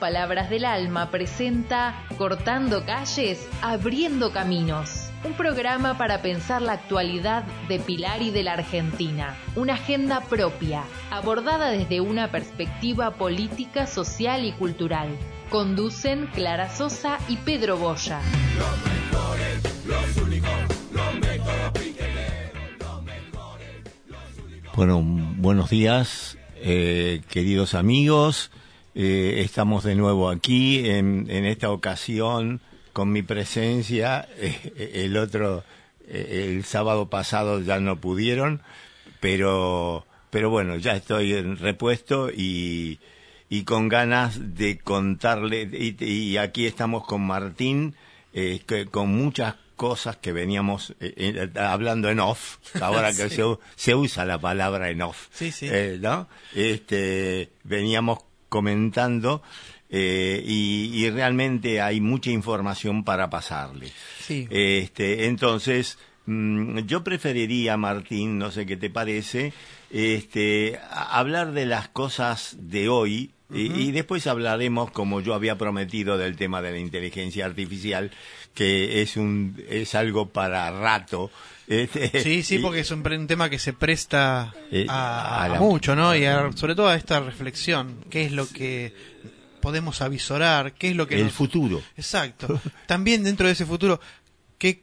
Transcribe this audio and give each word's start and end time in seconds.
Palabras 0.00 0.48
del 0.48 0.64
Alma 0.64 1.10
presenta 1.10 2.02
Cortando 2.16 2.86
calles, 2.86 3.46
abriendo 3.60 4.32
caminos. 4.32 5.10
Un 5.24 5.34
programa 5.34 5.98
para 5.98 6.22
pensar 6.22 6.62
la 6.62 6.72
actualidad 6.72 7.44
de 7.68 7.78
Pilar 7.78 8.22
y 8.22 8.30
de 8.30 8.44
la 8.44 8.54
Argentina. 8.54 9.36
Una 9.56 9.74
agenda 9.74 10.22
propia, 10.22 10.84
abordada 11.10 11.70
desde 11.70 12.00
una 12.00 12.30
perspectiva 12.30 13.10
política, 13.10 13.86
social 13.86 14.46
y 14.46 14.52
cultural. 14.52 15.10
Conducen 15.50 16.28
Clara 16.28 16.74
Sosa 16.74 17.18
y 17.28 17.36
Pedro 17.36 17.76
Boya. 17.76 18.20
Bueno, 24.74 25.02
buenos 25.02 25.68
días, 25.68 26.38
eh, 26.56 27.20
queridos 27.28 27.74
amigos. 27.74 28.50
Eh, 29.00 29.42
estamos 29.44 29.84
de 29.84 29.94
nuevo 29.94 30.28
aquí 30.28 30.88
en, 30.90 31.26
en, 31.30 31.44
esta 31.44 31.70
ocasión 31.70 32.60
con 32.92 33.12
mi 33.12 33.22
presencia. 33.22 34.28
Eh, 34.38 34.92
el 35.04 35.16
otro, 35.16 35.62
eh, 36.08 36.46
el 36.48 36.64
sábado 36.64 37.08
pasado 37.08 37.60
ya 37.60 37.78
no 37.78 38.00
pudieron, 38.00 38.60
pero, 39.20 40.04
pero 40.30 40.50
bueno, 40.50 40.76
ya 40.78 40.96
estoy 40.96 41.40
repuesto 41.40 42.28
y, 42.28 42.98
y 43.48 43.62
con 43.62 43.88
ganas 43.88 44.56
de 44.56 44.78
contarle. 44.80 45.68
Y, 45.72 46.04
y 46.04 46.36
aquí 46.36 46.66
estamos 46.66 47.06
con 47.06 47.24
Martín, 47.24 47.94
eh, 48.34 48.62
que, 48.66 48.86
con 48.86 49.10
muchas 49.10 49.54
cosas 49.76 50.16
que 50.16 50.32
veníamos 50.32 50.90
eh, 50.98 51.14
eh, 51.16 51.50
hablando 51.60 52.08
en 52.10 52.18
off, 52.18 52.56
ahora 52.80 53.12
que 53.16 53.28
Sí. 53.28 53.36
se, 53.36 53.44
se 53.76 53.94
usa 53.94 54.24
la 54.24 54.40
palabra 54.40 54.90
en 54.90 55.02
off, 55.02 55.28
Sí, 55.30 55.52
sí. 55.52 55.68
eh, 55.70 55.98
¿no? 56.00 56.26
Este, 56.52 57.50
veníamos 57.62 58.18
comentando 58.48 59.42
eh, 59.90 60.42
y, 60.44 60.90
y 60.94 61.10
realmente 61.10 61.80
hay 61.80 62.00
mucha 62.00 62.30
información 62.30 63.04
para 63.04 63.30
pasarle. 63.30 63.90
Sí. 64.20 64.46
Este, 64.50 65.26
entonces, 65.26 65.98
mm, 66.26 66.80
yo 66.80 67.02
preferiría, 67.02 67.76
Martín, 67.76 68.38
no 68.38 68.50
sé 68.50 68.66
qué 68.66 68.76
te 68.76 68.90
parece, 68.90 69.52
este, 69.90 70.78
hablar 70.90 71.52
de 71.52 71.66
las 71.66 71.88
cosas 71.88 72.56
de 72.60 72.88
hoy 72.88 73.30
y, 73.50 73.72
y 73.82 73.92
después 73.92 74.26
hablaremos, 74.26 74.90
como 74.90 75.22
yo 75.22 75.32
había 75.32 75.56
prometido, 75.56 76.18
del 76.18 76.36
tema 76.36 76.60
de 76.60 76.72
la 76.72 76.78
inteligencia 76.78 77.46
artificial, 77.46 78.10
que 78.52 79.00
es 79.00 79.16
un 79.16 79.56
es 79.70 79.94
algo 79.94 80.28
para 80.28 80.70
rato. 80.70 81.30
Este, 81.68 82.20
Sí, 82.22 82.42
sí, 82.42 82.56
y- 82.56 82.58
porque 82.60 82.80
es 82.80 82.90
un, 82.90 83.02
tema 83.26 83.50
que 83.50 83.58
se 83.58 83.72
presta 83.72 84.54
Eh, 84.70 84.86
a, 84.88 85.40
a 85.40 85.44
a 85.44 85.48
la- 85.48 85.58
mucho, 85.60 85.94
¿no? 85.94 86.14
Y 86.16 86.24
a- 86.24 86.50
sobre 86.54 86.74
todo 86.74 86.88
a 86.88 86.96
esta 86.96 87.20
reflexión, 87.20 88.04
qué 88.10 88.24
es 88.24 88.32
lo 88.32 88.48
que 88.48 88.92
podemos 89.60 90.00
avisorar, 90.02 90.72
qué 90.74 90.90
es 90.90 90.96
lo 90.96 91.06
que 91.06 91.16
el 91.16 91.24
nos- 91.24 91.32
futuro. 91.34 91.82
Exacto. 91.96 92.60
También 92.86 93.22
dentro 93.24 93.46
de 93.46 93.52
ese 93.52 93.66
futuro, 93.66 94.00
¿qué, 94.56 94.80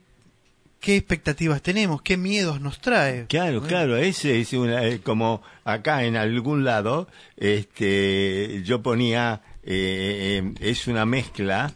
qué 0.80 0.97
expectativas 0.97 1.61
tenemos? 1.61 2.02
¿Qué 2.02 2.17
miedos 2.17 2.61
nos 2.61 2.80
trae? 2.80 3.25
Claro, 3.28 3.61
claro, 3.63 3.97
ese 3.97 4.39
es 4.39 4.53
una, 4.53 4.86
eh, 4.86 5.00
como 5.02 5.41
acá 5.63 6.03
en 6.03 6.16
algún 6.17 6.63
lado, 6.66 7.08
este, 7.38 8.61
yo 8.63 8.81
ponía, 8.83 9.41
eh, 9.63 10.41
eh, 10.44 10.53
es 10.59 10.88
una 10.88 11.06
mezcla, 11.06 11.73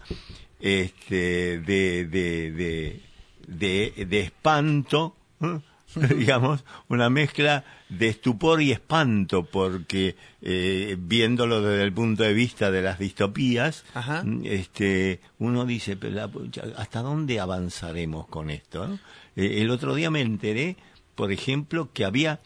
este, 0.59 1.59
de, 1.61 2.05
de, 2.05 2.51
de, 2.51 3.01
de, 3.49 4.05
de 4.07 4.19
espanto, 4.21 5.15
¿eh? 5.41 5.59
digamos, 6.15 6.63
una 6.87 7.09
mezcla 7.09 7.65
de 7.89 8.09
estupor 8.09 8.61
y 8.61 8.71
espanto, 8.71 9.43
porque 9.43 10.15
eh, 10.41 10.95
viéndolo 10.99 11.61
desde 11.61 11.83
el 11.83 11.93
punto 11.93 12.23
de 12.23 12.33
vista 12.33 12.69
de 12.69 12.83
las 12.83 12.99
distopías, 12.99 13.83
Ajá. 13.95 14.23
este, 14.43 15.19
uno 15.39 15.65
dice, 15.65 15.97
"Pero 15.97 16.13
la 16.15 16.27
pucha, 16.27 16.63
¿hasta 16.77 17.01
dónde 17.01 17.39
avanzaremos 17.39 18.27
con 18.27 18.51
esto? 18.51 18.87
no?". 18.87 18.99
Eh, 19.35 19.61
el 19.61 19.71
otro 19.71 19.95
día 19.95 20.11
me 20.11 20.21
enteré, 20.21 20.77
por 21.15 21.31
ejemplo, 21.31 21.89
que 21.91 22.05
había 22.05 22.39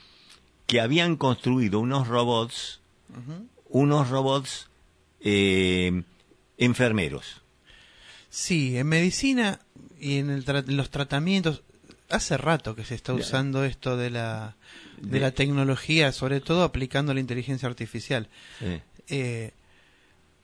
que 0.66 0.80
habían 0.80 1.18
construido 1.18 1.81
unos 1.81 2.08
robots, 2.08 2.80
unos 3.70 4.09
robots 4.09 4.70
eh, 5.20 6.03
enfermeros. 6.58 7.41
Sí, 8.30 8.78
en 8.78 8.88
medicina 8.88 9.59
y 10.03 10.18
en, 10.19 10.30
el 10.30 10.44
tra- 10.46 10.68
en 10.68 10.78
los 10.78 10.90
tratamientos, 10.90 11.64
hace 12.09 12.38
rato 12.38 12.75
que 12.75 12.84
se 12.84 12.96
está 12.96 13.14
usando 13.14 13.64
esto 13.64 13.96
de 13.97 14.09
la, 14.09 14.56
de, 15.02 15.19
la 15.19 15.31
tecnología, 15.31 16.12
sobre 16.12 16.41
todo 16.41 16.64
aplicando 16.64 17.14
la 17.14 17.19
inteligencia 17.19 17.68
artificial. 17.68 18.28
Eh, 18.62 18.81
Eh, 19.08 19.52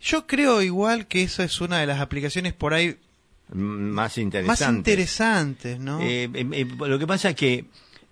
yo 0.02 0.28
creo 0.28 0.62
igual 0.62 1.08
que 1.08 1.24
eso 1.24 1.44
es 1.44 1.62
una 1.62 1.80
de 1.80 1.86
las 1.88 2.00
aplicaciones 2.00 2.54
por 2.54 2.74
ahí 2.74 2.98
más 3.52 3.94
más 4.12 4.18
interesantes. 4.18 4.68
interesantes, 4.78 5.80
¿no? 5.80 6.02
Eh, 6.02 6.30
eh, 6.34 6.46
eh, 6.52 6.66
lo 6.88 7.00
que 7.00 7.08
pasa 7.08 7.30
es 7.32 7.36
que, 7.36 7.66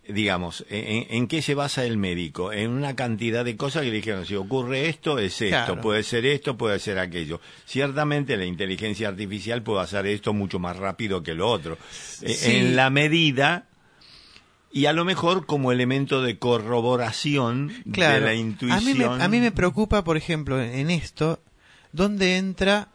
digamos, 0.10 0.66
en, 0.70 1.08
en 1.10 1.28
qué 1.28 1.42
se 1.42 1.54
basa 1.56 1.86
el 1.86 1.98
médico? 1.98 2.52
En 2.54 2.72
una 2.72 2.96
cantidad 2.96 3.44
de 3.46 3.58
cosas 3.58 3.84
que 3.84 3.90
le 3.90 3.96
dijeron, 3.98 4.26
si 4.26 4.36
ocurre 4.36 4.88
esto, 4.90 5.20
es 5.20 5.42
esto, 5.42 5.66
Claro. 5.66 5.82
puede 5.82 6.04
ser 6.04 6.26
esto, 6.26 6.58
puede 6.58 6.80
ser 6.80 7.00
aquello. 7.00 7.42
Ciertamente 7.66 8.38
la 8.38 8.46
inteligencia 8.46 9.08
artificial 9.10 9.64
puede 9.64 9.82
hacer 9.82 10.06
esto 10.08 10.34
mucho 10.34 10.60
más 10.60 10.78
rápido 10.78 11.24
que 11.24 11.34
lo 11.34 11.50
otro. 11.50 11.78
Sí. 11.92 12.26
En 12.58 12.76
la 12.76 12.90
medida, 12.90 13.68
y 14.72 14.86
a 14.86 14.94
lo 14.94 15.06
mejor 15.06 15.46
como 15.46 15.72
elemento 15.72 16.22
de 16.22 16.38
corroboración 16.38 17.72
claro. 17.92 18.16
de 18.16 18.22
la 18.22 18.30
a, 18.32 18.36
intuición. 18.36 18.86
mí 18.86 18.94
me, 18.94 19.06
a 19.06 19.28
mí 19.28 19.40
me 19.40 19.52
preocupa, 19.52 20.04
por 20.04 20.18
ejemplo, 20.18 20.62
en 20.62 20.90
esto, 20.90 21.42
dónde 21.92 22.38
entra 22.38 22.90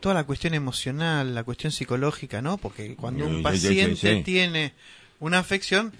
toda 0.00 0.14
la 0.14 0.24
cuestión 0.24 0.54
emocional, 0.54 1.34
la 1.34 1.42
cuestión 1.44 1.72
psicológica, 1.72 2.40
¿no? 2.40 2.56
Porque 2.56 2.94
cuando 2.94 3.26
un 3.26 3.38
sí, 3.38 3.42
paciente 3.42 4.16
sí. 4.16 4.22
tiene 4.22 4.72
una 5.20 5.40
afección, 5.40 5.92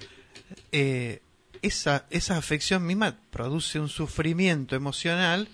eh, 0.72 1.20
esa, 1.62 2.06
esa 2.10 2.36
afección 2.36 2.86
misma 2.86 3.16
produce 3.31 3.81
un 3.81 3.88
sufrimiento 3.88 4.76
emocional 4.76 5.48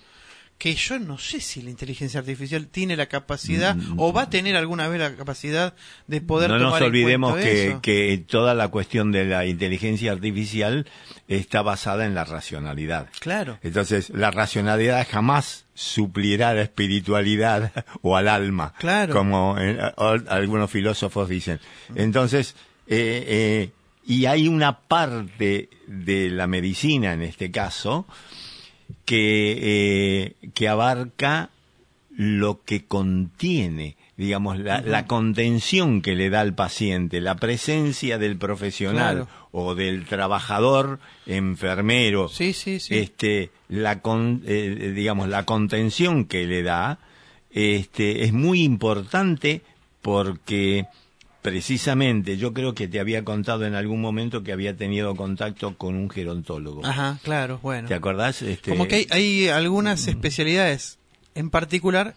que 0.58 0.74
yo 0.76 1.00
no 1.00 1.18
sé 1.18 1.40
si 1.40 1.62
la 1.62 1.70
inteligencia 1.70 2.20
artificial 2.20 2.68
tiene 2.68 2.96
la 2.96 3.06
capacidad 3.06 3.74
Mm, 3.74 3.98
o 3.98 4.12
va 4.12 4.22
a 4.22 4.30
tener 4.30 4.54
alguna 4.54 4.86
vez 4.86 5.00
la 5.00 5.16
capacidad 5.16 5.74
de 6.06 6.20
poder 6.20 6.48
no 6.50 6.58
tomar 6.58 6.70
nos 6.72 6.80
en 6.80 6.86
olvidemos 6.86 7.36
que, 7.36 7.68
eso. 7.70 7.80
que 7.82 8.24
toda 8.28 8.54
la 8.54 8.68
cuestión 8.68 9.10
de 9.10 9.24
la 9.24 9.46
inteligencia 9.46 10.12
artificial 10.12 10.86
está 11.26 11.62
basada 11.62 12.06
en 12.06 12.14
la 12.14 12.24
racionalidad. 12.24 13.08
Claro. 13.18 13.58
Entonces, 13.62 14.10
la 14.10 14.30
racionalidad 14.30 15.04
jamás 15.10 15.64
suplirá 15.74 16.50
a 16.50 16.54
la 16.54 16.62
espiritualidad 16.62 17.72
o 18.02 18.16
al 18.16 18.28
alma, 18.28 18.74
Claro. 18.78 19.12
como 19.12 19.56
eh, 19.58 19.76
o- 19.96 20.18
algunos 20.28 20.70
filósofos 20.70 21.28
dicen. 21.28 21.58
Entonces, 21.96 22.54
eh, 22.86 23.24
eh, 23.26 23.70
y 24.06 24.26
hay 24.26 24.48
una 24.48 24.80
parte 24.80 25.68
de 25.86 26.30
la 26.30 26.46
medicina, 26.46 27.12
en 27.12 27.22
este 27.22 27.50
caso, 27.50 28.06
que, 29.04 29.58
eh, 29.60 30.50
que 30.54 30.68
abarca 30.68 31.50
lo 32.16 32.62
que 32.64 32.84
contiene, 32.84 33.96
digamos, 34.16 34.58
la, 34.58 34.80
la 34.82 35.06
contención 35.06 36.00
que 36.00 36.14
le 36.14 36.30
da 36.30 36.40
al 36.42 36.54
paciente, 36.54 37.20
la 37.20 37.34
presencia 37.36 38.18
del 38.18 38.36
profesional 38.36 39.16
Claro. 39.24 39.28
o 39.50 39.74
del 39.74 40.04
trabajador 40.04 41.00
enfermero, 41.26 42.28
Sí, 42.28 42.52
sí, 42.52 42.78
sí. 42.78 42.96
este, 42.98 43.50
la 43.68 44.00
con- 44.00 44.42
eh, 44.46 44.92
digamos, 44.94 45.28
la 45.28 45.44
contención 45.44 46.24
que 46.26 46.46
le 46.46 46.62
da, 46.62 46.98
este, 47.50 48.22
es 48.24 48.32
muy 48.32 48.62
importante 48.62 49.62
porque 50.00 50.86
precisamente 51.44 52.38
yo 52.38 52.54
creo 52.54 52.74
que 52.74 52.88
te 52.88 52.98
había 52.98 53.22
contado 53.22 53.66
en 53.66 53.74
algún 53.74 54.00
momento 54.00 54.42
que 54.42 54.50
había 54.50 54.78
tenido 54.78 55.14
contacto 55.14 55.76
con 55.76 55.94
un 55.94 56.08
gerontólogo. 56.08 56.86
Ajá, 56.86 57.18
claro, 57.22 57.60
bueno. 57.62 57.86
¿Te 57.86 57.92
acordás? 57.92 58.40
Este, 58.40 58.70
Como 58.70 58.88
que 58.88 58.94
hay, 58.96 59.06
hay 59.10 59.48
algunas 59.48 60.08
especialidades 60.08 60.98
en 61.34 61.50
particular 61.50 62.14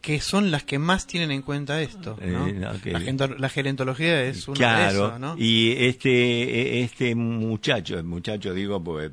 que 0.00 0.18
son 0.22 0.50
las 0.50 0.62
que 0.64 0.78
más 0.78 1.06
tienen 1.06 1.30
en 1.30 1.42
cuenta 1.42 1.82
esto. 1.82 2.16
¿no? 2.24 2.46
Eh, 2.46 2.54
la, 2.58 3.26
la 3.38 3.48
gerontología 3.50 4.22
es 4.24 4.48
una 4.48 4.54
de 4.54 4.58
Claro, 4.58 5.08
eso, 5.08 5.18
¿no? 5.18 5.34
y 5.36 5.72
este 5.72 6.80
este 6.80 7.14
muchacho, 7.14 7.98
el 7.98 8.04
muchacho 8.04 8.54
digo 8.54 8.82
pues 8.82 9.10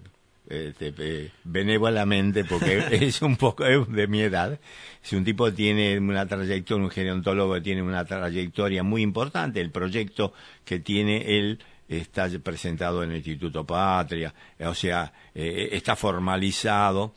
este, 0.49 0.93
eh, 0.97 1.31
benévolamente 1.43 2.43
porque 2.45 2.83
es 2.91 3.21
un 3.21 3.35
poco 3.35 3.63
de 3.63 4.07
mi 4.07 4.21
edad, 4.21 4.59
es 5.03 5.13
un 5.13 5.23
tipo 5.23 5.53
tiene 5.53 5.97
una 5.99 6.25
trayectoria, 6.25 6.83
un 6.83 6.89
gerontólogo 6.89 7.61
tiene 7.61 7.81
una 7.81 8.05
trayectoria 8.05 8.83
muy 8.83 9.01
importante, 9.01 9.61
el 9.61 9.71
proyecto 9.71 10.33
que 10.63 10.79
tiene 10.79 11.37
él 11.37 11.59
está 11.87 12.29
presentado 12.43 13.03
en 13.03 13.11
el 13.11 13.17
Instituto 13.17 13.65
Patria, 13.65 14.33
o 14.59 14.73
sea, 14.73 15.13
eh, 15.33 15.69
está 15.71 15.95
formalizado, 15.95 17.13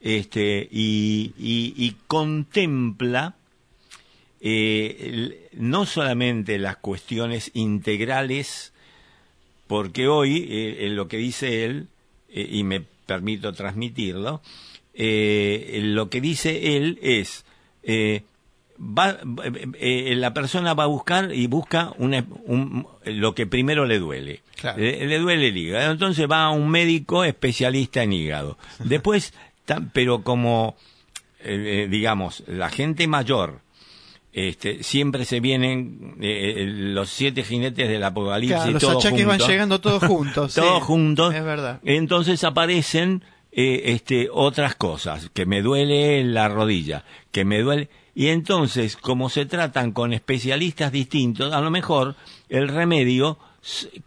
este 0.00 0.68
y, 0.70 1.32
y, 1.38 1.74
y 1.76 1.96
contempla 2.08 3.36
eh, 4.44 5.48
no 5.52 5.86
solamente 5.86 6.58
las 6.58 6.76
cuestiones 6.78 7.52
integrales, 7.54 8.72
porque 9.68 10.08
hoy 10.08 10.48
eh, 10.50 10.86
en 10.86 10.96
lo 10.96 11.06
que 11.06 11.18
dice 11.18 11.64
él, 11.64 11.86
eh, 12.32 12.48
y 12.50 12.64
me 12.64 12.82
permito 13.06 13.52
transmitirlo, 13.52 14.40
eh, 14.94 15.80
lo 15.82 16.10
que 16.10 16.20
dice 16.20 16.76
él 16.76 16.98
es, 17.02 17.44
eh, 17.82 18.22
va, 18.78 19.18
eh, 19.78 20.14
la 20.16 20.34
persona 20.34 20.74
va 20.74 20.84
a 20.84 20.88
buscar 20.88 21.34
y 21.34 21.46
busca 21.46 21.92
una, 21.98 22.24
un- 22.44 22.86
lo 23.04 23.34
que 23.34 23.46
primero 23.46 23.86
le 23.86 23.98
duele. 23.98 24.40
Claro. 24.56 24.78
Le, 24.80 25.06
le 25.06 25.18
duele 25.18 25.48
el 25.48 25.56
hígado. 25.56 25.92
Entonces 25.92 26.26
va 26.30 26.44
a 26.44 26.50
un 26.50 26.68
médico 26.68 27.24
especialista 27.24 28.02
en 28.02 28.12
hígado. 28.12 28.58
Después, 28.84 29.32
pero 29.92 30.22
como, 30.22 30.76
digamos, 31.44 32.44
la 32.46 32.68
gente 32.68 33.06
mayor, 33.08 33.61
este, 34.32 34.82
siempre 34.82 35.26
se 35.26 35.40
vienen 35.40 36.16
eh, 36.20 36.54
eh, 36.56 36.66
los 36.66 37.10
siete 37.10 37.44
jinetes 37.44 37.88
del 37.88 38.02
apocalipsis. 38.02 38.56
Claro, 38.56 38.72
los 38.72 38.82
todos 38.82 39.04
achaques 39.04 39.26
van 39.26 39.38
llegando 39.40 39.80
todos 39.80 40.02
juntos. 40.06 40.52
sí. 40.52 40.60
todos 40.60 40.82
juntos. 40.82 41.34
Es 41.34 41.44
verdad. 41.44 41.80
Entonces 41.84 42.42
aparecen 42.44 43.22
eh, 43.52 43.82
este, 43.92 44.28
otras 44.32 44.74
cosas, 44.74 45.30
que 45.34 45.44
me 45.44 45.60
duele 45.60 46.24
la 46.24 46.48
rodilla, 46.48 47.04
que 47.30 47.44
me 47.44 47.60
duele... 47.60 47.90
Y 48.14 48.28
entonces, 48.28 48.96
como 48.96 49.28
se 49.28 49.44
tratan 49.44 49.92
con 49.92 50.12
especialistas 50.12 50.92
distintos, 50.92 51.52
a 51.52 51.60
lo 51.60 51.70
mejor 51.70 52.14
el 52.48 52.68
remedio, 52.68 53.38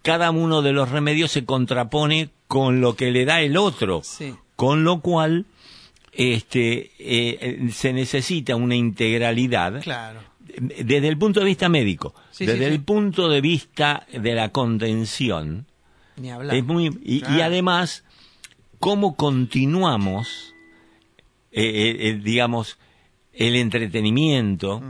cada 0.01 0.31
uno 0.31 0.62
de 0.62 0.74
los 0.74 0.89
remedios 0.89 1.31
se 1.31 1.45
contrapone 1.45 2.30
con 2.48 2.81
lo 2.81 2.95
que 2.95 3.12
le 3.12 3.25
da 3.25 3.42
el 3.42 3.57
otro. 3.57 4.01
Sí. 4.04 4.36
Con 4.56 4.83
lo 4.83 5.01
cual, 5.01 5.45
este, 6.17 6.91
eh, 7.00 7.69
se 7.71 7.94
necesita 7.94 8.56
una 8.56 8.75
integralidad 8.75 9.81
Claro. 9.81 10.19
desde 10.59 11.07
el 11.07 11.17
punto 11.17 11.39
de 11.41 11.45
vista 11.45 11.67
médico, 11.69 12.13
Sí, 12.31 12.45
desde 12.45 12.59
sí, 12.59 12.65
el 12.65 12.73
sí. 12.73 12.79
punto 12.79 13.27
de 13.29 13.41
vista 13.41 14.06
de 14.13 14.33
la 14.35 14.50
contención, 14.50 15.65
Ni 16.17 16.31
hablar. 16.31 16.56
es 16.56 16.63
muy 16.63 16.97
y, 17.03 17.21
además 17.41 18.03
cómo 18.79 19.15
continuamos, 19.15 20.53
eh, 21.51 21.97
eh, 22.00 22.19
digamos, 22.23 22.77
el 23.33 23.56
entretenimiento, 23.56 24.81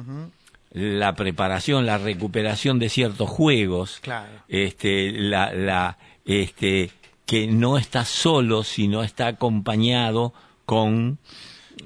la 0.71 1.15
preparación, 1.15 1.85
la 1.85 1.97
recuperación 1.97 2.77
de 2.79 2.89
ciertos 2.89 3.29
juegos, 3.29 3.99
Claro. 4.01 4.43
este, 4.47 5.11
la, 5.11 5.53
la, 5.53 5.97
este, 6.25 6.91
que 7.25 7.47
no 7.47 7.77
está 7.79 8.05
solo, 8.05 8.63
sino 8.63 9.01
está 9.03 9.27
acompañado 9.27 10.33
con, 10.65 11.19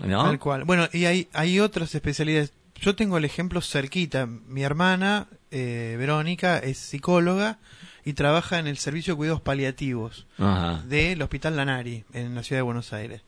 ¿no? 0.06 0.24
Tal 0.24 0.40
cual. 0.40 0.64
Bueno, 0.66 0.88
y 0.94 1.06
hay, 1.06 1.28
hay 1.34 1.60
otras 1.60 1.94
especialidades. 1.96 2.54
Yo 2.81 2.96
tengo 2.96 3.18
el 3.18 3.26
ejemplo 3.26 3.62
cerquita. 3.62 4.26
Mi 4.26 4.64
hermana, 4.64 5.28
eh, 5.52 5.96
Verónica, 6.00 6.60
es 6.60 6.78
psicóloga 6.78 7.60
y 8.06 8.14
trabaja 8.14 8.58
en 8.60 8.68
el 8.68 8.78
servicio 8.78 9.14
de 9.14 9.18
cuidados 9.18 9.42
paliativos 9.42 10.26
Ajá. 10.38 10.84
del 10.88 11.22
Hospital 11.22 11.58
Lanari, 11.58 12.06
en 12.14 12.36
la 12.36 12.44
ciudad 12.44 12.60
de 12.60 12.64
Buenos 12.64 12.94
Aires. 12.94 13.22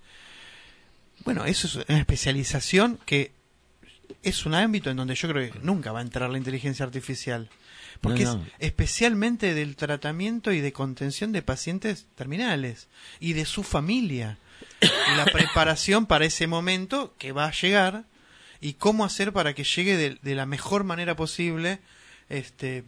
Bueno, 1.26 1.46
eso 1.46 1.68
es 1.68 1.86
una 1.88 2.00
especialización 2.00 2.98
que 3.06 3.32
es 4.24 4.46
un 4.46 4.54
ámbito 4.56 4.90
en 4.90 4.98
donde 4.98 5.16
yo 5.16 5.30
creo 5.30 5.52
que 5.52 5.60
nunca 5.60 5.92
va 5.92 6.00
a 6.00 6.04
entrar 6.04 6.30
la 6.30 6.38
inteligencia 6.38 6.86
artificial. 6.86 7.50
Porque 8.00 8.24
No, 8.24 8.38
no. 8.38 8.44
es 8.44 8.52
especialmente 8.60 9.54
del 9.54 9.76
tratamiento 9.76 10.52
y 10.52 10.62
de 10.62 10.74
contención 10.74 11.32
de 11.32 11.44
pacientes 11.44 12.08
terminales 12.16 12.88
y 13.20 13.34
de 13.34 13.46
su 13.46 13.62
familia. 13.64 14.38
La 15.18 15.26
preparación 15.26 16.06
para 16.06 16.26
ese 16.26 16.48
momento 16.48 17.14
que 17.18 17.32
va 17.32 17.46
a 17.46 17.52
llegar 17.52 18.06
y 18.60 18.74
cómo 18.74 19.06
hacer 19.06 19.34
para 19.34 19.54
que 19.54 19.64
llegue 19.64 19.98
de, 19.98 20.18
de 20.22 20.36
la 20.36 20.46
mejor 20.46 20.84
manera 20.84 21.16
posible. 21.16 21.80
Este, 22.30 22.84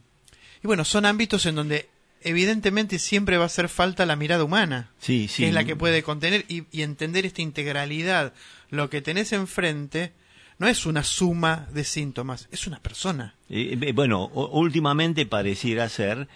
y 0.64 0.68
bueno, 0.68 0.86
son 0.86 1.06
ámbitos 1.06 1.46
en 1.46 1.56
donde 1.56 1.90
evidentemente 2.22 3.00
siempre 3.00 3.38
va 3.38 3.44
a 3.44 3.48
hacer 3.48 3.68
falta 3.68 4.06
la 4.06 4.16
mirada 4.16 4.44
humana 4.46 4.92
Sí, 5.00 5.28
sí. 5.28 5.44
que 5.44 5.50
es 5.50 5.54
la 5.54 5.66
que 5.66 5.76
puede 5.76 6.04
contener 6.04 6.46
y, 6.48 6.64
y 6.72 6.82
entender 6.84 7.26
esta 7.26 7.42
integralidad. 7.42 8.34
Lo 8.70 8.90
que 8.90 9.02
tenés 9.02 9.34
enfrente 9.34 10.14
no 10.58 10.68
es 10.68 10.86
una 10.86 11.04
suma 11.04 11.68
de 11.74 11.84
síntomas, 11.84 12.48
es 12.52 12.66
una 12.68 12.80
persona. 12.80 13.36
Eh, 13.50 13.78
eh, 13.82 13.92
bueno, 13.92 14.28
últimamente 14.28 15.26
pareciera 15.26 15.90
ser 15.90 16.28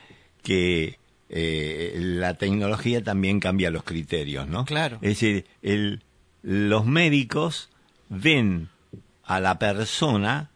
que 0.44 1.00
eh, 1.30 1.94
la 1.98 2.36
tecnología 2.36 3.04
también 3.04 3.40
cambia 3.40 3.70
los 3.70 3.84
criterios, 3.84 4.48
¿no? 4.48 4.66
Claro. 4.66 4.98
Es 5.02 5.10
decir, 5.10 5.46
el, 5.62 6.04
los 6.42 6.86
médicos 6.86 7.70
ven 8.10 8.70
a 9.24 9.40
la 9.40 9.60
persona 9.60 10.52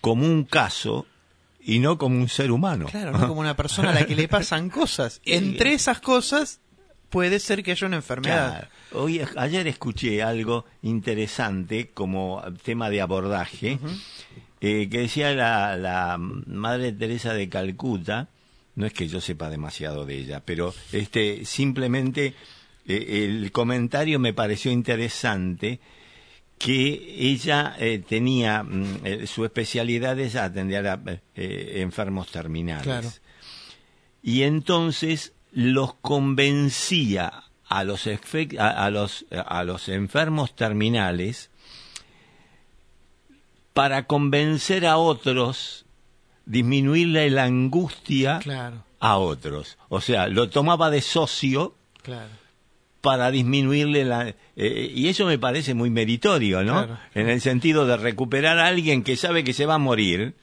como 0.00 0.24
un 0.24 0.44
caso 0.44 1.06
y 1.60 1.78
no 1.78 1.98
como 1.98 2.16
un 2.16 2.28
ser 2.28 2.50
humano. 2.50 2.86
Claro, 2.86 3.12
no 3.12 3.28
como 3.28 3.40
una 3.40 3.56
persona 3.56 3.90
a 3.90 3.94
la 3.94 4.06
que 4.06 4.16
le 4.16 4.28
pasan 4.28 4.70
cosas. 4.70 5.20
Entre 5.24 5.74
esas 5.74 6.00
cosas 6.00 6.60
puede 7.10 7.38
ser 7.38 7.62
que 7.62 7.72
haya 7.72 7.86
una 7.86 7.96
enfermedad. 7.96 8.50
Claro. 8.50 9.04
Hoy, 9.04 9.22
ayer 9.36 9.66
escuché 9.68 10.22
algo 10.22 10.64
interesante 10.82 11.90
como 11.90 12.42
tema 12.62 12.90
de 12.90 13.00
abordaje, 13.00 13.78
eh, 14.60 14.88
que 14.90 14.98
decía 14.98 15.32
la, 15.32 15.76
la 15.76 16.16
Madre 16.18 16.92
Teresa 16.92 17.32
de 17.34 17.48
Calcuta, 17.48 18.28
no 18.74 18.86
es 18.86 18.92
que 18.92 19.08
yo 19.08 19.20
sepa 19.20 19.50
demasiado 19.50 20.06
de 20.06 20.16
ella, 20.18 20.42
pero 20.44 20.74
este 20.92 21.44
simplemente 21.44 22.34
eh, 22.86 23.24
el 23.28 23.52
comentario 23.52 24.18
me 24.18 24.32
pareció 24.32 24.72
interesante 24.72 25.78
que 26.58 27.16
ella 27.18 27.76
eh, 27.78 27.98
tenía 28.06 28.62
mm, 28.62 29.00
eh, 29.04 29.26
su 29.26 29.44
especialidad 29.44 30.18
es 30.20 30.36
atender 30.36 30.86
a 30.86 31.00
enfermos 31.34 32.30
terminales 32.30 32.84
Claro. 32.84 33.10
y 34.22 34.42
entonces 34.42 35.32
los 35.52 35.94
convencía 35.94 37.44
a 37.68 37.84
los 37.84 38.08
a 38.58 38.90
los 38.90 39.26
a 39.30 39.64
los 39.64 39.88
enfermos 39.88 40.54
terminales 40.54 41.50
para 43.72 44.06
convencer 44.06 44.86
a 44.86 44.98
otros 44.98 45.81
disminuirle 46.52 47.30
la 47.30 47.44
angustia 47.44 48.38
Claro, 48.40 48.84
a 49.00 49.16
otros 49.16 49.78
o 49.88 50.00
sea 50.00 50.28
lo 50.28 50.48
tomaba 50.50 50.90
de 50.90 51.00
socio 51.00 51.74
claro. 52.02 52.28
para 53.00 53.30
disminuirle 53.30 54.04
la 54.04 54.34
eh, 54.56 54.92
y 54.94 55.08
eso 55.08 55.26
me 55.26 55.38
parece 55.38 55.74
muy 55.74 55.90
meritorio 55.90 56.62
no 56.62 56.84
Claro. 56.86 56.98
en 57.14 57.28
el 57.28 57.40
sentido 57.40 57.86
de 57.86 57.96
recuperar 57.96 58.58
a 58.58 58.66
alguien 58.66 59.02
que 59.02 59.16
sabe 59.16 59.44
que 59.44 59.52
se 59.54 59.66
va 59.66 59.74
a 59.74 59.78
morir 59.78 60.34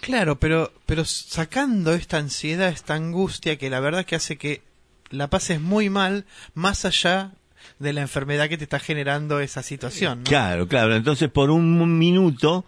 Claro, 0.00 0.38
pero, 0.38 0.72
pero 0.84 1.04
sacando 1.04 1.92
esta 1.94 2.18
ansiedad, 2.18 2.68
esta 2.68 2.94
angustia 2.94 3.56
que 3.56 3.70
la 3.70 3.80
verdad 3.80 4.04
que 4.04 4.14
hace 4.14 4.36
que 4.36 4.62
la 5.10 5.28
pases 5.30 5.60
muy 5.60 5.90
mal, 5.90 6.26
más 6.54 6.84
allá 6.84 7.32
de 7.80 7.92
la 7.92 8.02
enfermedad 8.02 8.48
que 8.48 8.56
te 8.56 8.64
está 8.64 8.78
generando 8.78 9.40
esa 9.40 9.64
situación. 9.64 10.18
¿no? 10.18 10.24
Claro, 10.24 10.68
claro. 10.68 10.94
Entonces, 10.94 11.28
por 11.28 11.50
un 11.50 11.98
minuto 11.98 12.64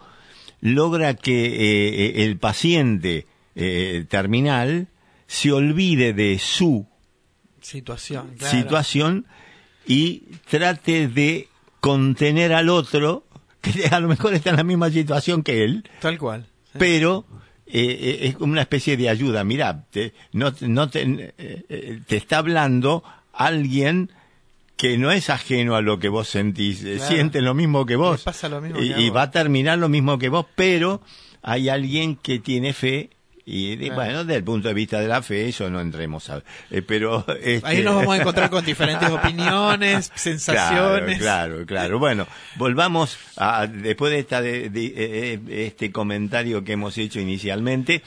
logra 0.61 1.15
que 1.15 1.47
eh, 1.47 2.07
eh, 2.21 2.25
el 2.25 2.37
paciente 2.39 3.27
eh, 3.55 4.05
terminal 4.09 4.89
se 5.27 5.53
olvide 5.53 6.13
de 6.13 6.39
su 6.39 6.87
Situación. 7.61 8.35
claro. 8.39 8.57
situación 8.59 9.27
y 9.87 10.23
trate 10.51 11.09
de 11.09 11.49
contener 11.81 12.53
al 12.53 12.69
otro, 12.69 13.25
que 13.61 13.87
a 13.91 14.01
lo 14.01 14.09
mejor 14.09 14.35
está 14.35 14.51
en 14.51 14.57
la 14.57 14.65
misma 14.65 14.91
situación 14.91 15.43
que 15.43 15.65
él, 15.65 15.85
Tal 16.01 16.19
cual. 16.19 16.47
sí. 16.73 16.79
pero 16.79 17.27
eh, 17.67 18.21
es 18.23 18.37
como 18.37 18.53
una 18.53 18.63
especie 18.63 18.97
de 18.97 19.09
ayuda. 19.11 19.45
Mira, 19.45 19.87
te, 19.91 20.15
no, 20.33 20.55
no 20.63 20.89
te, 20.89 21.35
eh, 21.39 22.01
te 22.07 22.17
está 22.17 22.39
hablando 22.39 23.03
alguien 23.33 24.11
que 24.79 24.97
no 24.97 25.11
es 25.13 25.29
ajeno 25.29 25.75
a 25.77 25.83
lo 25.83 25.99
que 25.99 26.09
vos 26.09 26.29
sentís, 26.29 26.83
eh, 26.85 26.95
Claro. 26.97 27.11
siente 27.13 27.43
lo 27.43 27.53
mismo 27.53 27.85
que 27.85 27.97
vos. 27.97 28.23
Pasa 28.23 28.49
lo 28.49 28.63
mismo 28.63 28.81
y, 28.81 28.95
que 28.95 29.01
y 29.03 29.11
va 29.11 29.23
a 29.23 29.31
terminar 29.31 29.77
lo 29.79 29.91
mismo 29.91 30.19
que 30.19 30.31
vos, 30.31 30.47
pero 30.55 31.03
hay 31.43 31.69
alguien 31.69 32.17
que 32.17 32.39
tiene 32.39 32.73
fe. 32.73 33.11
Y 33.51 33.77
de- 33.77 33.87
Claro. 33.87 33.95
bueno, 33.95 34.25
desde 34.25 34.37
el 34.37 34.45
punto 34.45 34.69
de 34.69 34.75
vista 34.75 35.01
de 35.01 35.09
la 35.09 35.23
fe, 35.23 35.49
eso 35.49 35.71
no 35.71 35.81
entremos 35.81 36.29
a... 36.29 36.43
eh, 36.71 36.83
pero... 36.83 37.25
este- 37.43 37.67
Ahí 37.67 37.83
nos 37.83 37.95
vamos 37.97 38.15
a 38.15 38.21
encontrar 38.21 38.51
con 38.51 38.63
diferentes 38.73 39.09
opiniones, 39.11 40.13
sensaciones. 40.15 41.19
Claro, 41.19 41.55
claro, 41.55 41.67
claro. 41.67 41.99
Bueno, 41.99 42.27
volvamos 42.57 43.17
a, 43.39 43.67
después 43.67 44.13
de, 44.13 44.19
esta, 44.19 44.43
de, 44.43 44.69
de- 44.69 44.87
eh, 44.87 44.95
eh, 45.49 45.67
este 45.67 45.91
comentario 45.91 46.63
que 46.63 46.73
hemos 46.75 46.97
hecho 46.99 47.21
inicialmente, 47.21 48.03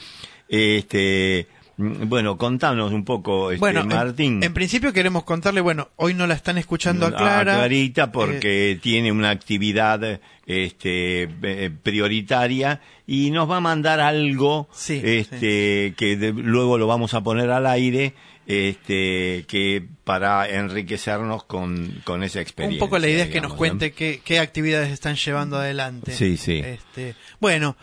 este, 0.48 1.48
bueno, 1.76 2.36
contanos 2.38 2.92
un 2.92 3.04
poco, 3.04 3.50
este, 3.50 3.60
Bueno, 3.60 3.80
en- 3.80 3.88
Martín. 3.88 4.42
En, 4.42 4.52
principio 4.54 4.92
queremos 4.92 5.24
contarle, 5.24 5.60
bueno, 5.60 5.88
hoy 5.96 6.14
no 6.14 6.26
la 6.26 6.34
están 6.34 6.58
escuchando 6.58 7.06
a 7.06 7.14
Clara. 7.16 7.54
Clarita 7.56 8.12
porque 8.12 8.78
tiene 8.82 9.10
una 9.10 9.30
actividad 9.30 10.20
este 10.46 11.28
eh, 11.42 11.70
prioritaria 11.82 12.80
y 13.06 13.30
nos 13.30 13.48
va 13.50 13.58
a 13.58 13.60
mandar 13.60 14.00
algo 14.00 14.68
Sí, 14.72 15.00
este 15.02 15.94
que 15.96 16.16
de- 16.16 16.32
luego 16.32 16.78
lo 16.78 16.86
vamos 16.86 17.14
a 17.14 17.20
poner 17.22 17.50
al 17.50 17.66
aire 17.66 18.14
este 18.46 19.44
que 19.46 19.84
para 20.04 20.48
enriquecernos 20.48 21.44
con, 21.44 22.00
con 22.04 22.22
esa 22.24 22.40
Un 22.40 22.42
experiencia. 22.42 22.80
poco 22.80 22.98
la 22.98 23.08
idea 23.08 23.24
es 23.24 23.30
que 23.30 23.40
nos 23.40 23.52
¿no? 23.52 23.56
cuente 23.56 23.92
qué, 23.92 24.20
qué 24.24 24.40
actividades 24.40 24.90
están 24.90 25.14
llevando 25.14 25.56
adelante. 25.58 26.12
Sí, 26.12 26.36
sí. 26.36 26.58
Este, 26.62 27.14
bueno, 27.40 27.76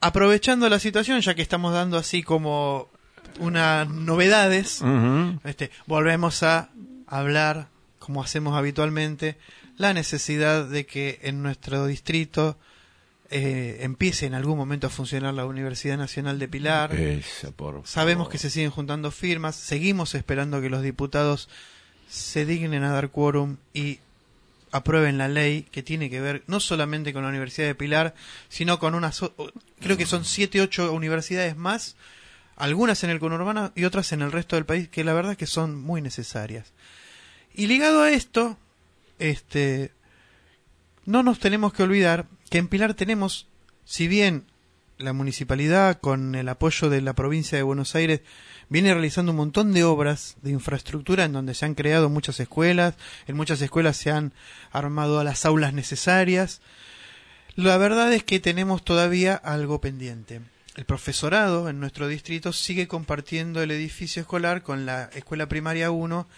aprovechando 0.00 0.68
la 0.68 0.78
situación, 0.78 1.20
ya 1.20 1.34
que 1.34 1.42
estamos 1.42 1.72
dando 1.74 1.96
así 1.98 2.22
como 2.22 2.88
unas 3.40 3.88
novedades, 3.88 4.82
este, 5.44 5.70
volvemos 5.86 6.42
a 6.42 6.70
hablar 7.06 7.68
como 7.98 8.22
hacemos 8.22 8.56
habitualmente, 8.56 9.36
la 9.76 9.92
necesidad 9.94 10.66
de 10.66 10.84
que 10.84 11.20
en 11.22 11.42
nuestro 11.42 11.86
distrito 11.86 12.58
eh, 13.30 13.78
empiece 13.82 14.26
en 14.26 14.34
algún 14.34 14.58
momento 14.58 14.88
a 14.88 14.90
funcionar 14.90 15.32
la 15.34 15.46
Universidad 15.46 15.96
Nacional 15.96 16.40
de 16.40 16.48
Pilar. 16.48 16.92
Esa, 16.94 17.52
por 17.52 17.82
Sabemos 17.84 18.28
que 18.28 18.38
se 18.38 18.50
siguen 18.50 18.70
juntando 18.70 19.12
firmas, 19.12 19.54
seguimos 19.54 20.16
esperando 20.16 20.60
que 20.60 20.70
los 20.70 20.82
diputados 20.82 21.48
se 22.08 22.44
dignen 22.44 22.82
a 22.82 22.90
dar 22.90 23.10
quórum 23.10 23.58
y 23.72 24.00
aprueben 24.72 25.18
la 25.18 25.28
ley 25.28 25.66
que 25.70 25.84
tiene 25.84 26.10
que 26.10 26.20
ver 26.20 26.42
no 26.48 26.58
solamente 26.58 27.12
con 27.12 27.22
la 27.22 27.28
Universidad 27.28 27.68
de 27.68 27.74
Pilar, 27.76 28.14
sino 28.48 28.80
con 28.80 28.96
unas, 28.96 29.20
creo 29.80 29.96
que 29.96 30.06
son 30.06 30.24
siete, 30.24 30.60
ocho 30.60 30.92
universidades 30.92 31.56
más, 31.56 31.96
algunas 32.60 33.02
en 33.04 33.10
el 33.10 33.20
conurbano 33.20 33.72
y 33.74 33.84
otras 33.84 34.12
en 34.12 34.22
el 34.22 34.32
resto 34.32 34.56
del 34.56 34.66
país, 34.66 34.88
que 34.88 35.02
la 35.02 35.14
verdad 35.14 35.36
que 35.36 35.46
son 35.46 35.80
muy 35.80 36.02
necesarias. 36.02 36.72
Y 37.54 37.66
ligado 37.66 38.02
a 38.02 38.10
esto, 38.10 38.58
este, 39.18 39.92
no 41.06 41.22
nos 41.22 41.38
tenemos 41.38 41.72
que 41.72 41.82
olvidar 41.82 42.26
que 42.50 42.58
en 42.58 42.68
Pilar 42.68 42.94
tenemos, 42.94 43.48
si 43.84 44.08
bien 44.08 44.44
la 44.98 45.14
municipalidad 45.14 46.00
con 46.00 46.34
el 46.34 46.48
apoyo 46.48 46.90
de 46.90 47.00
la 47.00 47.14
provincia 47.14 47.56
de 47.56 47.62
Buenos 47.62 47.94
Aires 47.94 48.20
viene 48.68 48.92
realizando 48.92 49.32
un 49.32 49.38
montón 49.38 49.72
de 49.72 49.82
obras 49.82 50.36
de 50.42 50.50
infraestructura 50.50 51.24
en 51.24 51.32
donde 51.32 51.54
se 51.54 51.64
han 51.64 51.74
creado 51.74 52.10
muchas 52.10 52.38
escuelas, 52.40 52.94
en 53.26 53.36
muchas 53.36 53.62
escuelas 53.62 53.96
se 53.96 54.10
han 54.10 54.32
armado 54.70 55.24
las 55.24 55.46
aulas 55.46 55.72
necesarias. 55.72 56.60
La 57.56 57.78
verdad 57.78 58.12
es 58.12 58.22
que 58.22 58.38
tenemos 58.38 58.84
todavía 58.84 59.34
algo 59.34 59.80
pendiente. 59.80 60.42
El 60.76 60.84
profesorado 60.84 61.68
en 61.68 61.80
nuestro 61.80 62.06
distrito 62.06 62.52
sigue 62.52 62.86
compartiendo 62.86 63.62
el 63.62 63.72
edificio 63.72 64.22
escolar 64.22 64.62
con 64.62 64.86
la 64.86 65.04
escuela 65.14 65.48
primaria 65.48 65.90
1 65.90 66.28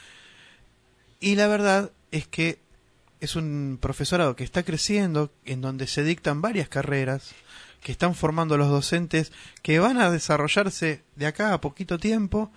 y 1.21 1.37
la 1.37 1.49
verdad 1.49 1.93
es 2.11 2.27
que 2.27 2.59
es 3.21 3.37
un 3.37 3.79
profesorado 3.81 4.35
que 4.35 4.43
está 4.43 4.65
creciendo, 4.65 5.31
en 5.45 5.61
donde 5.61 5.87
se 5.87 6.03
dictan 6.03 6.43
varias 6.43 6.69
carreras, 6.69 7.31
que 7.83 7.93
están 7.93 8.15
formando 8.15 8.57
los 8.57 8.69
docentes 8.69 9.33
que 9.63 9.79
van 9.79 9.99
a 9.99 10.11
desarrollarse 10.11 11.03
de 11.15 11.27
acá 11.27 11.53
a 11.53 11.61
poquito 11.61 11.99
tiempo 11.99 12.51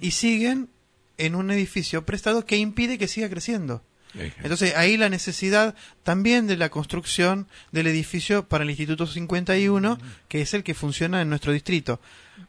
y 0.00 0.12
siguen 0.12 0.70
en 1.18 1.34
un 1.34 1.50
edificio 1.50 2.06
prestado 2.06 2.46
que 2.46 2.56
impide 2.56 2.98
que 2.98 3.08
siga 3.08 3.28
creciendo. 3.28 3.82
Entonces 4.14 4.74
ahí 4.76 4.96
la 4.96 5.08
necesidad 5.08 5.74
también 6.02 6.46
de 6.46 6.56
la 6.56 6.70
construcción 6.70 7.48
del 7.72 7.86
edificio 7.86 8.48
para 8.48 8.64
el 8.64 8.70
Instituto 8.70 9.06
51, 9.06 9.98
que 10.28 10.40
es 10.40 10.54
el 10.54 10.62
que 10.62 10.74
funciona 10.74 11.20
en 11.20 11.28
nuestro 11.28 11.52
distrito. 11.52 12.00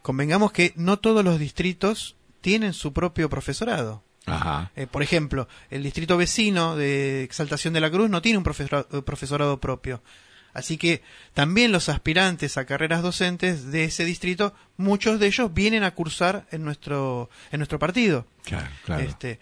Convengamos 0.02 0.52
que 0.52 0.74
no 0.76 1.00
todos 1.00 1.24
los 1.26 1.40
distritos 1.40 2.16
tienen 2.42 2.74
su 2.74 2.94
propio 2.94 3.30
profesorado. 3.30 4.04
Ajá. 4.26 4.72
Eh, 4.76 4.88
por 4.88 5.04
ejemplo, 5.04 5.48
el 5.70 5.84
distrito 5.84 6.18
vecino 6.18 6.76
de 6.76 7.24
Exaltación 7.24 7.74
de 7.74 7.82
la 7.82 7.90
Cruz 7.90 8.10
no 8.10 8.22
tiene 8.22 8.38
un 8.38 8.46
eh, 8.46 9.02
profesorado 9.02 9.60
propio. 9.60 10.02
Así 10.54 10.78
que 10.78 11.04
también 11.34 11.72
los 11.72 11.88
aspirantes 11.88 12.58
a 12.58 12.66
carreras 12.66 13.04
docentes 13.04 13.72
de 13.72 13.84
ese 13.84 14.06
distrito, 14.06 14.56
muchos 14.76 15.20
de 15.20 15.28
ellos 15.28 15.54
vienen 15.54 15.84
a 15.84 15.92
cursar 15.92 16.48
en 16.52 16.64
nuestro, 16.64 17.30
en 17.52 17.60
nuestro 17.60 17.78
partido. 17.80 18.26
Claro, 18.44 18.68
claro. 18.84 19.04
Este, 19.04 19.40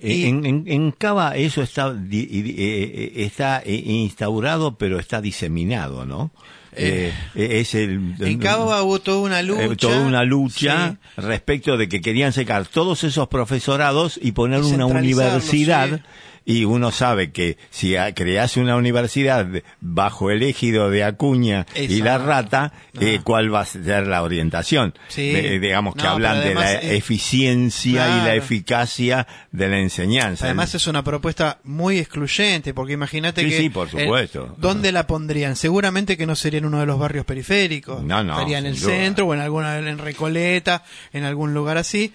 y- 0.00 0.24
En, 0.26 0.44
en, 0.46 0.64
en 0.66 0.90
Cava 0.92 1.36
eso 1.36 1.62
está, 1.62 1.88
eh, 1.88 2.28
eh, 2.32 3.12
está 3.16 3.62
eh, 3.64 3.74
instaurado, 3.86 4.76
pero 4.76 4.98
está 4.98 5.20
diseminado, 5.20 6.04
¿no? 6.06 6.30
Eh, 6.72 7.12
Eh, 7.34 7.58
es 7.60 7.74
el, 7.74 8.14
en 8.20 8.38
Cava 8.38 8.82
hubo 8.84 9.00
toda 9.00 9.18
una 9.18 9.42
lucha. 9.42 9.64
eh, 9.64 9.76
toda 9.76 10.00
una 10.02 10.22
lucha 10.24 10.90
Sí. 11.16 11.20
respecto 11.20 11.76
de 11.76 11.88
que 11.88 12.00
querían 12.00 12.32
sacar 12.32 12.66
todos 12.66 13.02
esos 13.02 13.26
profesorados 13.26 14.18
y 14.22 14.30
poner 14.32 14.60
Y 14.62 14.72
una 14.74 14.86
universidad. 14.86 15.96
sí. 15.96 16.02
Y 16.44 16.64
uno 16.64 16.90
sabe 16.90 17.30
que 17.30 17.58
si 17.70 17.94
creas 18.14 18.56
una 18.56 18.74
universidad 18.76 19.46
bajo 19.80 20.30
el 20.30 20.42
égido 20.42 20.90
de 20.90 21.04
Acuña 21.04 21.66
y 21.76 22.00
la 22.02 22.18
rata, 22.18 22.72
eh, 22.98 23.18
Ah. 23.18 23.22
¿cuál 23.22 23.54
va 23.54 23.60
a 23.60 23.66
ser 23.66 24.06
la 24.06 24.22
orientación? 24.22 24.94
Sí. 25.08 25.30
De- 25.32 25.60
digamos 25.60 25.94
que 25.94 26.02
No, 26.02 26.10
hablan 26.10 26.40
de 26.40 26.54
la 26.54 26.74
eh, 26.74 26.96
eficiencia 26.96 28.06
y 28.18 28.24
la 28.24 28.34
eficacia 28.34 29.26
de 29.52 29.68
la 29.68 29.78
enseñanza. 29.78 30.46
Además 30.46 30.74
es 30.74 30.86
una 30.86 31.04
propuesta 31.04 31.58
muy 31.64 31.98
excluyente, 31.98 32.74
porque 32.74 32.94
imagínate 32.94 33.42
Sí, 33.44 33.50
que... 33.50 33.56
sí, 33.58 33.70
por 33.70 33.88
supuesto. 33.90 34.54
¿Dónde 34.58 34.92
la 34.92 35.06
pondrían? 35.06 35.56
Seguramente 35.56 36.16
que 36.16 36.26
no 36.26 36.34
sería 36.34 36.58
en 36.58 36.64
uno 36.64 36.80
de 36.80 36.86
los 36.86 36.98
barrios 36.98 37.24
periféricos. 37.26 38.02
No, 38.02 38.24
no, 38.24 38.32
Estaría 38.32 38.58
en 38.58 38.66
el 38.66 38.80
duda. 38.80 38.90
centro 38.90 39.26
o 39.26 39.34
en 39.34 39.40
alguna 39.40 39.78
en 39.78 39.98
Recoleta, 39.98 40.84
en 41.12 41.24
algún 41.24 41.54
lugar 41.54 41.76
así. 41.76 42.12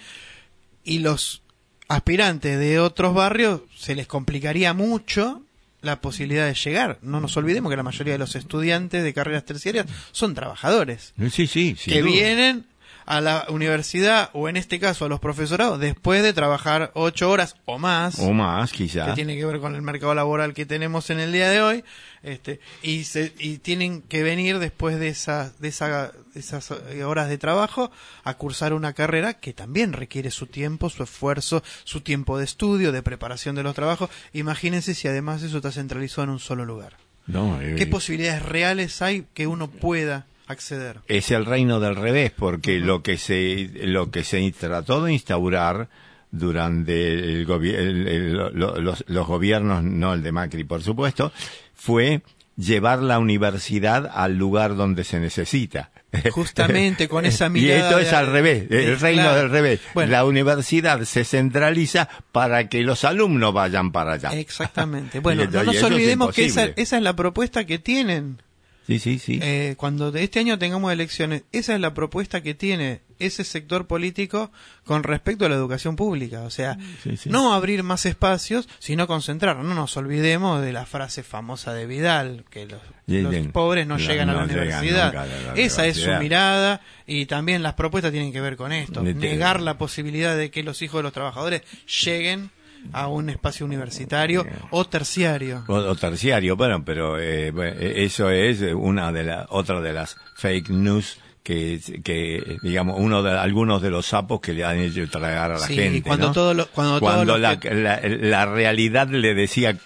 Y 0.84 1.00
los 1.00 1.42
aspirantes 1.88 2.58
de 2.60 2.80
otros 2.80 3.14
barrios 3.14 3.62
se 3.78 3.96
les 3.96 4.08
complicaría 4.08 4.74
mucho 4.74 5.42
la 5.82 6.02
posibilidad 6.02 6.48
de 6.48 6.56
llegar. 6.56 6.98
No 7.04 7.20
nos 7.22 7.38
olvidemos 7.38 7.70
que 7.70 7.78
la 7.78 7.84
mayoría 7.84 8.14
de 8.14 8.20
los 8.20 8.36
estudiantes 8.36 9.04
de 9.04 9.14
carreras 9.14 9.46
terciarias 9.46 9.86
son 10.12 10.34
trabajadores 10.34 11.14
Sí, 11.32 11.46
sí, 11.48 11.76
que 11.76 12.02
duda. 12.02 12.12
vienen 12.12 12.66
a 13.08 13.22
la 13.22 13.46
universidad 13.50 14.30
o 14.34 14.50
en 14.50 14.58
este 14.58 14.80
caso 14.80 15.06
a 15.06 15.10
los 15.10 15.20
profesorados 15.20 15.80
después 15.80 16.24
de 16.24 16.34
trabajar 16.34 16.92
ocho 16.96 17.30
horas 17.30 17.56
o 17.66 17.78
más 17.78 18.18
O 18.20 18.34
más, 18.34 18.72
que 18.72 18.78
quizá. 18.86 19.14
tiene 19.14 19.36
que 19.38 19.46
ver 19.46 19.60
con 19.60 19.76
el 19.76 19.82
mercado 19.84 20.16
laboral 20.16 20.54
que 20.54 20.66
tenemos 20.66 21.10
en 21.12 21.20
el 21.20 21.32
día 21.32 21.50
de 21.50 21.62
hoy 21.62 21.84
este 22.24 22.60
y 22.82 23.04
se, 23.04 23.32
y 23.38 23.60
tienen 23.60 24.02
que 24.02 24.24
venir 24.24 24.58
después 24.58 25.00
de 25.00 25.10
esas 25.10 25.60
de 25.60 25.68
esa- 25.68 26.12
esas 26.34 26.72
horas 27.06 27.30
de 27.30 27.38
trabajo 27.38 27.92
a 28.24 28.34
cursar 28.34 28.74
una 28.74 28.94
carrera 28.94 29.36
que 29.36 29.54
también 29.54 29.94
requiere 29.94 30.32
su 30.32 30.48
tiempo 30.48 30.90
su 30.90 31.04
esfuerzo 31.04 31.64
su 31.84 32.02
tiempo 32.02 32.38
de 32.40 32.46
estudio 32.46 32.92
de 32.92 33.04
preparación 33.04 33.56
de 33.56 33.62
los 33.64 33.76
trabajos 33.76 34.10
imagínense 34.34 34.96
si 34.96 35.08
además 35.08 35.44
eso 35.44 35.58
está 35.58 35.72
centralizado 35.72 36.24
en 36.24 36.30
un 36.32 36.40
solo 36.40 36.66
lugar 36.66 36.98
No, 37.28 37.62
eh, 37.62 37.76
qué 37.78 37.86
posibilidades 37.86 38.42
reales 38.42 39.02
hay 39.04 39.26
que 39.36 39.46
uno 39.46 39.70
pueda 39.70 40.26
acceder 40.48 41.00
es 41.08 41.32
el 41.32 41.46
reino 41.46 41.80
del 41.80 41.96
revés, 41.96 42.32
porque 42.32 42.80
lo 42.80 43.02
que 43.04 43.18
se 43.18 43.70
lo 43.84 44.12
que 44.12 44.24
se 44.24 44.52
trató 44.52 45.04
de 45.04 45.14
instaurar 45.14 45.90
durante 46.32 47.10
el 47.42 47.48
el- 47.50 48.08
el- 48.08 48.34
lo- 48.34 48.80
los, 48.82 49.04
los 49.08 49.28
gobiernos, 49.28 49.84
no 49.84 50.14
el 50.14 50.22
de 50.22 50.32
Macri, 50.32 50.64
por 50.64 50.82
supuesto, 50.84 51.32
fue 51.74 52.22
llevar 52.58 53.00
la 53.02 53.20
universidad 53.20 54.10
al 54.14 54.36
lugar 54.38 54.76
donde 54.76 55.04
se 55.04 55.20
necesita. 55.20 55.92
Justamente 56.32 57.10
con 57.10 57.26
esa 57.26 57.48
Y 57.48 57.50
mirada 57.52 57.80
esto 57.90 57.98
de- 57.98 58.04
es 58.04 58.14
al 58.14 58.28
revés, 58.28 58.66
el 58.70 59.00
reino 59.00 59.24
claro. 59.24 59.38
del 59.40 59.50
revés. 59.50 59.82
Bueno. 59.94 60.12
La 60.12 60.24
universidad 60.26 61.02
se 61.04 61.24
centraliza 61.26 62.08
para 62.32 62.70
que 62.70 62.82
los 62.84 63.04
alumnos 63.04 63.54
vayan 63.54 63.92
para 63.92 64.14
allá. 64.14 64.30
Exactamente. 64.38 65.20
Bueno, 65.26 65.44
Y 65.44 65.48
no 65.48 65.52
esto- 65.60 65.64
y 65.64 65.66
nos 65.68 65.76
es 65.76 65.84
olvidemos 65.84 66.34
que 66.34 66.46
esa, 66.46 66.66
esa 66.76 66.98
es 66.98 67.04
la 67.04 67.16
propuesta 67.16 67.66
que 67.66 67.80
tienen. 67.80 68.42
Sí, 68.88 69.00
sí, 69.00 69.18
sí. 69.18 69.40
Eh, 69.42 69.74
cuando 69.78 70.12
de 70.12 70.24
este 70.24 70.40
año 70.40 70.60
tengamos 70.60 70.92
elecciones, 70.94 71.44
esa 71.52 71.74
es 71.74 71.80
la 71.82 71.94
propuesta 71.96 72.42
que 72.44 72.54
tiene 72.54 73.02
ese 73.18 73.44
sector 73.44 73.88
político 73.88 74.52
con 74.84 75.02
respecto 75.04 75.46
a 75.46 75.50
la 75.50 75.56
educación 75.56 75.96
pública. 75.96 76.42
O 76.44 76.50
sea, 76.52 76.78
Sí, 77.02 77.18
sí. 77.18 77.30
no 77.30 77.54
abrir 77.54 77.82
más 77.82 78.06
espacios, 78.06 78.68
sino 78.78 79.08
concentrar. 79.08 79.58
No 79.58 79.74
nos 79.74 79.98
olvidemos 79.98 80.62
de 80.62 80.72
la 80.74 80.86
frase 80.86 81.24
famosa 81.24 81.74
de 81.74 81.88
Vidal, 81.88 82.46
que 82.52 82.68
los, 82.68 82.82
los 83.08 83.48
pobres 83.48 83.88
no, 83.88 83.98
no- 83.98 84.04
llegan 84.06 84.30
a 84.30 84.34
la 84.34 84.40
no 84.46 84.54
universidad. 84.54 85.06
nunca 85.06 85.22
a 85.24 85.26
la 85.26 85.54
esa 85.56 85.88
es 85.88 85.98
su 85.98 86.12
mirada 86.20 86.82
y 87.08 87.26
también 87.26 87.64
las 87.64 87.74
propuestas 87.74 88.12
tienen 88.12 88.32
que 88.32 88.42
ver 88.42 88.56
con 88.56 88.72
esto. 88.72 89.02
Negar 89.02 89.62
la 89.62 89.78
posibilidad 89.80 90.38
de 90.38 90.52
que 90.52 90.62
los 90.62 90.82
hijos 90.84 91.00
de 91.00 91.04
los 91.04 91.14
trabajadores 91.14 91.64
lleguen 92.04 92.52
a 92.94 93.08
un 93.08 93.30
espacio 93.30 93.66
universitario 93.66 94.46
o 94.72 94.86
terciario. 94.86 95.64
O, 95.68 95.74
o 95.76 95.96
terciario, 95.96 96.56
bueno, 96.56 96.84
pero 96.86 97.20
eh, 97.20 97.52
bueno, 97.52 97.76
eh, 97.80 98.04
eso 98.06 98.30
es 98.30 98.62
una 98.74 99.12
de 99.12 99.24
las 99.24 99.46
otra 99.50 99.82
de 99.82 99.94
las 99.94 100.18
fake 100.36 100.70
news 100.70 101.18
que, 101.44 101.80
que 102.04 102.58
digamos 102.64 102.96
uno 103.00 103.22
de 103.22 103.32
algunos 103.38 103.80
de 103.82 103.92
los 103.92 104.08
sapos 104.08 104.42
que 104.42 104.54
le 104.54 104.66
han 104.66 104.80
hecho 104.80 105.08
tragar 105.10 105.52
a 105.52 105.60
la 105.60 105.68
Sí, 105.68 105.76
gente 105.76 106.02
cuando 106.02 106.28
¿no? 106.28 106.34
todo 106.34 106.54
lo- 106.56 106.68
cuando 106.72 107.00
todo 107.00 107.24
lo 107.24 107.38
la, 107.38 107.60
que- 107.60 107.72
la, 107.76 108.02
la 108.04 108.46
realidad 108.48 109.08
le 109.10 109.36
decía 109.36 109.78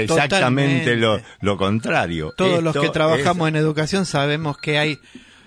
exactamente 0.00 0.96
lo, 0.96 1.20
lo 1.40 1.56
contrario 1.56 2.32
Todos 2.36 2.62
los 2.62 2.76
que 2.76 2.88
trabajamos 2.90 3.48
es- 3.48 3.54
en 3.54 3.56
educación 3.56 4.04
sabemos 4.06 4.58
que 4.58 4.78
hay 4.78 4.98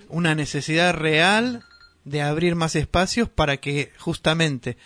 una 0.08 0.34
necesidad 0.36 0.94
real 0.94 1.64
de 2.06 2.22
abrir 2.22 2.56
más 2.56 2.76
espacios 2.76 3.30
para 3.30 3.58
que 3.58 3.92
justamente 3.98 4.78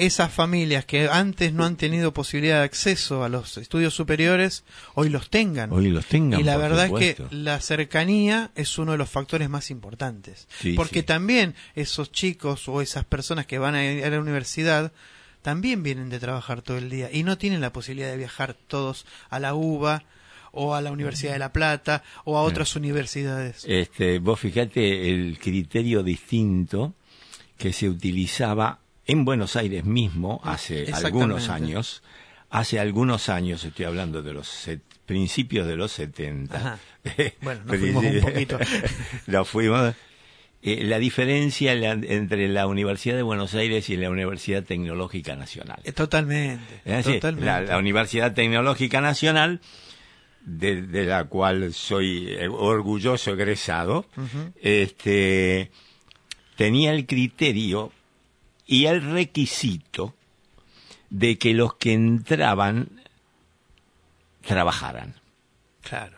esas 0.00 0.32
familias 0.32 0.84
que 0.84 1.08
antes 1.08 1.52
no 1.52 1.64
han 1.64 1.76
tenido 1.76 2.12
posibilidad 2.12 2.58
de 2.58 2.64
acceso 2.64 3.22
a 3.22 3.28
los 3.28 3.58
estudios 3.58 3.94
superiores 3.94 4.64
hoy 4.94 5.10
los 5.10 5.28
tengan. 5.28 5.72
hoy 5.72 5.90
los 5.90 6.06
tengan 6.06 6.40
y 6.40 6.42
la 6.42 6.56
verdad 6.56 6.86
supuesto. 6.86 7.24
es 7.24 7.28
que 7.30 7.36
la 7.36 7.60
cercanía 7.60 8.50
es 8.54 8.78
uno 8.78 8.92
de 8.92 8.98
los 8.98 9.10
factores 9.10 9.50
más 9.50 9.70
importantes. 9.70 10.48
Sí, 10.58 10.72
porque 10.72 11.00
sí. 11.00 11.06
también 11.06 11.54
esos 11.74 12.10
chicos 12.12 12.68
o 12.68 12.80
esas 12.80 13.04
personas 13.04 13.46
que 13.46 13.58
van 13.58 13.74
a 13.74 13.84
ir 13.84 14.04
a 14.04 14.10
la 14.10 14.20
universidad 14.20 14.92
también 15.42 15.82
vienen 15.82 16.10
de 16.10 16.18
trabajar 16.18 16.62
todo 16.62 16.78
el 16.78 16.90
día 16.90 17.10
y 17.12 17.22
no 17.22 17.38
tienen 17.38 17.60
la 17.60 17.72
posibilidad 17.72 18.10
de 18.10 18.16
viajar 18.16 18.54
todos 18.54 19.06
a 19.28 19.38
la 19.38 19.54
UBA 19.54 20.04
o 20.52 20.74
a 20.74 20.80
la 20.80 20.90
Universidad 20.90 21.32
de 21.32 21.38
La 21.38 21.52
Plata 21.52 22.02
o 22.24 22.36
a 22.36 22.42
otras 22.42 22.74
universidades. 22.74 23.64
Este, 23.66 24.18
vos 24.18 24.40
fijate 24.40 25.10
el 25.10 25.38
criterio 25.38 26.02
distinto 26.02 26.94
que 27.56 27.72
se 27.72 27.88
utilizaba 27.88 28.79
en 29.10 29.24
Buenos 29.24 29.56
Aires 29.56 29.84
mismo 29.84 30.40
hace 30.44 30.90
algunos 30.92 31.48
años 31.48 32.02
hace 32.52 32.80
algunos 32.80 33.28
años, 33.28 33.64
estoy 33.64 33.84
hablando 33.84 34.22
de 34.22 34.32
los 34.32 34.48
set- 34.48 34.82
principios 35.06 35.68
de 35.68 35.76
los 35.76 35.92
70. 35.92 36.56
Ajá. 36.56 36.78
Bueno, 37.42 37.60
nos 37.64 37.78
fuimos 37.78 38.04
un 38.04 38.20
poquito. 38.20 38.58
Nos 39.28 39.48
fuimos. 39.48 39.94
Eh, 40.62 40.82
la 40.84 40.98
diferencia 40.98 41.74
la- 41.76 41.92
entre 41.92 42.48
la 42.48 42.66
Universidad 42.66 43.14
de 43.16 43.22
Buenos 43.22 43.54
Aires 43.54 43.88
y 43.88 43.96
la 43.96 44.10
Universidad 44.10 44.64
Tecnológica 44.64 45.36
Nacional. 45.36 45.80
Eh, 45.84 45.92
Totalmente. 45.92 46.80
Es 46.84 47.04
decir, 47.04 47.14
totalmente. 47.20 47.46
la, 47.46 47.60
la 47.62 47.78
Universidad 47.78 48.34
Tecnológica 48.34 49.00
Nacional, 49.00 49.60
de, 50.44 50.82
de 50.82 51.04
la 51.04 51.24
cual 51.26 51.72
soy 51.72 52.26
eh, 52.30 52.48
orgulloso 52.48 53.32
egresado, 53.32 54.06
este, 54.60 55.70
tenía 56.56 56.92
el 56.92 57.06
criterio 57.06 57.92
y 58.70 58.86
el 58.86 59.02
requisito 59.02 60.14
de 61.10 61.36
que 61.38 61.54
los 61.54 61.74
que 61.74 61.92
entraban 61.92 62.88
trabajaran. 64.46 65.14
Claro. 65.82 66.16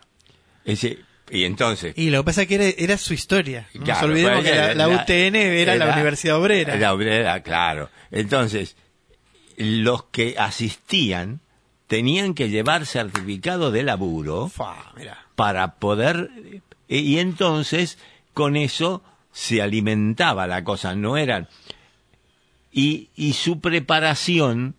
Ese, 0.64 0.98
y 1.30 1.44
entonces, 1.44 1.94
Y 1.96 2.10
lo 2.10 2.20
que 2.22 2.26
pasa 2.26 2.42
es 2.42 2.48
que 2.48 2.54
era, 2.56 2.64
era 2.76 2.98
su 2.98 3.14
historia. 3.14 3.68
No 3.74 3.84
Claro, 3.84 4.00
nos 4.02 4.10
olvidemos 4.10 4.40
pues, 4.40 4.50
que 4.50 4.56
la, 4.58 4.74
la 4.74 4.86
la- 4.86 4.88
UTN 5.02 5.34
era, 5.36 5.74
la 5.76 5.92
Universidad 5.94 6.38
Obrera. 6.40 6.76
La 6.76 6.92
obrera, 6.92 7.42
claro. 7.42 7.88
Entonces, 8.10 8.76
los 9.56 10.04
que 10.04 10.36
asistían 10.38 11.40
tenían 11.86 12.34
que 12.34 12.48
llevar 12.50 12.86
certificado 12.86 13.70
de 13.70 13.82
laburo 13.82 14.50
para 15.34 15.74
poder 15.76 16.30
y 16.88 16.98
y 16.98 17.18
entonces 17.20 17.96
con 18.34 18.56
eso 18.56 19.02
se 19.32 19.62
alimentaba 19.62 20.46
la 20.46 20.62
cosa, 20.64 20.94
no 20.94 21.16
eran 21.16 21.48
y, 22.72 23.10
y 23.14 23.34
su 23.34 23.60
preparación 23.60 24.74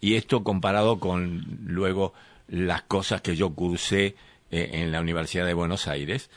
y 0.00 0.16
esto 0.16 0.44
comparado 0.44 1.00
con 1.00 1.46
luego 1.64 2.12
las 2.46 2.82
cosas 2.82 3.22
que 3.22 3.36
yo 3.36 3.54
cursé 3.54 4.16
eh, 4.50 4.70
en 4.72 4.92
la 4.92 5.00
Universidad 5.00 5.46
de 5.46 5.54
Buenos 5.54 5.88
Aires, 5.88 6.28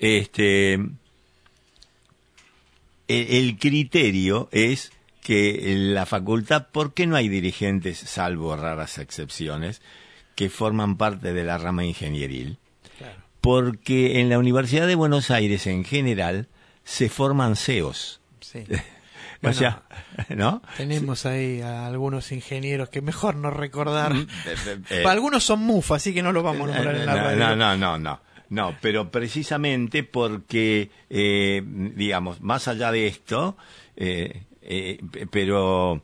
este 0.00 0.74
el, 0.74 0.98
el 3.06 3.56
criterio 3.58 4.48
es 4.50 4.90
que 5.22 5.72
en 5.72 5.94
la 5.94 6.06
facultad, 6.06 6.66
¿por 6.72 6.92
qué 6.92 7.06
no 7.06 7.14
hay 7.14 7.28
dirigentes, 7.28 7.98
salvo 7.98 8.56
raras 8.56 8.98
excepciones, 8.98 9.80
que 10.34 10.50
forman 10.50 10.96
parte 10.96 11.32
de 11.32 11.44
la 11.44 11.56
rama 11.56 11.84
ingenieril? 11.84 12.58
Claro. 12.98 13.22
Porque 13.40 14.20
en 14.20 14.28
la 14.28 14.40
Universidad 14.40 14.88
de 14.88 14.96
Buenos 14.96 15.30
Aires 15.30 15.68
en 15.68 15.84
general 15.84 16.48
se 16.82 17.08
forman 17.08 17.54
CEOs. 17.54 18.20
Sí. 18.40 18.64
o 19.50 19.52
Bueno, 19.52 19.58
sea, 19.58 19.82
¿no? 20.36 20.62
Tenemos 20.76 21.26
ahí 21.26 21.60
a 21.60 21.86
algunos 21.86 22.30
ingenieros 22.32 22.88
que 22.88 23.00
mejor 23.02 23.36
no 23.36 23.50
recordar. 23.50 24.12
Eh, 24.46 24.78
eh, 24.90 25.00
Para 25.02 25.12
algunos 25.14 25.42
son 25.44 25.60
mufa, 25.60 25.96
así 25.96 26.12
que 26.14 26.22
no 26.22 26.32
los 26.32 26.42
vamos 26.42 26.70
a 26.70 26.74
nombrar 26.74 26.96
en 26.96 27.06
la 27.06 27.14
no, 27.14 27.22
radio. 27.22 27.38
no, 27.38 27.56
no, 27.56 27.76
no, 27.76 27.98
no. 27.98 28.20
No, 28.50 28.76
pero 28.80 29.10
precisamente 29.10 30.04
porque, 30.04 30.90
eh, 31.10 31.62
digamos, 31.64 32.40
más 32.40 32.68
allá 32.68 32.92
de 32.92 33.06
esto, 33.06 33.56
eh, 33.96 34.42
eh, 34.62 34.98
pero 35.30 36.02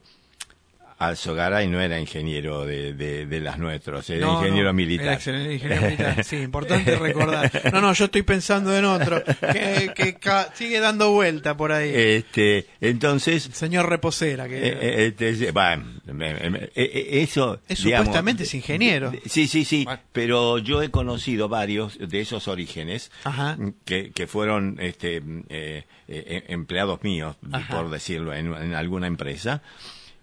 Alzogaray 1.00 1.66
no 1.66 1.80
era 1.80 1.99
ingeniero 1.99 2.66
de, 2.66 2.92
de, 2.92 3.25
de 3.26 3.40
las 3.40 3.59
nuestros, 3.59 4.09
era 4.11 4.26
No, 4.26 4.38
ingeniero 4.40 4.69
no, 4.69 4.75
militar. 4.75 5.07
era 5.07 5.14
excelente 5.14 5.54
ingeniero 5.54 5.83
militar, 5.87 6.23
sí, 6.25 6.37
importante 6.37 6.95
recordar. 6.99 7.50
No, 7.73 7.80
no, 7.80 7.92
yo 7.95 8.04
estoy 8.04 8.23
pensando 8.23 8.76
en 8.76 8.85
otro, 8.85 9.23
que, 9.25 10.16
sigue 10.54 10.78
dando 10.78 11.11
vuelta 11.12 11.57
por 11.57 11.73
ahí. 11.73 11.90
Este, 11.95 12.66
entonces, 12.83 13.47
El 13.47 13.54
señor 13.54 13.88
Reposera, 13.88 14.47
que 14.47 14.59
Eh, 14.59 14.78
eh, 14.83 15.14
este, 15.19 15.50
bueno, 15.52 15.85
eh, 16.07 16.64
eh, 16.75 17.09
eso 17.23 17.61
es 17.66 17.83
digamos, 17.83 18.07
supuestamente 18.07 18.42
es 18.42 18.54
ingeniero. 18.54 19.12
Sí, 19.25 19.49
sí, 19.49 19.65
sí, 19.65 19.84
Bueno. 19.84 20.02
pero 20.13 20.58
yo 20.58 20.82
he 20.82 20.91
conocido 20.91 21.49
varios 21.49 21.99
de 21.99 22.21
esos 22.21 22.47
orígenes 22.47 23.10
Ajá. 23.25 23.56
que, 23.86 24.10
que 24.13 24.26
fueron 24.26 24.76
este, 24.80 25.23
eh, 25.49 25.84
eh, 26.08 26.45
empleados 26.49 27.02
míos, 27.02 27.36
Ajá. 27.50 27.75
por 27.75 27.91
decirlo, 27.91 28.34
en, 28.34 28.52
en 28.54 28.75
alguna 28.75 29.06
empresa. 29.06 29.63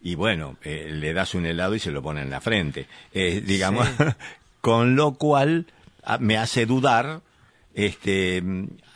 Y 0.02 0.16
bueno, 0.16 0.58
eh, 0.64 0.90
le 0.92 1.14
das 1.14 1.34
un 1.36 1.46
helado 1.46 1.76
y 1.76 1.80
se 1.80 1.92
lo 1.92 2.02
pone 2.02 2.22
en 2.22 2.30
la 2.30 2.40
frente. 2.42 2.88
Eh, 3.14 3.42
digamos, 3.46 3.88
Sí. 3.88 4.04
con 4.62 4.96
lo 4.96 5.14
cual 5.16 5.66
a- 6.04 6.18
me 6.18 6.38
hace 6.38 6.66
dudar 6.66 7.22
este 7.74 8.42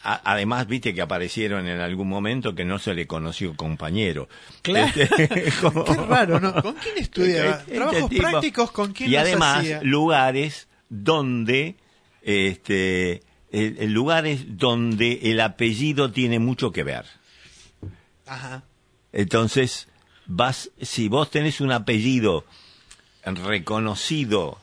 a- 0.04 0.22
además 0.32 0.68
viste 0.68 0.94
que 0.96 1.02
aparecieron 1.04 1.68
en 1.68 1.80
algún 1.80 2.08
momento 2.10 2.56
que 2.56 2.66
no 2.66 2.80
se 2.80 2.94
le 2.96 3.06
conoció 3.06 3.56
compañero 3.56 4.28
Claro. 4.64 4.92
Este, 4.96 5.52
como- 5.62 5.84
Qué 5.86 5.94
raro, 5.94 6.40
¿no? 6.40 6.54
¿Con 6.62 6.74
quién 6.76 6.98
estudiaba? 6.98 7.52
Este 7.60 7.76
Trabajos 7.76 8.10
tipo. 8.10 8.22
prácticos, 8.30 8.72
¿con 8.72 8.94
quién 8.94 9.10
y 9.10 9.14
los 9.14 9.22
además 9.22 9.60
hacía? 9.60 9.80
lugares 9.84 10.68
donde 10.90 11.76
este 12.24 13.22
lugares 13.52 14.58
donde 14.58 15.20
el 15.24 15.40
apellido 15.42 16.12
tiene 16.12 16.40
mucho 16.40 16.72
que 16.72 16.84
ver 16.84 17.06
Ajá. 18.26 18.64
entonces 19.12 19.88
vas 20.34 20.70
si 20.82 21.08
vos 21.08 21.30
tenés 21.30 21.62
un 21.62 21.72
apellido 21.72 22.46
reconocido 23.26 24.58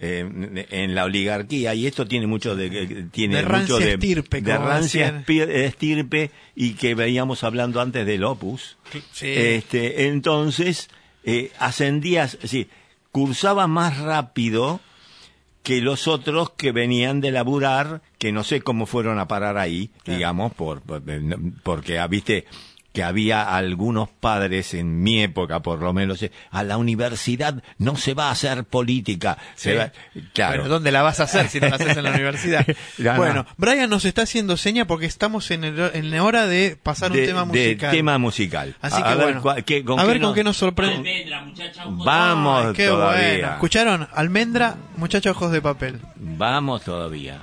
eh, 0.00 0.66
en 0.70 0.94
la 0.94 1.04
oligarquía 1.04 1.74
y 1.74 1.86
esto 1.86 2.06
tiene 2.06 2.26
mucho 2.26 2.56
de 2.56 2.70
que- 2.70 2.86
tiene 3.10 3.42
De 3.42 3.46
mucho 3.46 3.78
de, 3.78 3.94
estirpe, 3.94 4.40
de 4.40 4.56
rancia 4.56 5.22
estirpe 5.26 6.30
y 6.54 6.74
que 6.74 6.94
veíamos 6.94 7.44
hablando 7.44 7.80
antes 7.80 8.06
del 8.06 8.24
opus 8.24 8.76
Sí. 9.12 9.26
este 9.28 10.06
entonces 10.08 10.88
eh, 11.24 11.52
ascendías 11.58 12.38
sí 12.44 12.68
cursabas 13.12 13.68
más 13.68 13.98
rápido 13.98 14.80
que 15.62 15.80
los 15.80 16.06
otros 16.06 16.50
que 16.50 16.70
venían 16.70 17.20
de 17.20 17.32
laburar, 17.32 18.00
que 18.18 18.30
no 18.30 18.44
sé 18.44 18.60
cómo 18.62 18.86
fueron 18.86 19.18
a 19.18 19.26
parar 19.26 19.58
ahí, 19.58 19.90
Claro. 20.04 20.16
digamos, 20.18 20.52
por, 20.54 20.80
por- 20.80 21.02
porque 21.64 21.98
ah, 21.98 22.06
viste 22.06 22.44
que 22.96 23.02
había 23.04 23.54
algunos 23.54 24.08
padres 24.08 24.72
en 24.72 25.02
mi 25.02 25.22
época, 25.22 25.60
por 25.60 25.80
lo 25.82 25.92
menos, 25.92 26.22
eh, 26.22 26.32
a 26.50 26.62
la 26.62 26.78
universidad 26.78 27.62
no 27.76 27.94
se 27.96 28.14
va 28.14 28.28
a 28.28 28.30
hacer 28.30 28.64
política. 28.64 29.36
se 29.54 29.72
Sí. 29.72 29.76
va- 29.76 29.92
claro. 30.32 30.54
Bueno, 30.62 30.68
¿dónde 30.70 30.90
la 30.92 31.02
vas 31.02 31.20
a 31.20 31.24
hacer 31.24 31.50
si 31.50 31.60
no 31.60 31.68
la 31.68 31.74
haces 31.76 31.94
en 31.94 32.04
la 32.04 32.10
universidad? 32.12 32.64
No, 32.96 33.12
no. 33.12 33.16
bueno, 33.18 33.46
Brian 33.58 33.90
nos 33.90 34.06
está 34.06 34.22
haciendo 34.22 34.56
seña 34.56 34.86
porque 34.86 35.04
estamos 35.04 35.50
en, 35.50 35.64
el- 35.64 35.90
en 35.92 36.10
la 36.10 36.22
hora 36.24 36.46
de 36.46 36.78
pasar 36.82 37.10
un 37.10 37.18
de, 37.18 37.26
tema 37.26 37.40
de 37.40 37.46
musical. 37.48 37.90
tema 37.90 38.16
musical. 38.16 38.74
Así 38.80 38.96
A- 38.96 39.04
que 39.04 39.08
a 39.10 39.14
ver, 39.16 39.24
bueno, 39.40 39.64
qué- 39.66 39.84
con 39.84 40.00
a 40.00 40.02
qué 40.02 40.08
ver 40.08 40.16
con 40.16 40.28
nos- 40.28 40.34
qué 40.34 40.44
nos 40.44 40.56
sorprende. 40.56 40.96
Almendra, 40.96 41.42
muchacha, 41.42 41.82
ojos 41.84 41.98
de- 41.98 42.04
Vamos 42.06 42.66
Ay, 42.68 42.72
qué 42.72 42.86
todavía. 42.86 43.28
bueno. 43.40 43.52
¿Escucharon? 43.52 44.08
Almendra, 44.14 44.76
muchachos 44.96 45.36
ojos 45.36 45.52
de 45.52 45.60
papel. 45.60 46.00
Vamos 46.16 46.82
todavía. 46.82 47.42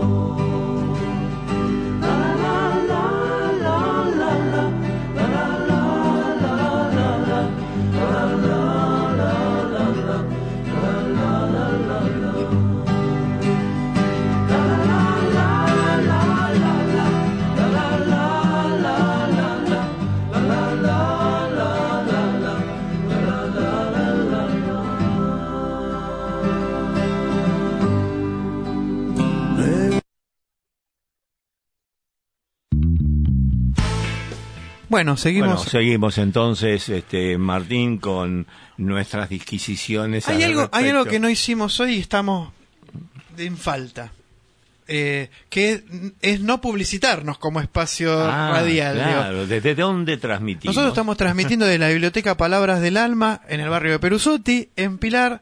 Bueno, 34.91 35.15
seguimos. 35.15 35.55
Bueno, 35.55 35.63
seguimos 35.71 36.17
entonces, 36.17 36.89
este, 36.89 37.37
Martín, 37.37 37.97
con 37.97 38.45
nuestras 38.75 39.29
disquisiciones. 39.29 40.27
hay, 40.27 40.43
al 40.43 40.51
algo, 40.51 40.69
hay 40.73 40.89
algo 40.89 41.05
que 41.05 41.17
no 41.17 41.29
hicimos 41.29 41.79
hoy 41.79 41.93
y 41.93 41.99
estamos 41.99 42.51
en 43.37 43.55
falta. 43.55 44.11
Eh, 44.89 45.29
que 45.49 45.85
es 46.21 46.41
no 46.41 46.59
publicitarnos 46.59 47.37
como 47.37 47.61
espacio 47.61 48.11
Ah, 48.21 48.51
radial. 48.51 48.95
Claro, 48.95 49.47
¿desde 49.47 49.75
dónde 49.75 50.17
transmitimos? 50.17 50.75
Nosotros 50.75 50.91
estamos 50.91 51.15
transmitiendo 51.15 51.65
de 51.65 51.77
la 51.77 51.87
biblioteca 51.87 52.35
Palabras 52.35 52.81
del 52.81 52.97
Alma 52.97 53.39
en 53.47 53.61
el 53.61 53.69
barrio 53.69 53.93
de 53.93 53.99
Perusotti, 53.99 54.71
en 54.75 54.97
Pilar, 54.97 55.41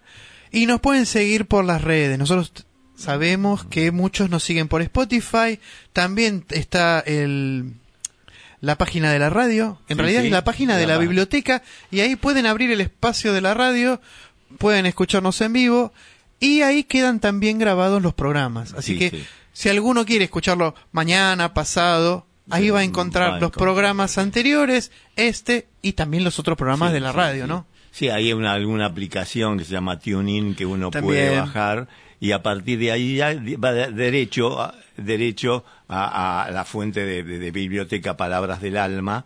y 0.51 0.67
nos 0.67 0.79
pueden 0.79 1.07
seguir 1.07 1.47
por 1.47 1.65
las 1.65 1.81
redes. 1.81 2.19
Nosotros 2.19 2.67
sabemos 2.95 3.65
que 3.65 3.91
muchos 3.91 4.29
nos 4.29 4.43
siguen 4.43 4.67
por 4.67 4.83
Spotify, 4.83 5.59
también 5.91 6.45
está 6.51 6.99
el 6.99 7.73
la 8.62 8.78
página 8.78 9.12
de 9.12 9.19
la 9.19 9.30
radio, 9.30 9.80
en 9.88 9.95
Sí, 9.98 10.02
realidad 10.02 10.22
sí, 10.22 10.28
es 10.28 10.32
la 10.34 10.43
página 10.43 10.78
de 10.78 10.86
la 10.88 10.98
biblioteca, 10.98 11.63
y 11.91 12.02
ahí 12.02 12.15
pueden 12.15 12.45
abrir 12.45 12.72
el 12.72 12.82
espacio 12.82 13.32
de 13.34 13.41
la 13.41 13.54
radio, 13.54 14.02
pueden 14.58 14.86
escucharnos 14.86 15.39
en 15.41 15.54
vivo, 15.54 15.93
y 16.39 16.62
ahí 16.62 16.84
quedan 16.84 17.19
también 17.19 17.58
grabados 17.60 18.02
los 18.02 18.13
programas. 18.13 18.74
Así 18.74 18.93
Sí, 18.93 19.00
que 19.12 19.24
si 19.54 19.69
alguno 19.69 20.06
quiere 20.06 20.26
escucharlo 20.26 20.76
mañana, 20.91 21.54
pasado, 21.54 22.26
ahí 22.50 22.69
va 22.69 22.78
a 22.80 22.82
va 22.82 22.84
encontrar 22.86 23.24
a 23.24 23.32
los 23.32 23.38
encontrar. 23.38 23.62
programas 23.63 24.17
anteriores, 24.17 24.91
este 25.15 25.67
y 25.82 25.93
también 25.93 26.24
los 26.24 26.39
otros 26.39 26.58
programas 26.58 26.91
de 26.93 27.00
la 27.00 27.12
radio. 27.12 27.45
¿no? 27.48 27.65
Sí, 27.91 28.10
hay 28.10 28.32
una, 28.34 28.54
alguna 28.54 28.86
aplicación 28.86 29.58
que 29.58 29.65
se 29.65 29.72
llama 29.72 30.00
TuneIn 30.00 30.56
que 30.56 30.65
uno 30.65 30.89
También. 30.91 31.06
puede 31.28 31.39
bajar 31.39 31.88
y 32.22 32.32
a 32.34 32.41
partir 32.43 32.80
de 32.80 32.91
ahí 32.91 33.15
ya 33.17 33.34
va 33.63 33.72
de- 33.74 33.91
derecho, 33.91 34.62
a, 34.62 34.76
derecho 34.98 35.63
a, 35.89 36.43
a 36.45 36.52
la 36.52 36.63
fuente 36.65 37.04
de, 37.06 37.23
de- 37.23 37.39
de 37.39 37.52
Biblioteca 37.52 38.15
Palabras 38.15 38.62
del 38.62 38.78
Alma 38.78 39.25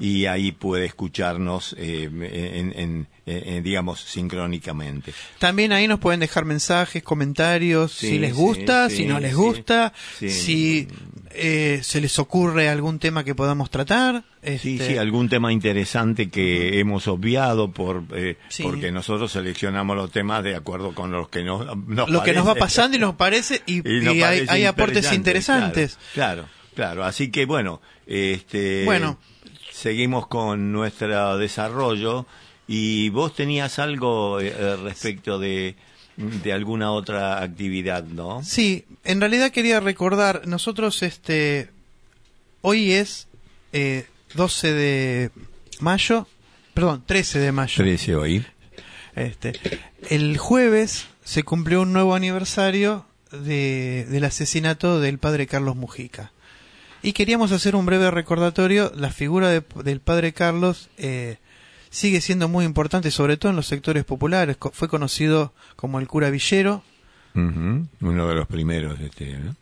y 0.00 0.26
ahí 0.26 0.52
puede 0.52 0.86
escucharnos, 0.86 1.74
eh, 1.78 2.04
en, 2.04 2.72
en- 2.76 3.08
en- 3.26 3.62
digamos, 3.64 4.00
sincrónicamente. 4.00 5.12
También 5.38 5.72
ahí 5.72 5.88
nos 5.88 5.98
pueden 6.00 6.20
dejar 6.20 6.44
mensajes, 6.44 7.02
comentarios, 7.02 7.92
Sí, 7.92 8.08
si 8.10 8.18
les 8.18 8.34
gusta, 8.34 8.88
sí, 8.90 8.96
si 8.98 9.06
no 9.06 9.18
les 9.20 9.34
gusta, 9.34 9.92
sí. 10.18 10.30
si 10.30 10.88
eh, 11.30 11.80
se 11.82 12.00
les 12.00 12.18
ocurre 12.18 12.68
algún 12.68 12.98
tema 12.98 13.24
que 13.24 13.34
podamos 13.34 13.70
tratar. 13.70 14.24
Sí, 14.44 14.74
este, 14.76 14.88
sí, 14.88 14.96
algún 14.98 15.30
tema 15.30 15.52
interesante 15.52 16.28
que 16.28 16.78
hemos 16.78 17.08
obviado 17.08 17.70
por 17.72 18.04
eh, 18.14 18.36
Sí. 18.50 18.62
porque 18.62 18.92
nosotros 18.92 19.32
seleccionamos 19.32 19.96
los 19.96 20.12
temas 20.12 20.44
de 20.44 20.54
acuerdo 20.54 20.94
con 20.94 21.10
los 21.10 21.30
que 21.30 21.42
nos, 21.42 21.64
nos 21.88 22.10
lo 22.10 22.22
que 22.22 22.34
nos 22.34 22.46
va 22.46 22.54
pasando 22.54 22.98
y 22.98 23.00
nos 23.00 23.14
parece 23.14 23.62
y, 23.64 23.76
Y 23.88 24.00
nos 24.02 24.14
y 24.14 24.22
hay, 24.22 24.44
hay 24.48 24.64
aportes 24.66 25.10
interesante, 25.14 25.80
interesantes. 25.80 25.98
Claro, 26.12 26.48
claro. 26.74 27.04
Así 27.04 27.30
que 27.30 27.46
bueno, 27.46 27.80
este, 28.06 28.84
Bueno. 28.84 29.18
seguimos 29.72 30.26
con 30.26 30.72
nuestro 30.72 31.38
desarrollo 31.38 32.26
y 32.68 33.08
vos 33.10 33.34
tenías 33.34 33.78
algo 33.78 34.40
eh, 34.40 34.54
eh, 34.56 34.76
respecto 34.82 35.38
de, 35.38 35.76
de 36.16 36.52
alguna 36.52 36.92
otra 36.92 37.42
actividad, 37.42 38.04
¿no? 38.04 38.42
Sí, 38.42 38.84
en 39.04 39.20
realidad 39.20 39.50
quería 39.50 39.80
recordar, 39.80 40.46
nosotros 40.46 41.02
este 41.02 41.70
hoy 42.62 42.92
es 42.92 43.28
eh, 43.72 44.06
12 44.34 44.72
de 44.72 45.30
mayo, 45.80 46.26
perdón, 46.72 47.02
13 47.06 47.38
de 47.40 47.52
mayo. 47.52 47.74
13 47.76 48.16
hoy. 48.16 48.46
Este, 49.16 49.52
el 50.10 50.38
jueves 50.38 51.06
se 51.24 51.42
cumplió 51.44 51.82
un 51.82 51.92
nuevo 51.92 52.14
aniversario 52.14 53.06
de, 53.38 54.06
del 54.10 54.24
asesinato 54.24 55.00
del 55.00 55.18
padre 55.18 55.46
Carlos 55.46 55.76
Mujica. 55.76 56.32
Y 57.02 57.12
queríamos 57.12 57.52
hacer 57.52 57.76
un 57.76 57.84
breve 57.86 58.10
recordatorio. 58.10 58.90
La 58.96 59.10
figura 59.10 59.48
de- 59.50 59.62
del 59.84 60.00
padre 60.00 60.32
Carlos 60.32 60.88
eh, 60.96 61.36
sigue 61.90 62.20
siendo 62.22 62.48
muy 62.48 62.64
importante, 62.64 63.10
sobre 63.10 63.36
todo 63.36 63.50
en 63.50 63.56
los 63.56 63.66
sectores 63.66 64.04
populares. 64.04 64.56
Fue 64.72 64.88
conocido 64.88 65.52
como 65.76 65.98
el 66.00 66.08
cura 66.08 66.30
Villero, 66.30 66.82
Uno 68.00 68.28
de 68.28 68.34
los 68.34 68.46
primeros, 68.46 68.98
este, 69.00 69.36
¿no? 69.38 69.56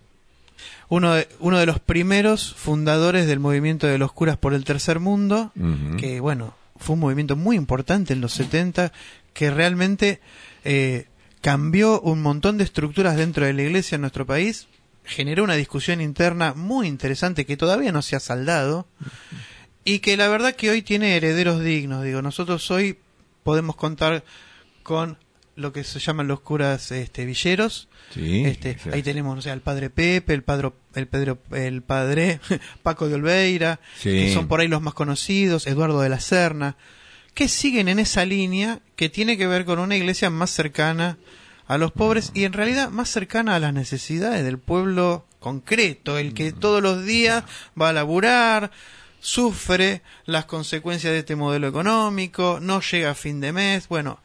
uno 0.89 1.15
de, 1.15 1.27
uno 1.41 1.59
de 1.59 1.65
los 1.67 1.81
primeros 1.81 2.55
fundadores 2.55 3.27
del 3.27 3.41
movimiento 3.41 3.87
de 3.87 3.97
los 3.99 4.13
curas 4.13 4.37
por 4.37 4.53
el 4.55 4.65
tercer 4.65 5.01
mundo. 5.01 5.51
Que 5.97 6.21
bueno, 6.21 6.55
fue 6.77 6.95
un 6.95 7.01
movimiento 7.01 7.35
muy 7.35 7.57
importante 7.57 8.13
en 8.13 8.21
los 8.21 8.33
70 8.35 8.93
que 9.33 9.51
realmente 9.51 10.21
eh, 10.65 11.07
cambió 11.43 12.01
un 12.01 12.23
montón 12.23 12.57
de 12.57 12.65
estructuras 12.65 13.17
dentro 13.17 13.45
de 13.45 13.53
la 13.53 13.63
iglesia 13.63 13.97
en 13.97 14.01
nuestro 14.01 14.25
país, 14.27 14.69
generó 15.05 15.45
una 15.45 15.57
discusión 15.57 16.01
interna 16.01 16.55
muy 16.55 16.87
interesante 16.87 17.45
que 17.45 17.57
todavía 17.59 17.93
no 17.93 18.01
se 18.01 18.17
ha 18.17 18.21
saldado 18.21 18.87
y 19.85 19.99
que 19.99 20.17
la 20.17 20.29
verdad 20.29 20.55
que 20.55 20.71
hoy 20.71 20.81
tiene 20.83 21.17
herederos 21.17 21.61
dignos. 21.63 22.05
Digo, 22.05 22.23
nosotros 22.23 22.71
hoy 22.71 22.97
podemos 23.43 23.77
contar 23.77 24.25
con 24.85 25.19
lo 25.57 25.73
que 25.73 25.85
se 25.85 25.99
llaman 25.99 26.29
los 26.29 26.41
curas 26.41 26.91
este, 26.93 27.27
villeros, 27.27 27.89
Sí, 28.15 28.45
este, 28.45 28.77
ahí 28.93 29.03
tenemos, 29.03 29.39
o 29.39 29.43
sea, 29.43 29.55
el 29.55 29.61
padre 29.63 29.89
Pepe, 29.91 30.35
el 30.35 30.43
padre, 30.43 30.71
el 30.95 31.07
Pedro, 31.09 31.39
el 31.53 31.83
padre 31.83 32.41
Paco 32.83 33.09
de 33.09 33.15
Olveira, 33.15 33.81
Sí. 33.99 34.11
que 34.11 34.33
son 34.35 34.49
por 34.49 34.61
ahí 34.61 34.69
los 34.69 34.83
más 34.83 34.93
conocidos, 34.95 35.67
Eduardo 35.67 36.01
de 36.03 36.09
la 36.11 36.21
Serna, 36.21 36.77
que 37.35 37.49
siguen 37.49 37.89
en 37.89 37.99
esa 37.99 38.25
línea 38.25 38.81
que 38.97 39.09
tiene 39.09 39.37
que 39.37 39.47
ver 39.47 39.65
con 39.65 39.79
una 39.79 39.97
iglesia 39.97 40.31
más 40.31 40.51
cercana 40.51 41.19
a 41.67 41.79
los 41.79 41.93
pobres 41.93 42.31
y 42.35 42.45
en 42.45 42.53
realidad 42.53 42.91
más 42.91 43.09
cercana 43.09 43.55
a 43.55 43.59
las 43.59 43.73
necesidades 43.73 44.45
del 44.45 44.59
pueblo 44.59 45.25
concreto, 45.41 46.19
el 46.19 46.35
que 46.35 46.53
todos 46.53 46.83
los 46.83 47.05
días 47.05 47.45
va 47.81 47.89
a 47.89 47.93
laburar, 47.93 48.71
sufre 49.21 50.03
las 50.27 50.45
consecuencias 50.45 51.13
de 51.13 51.21
este 51.21 51.37
modelo 51.37 51.69
económico, 51.69 52.59
no 52.61 52.81
llega 52.81 53.11
a 53.11 53.15
fin 53.15 53.41
de 53.41 53.53
mes, 53.53 53.89
bueno, 53.89 54.21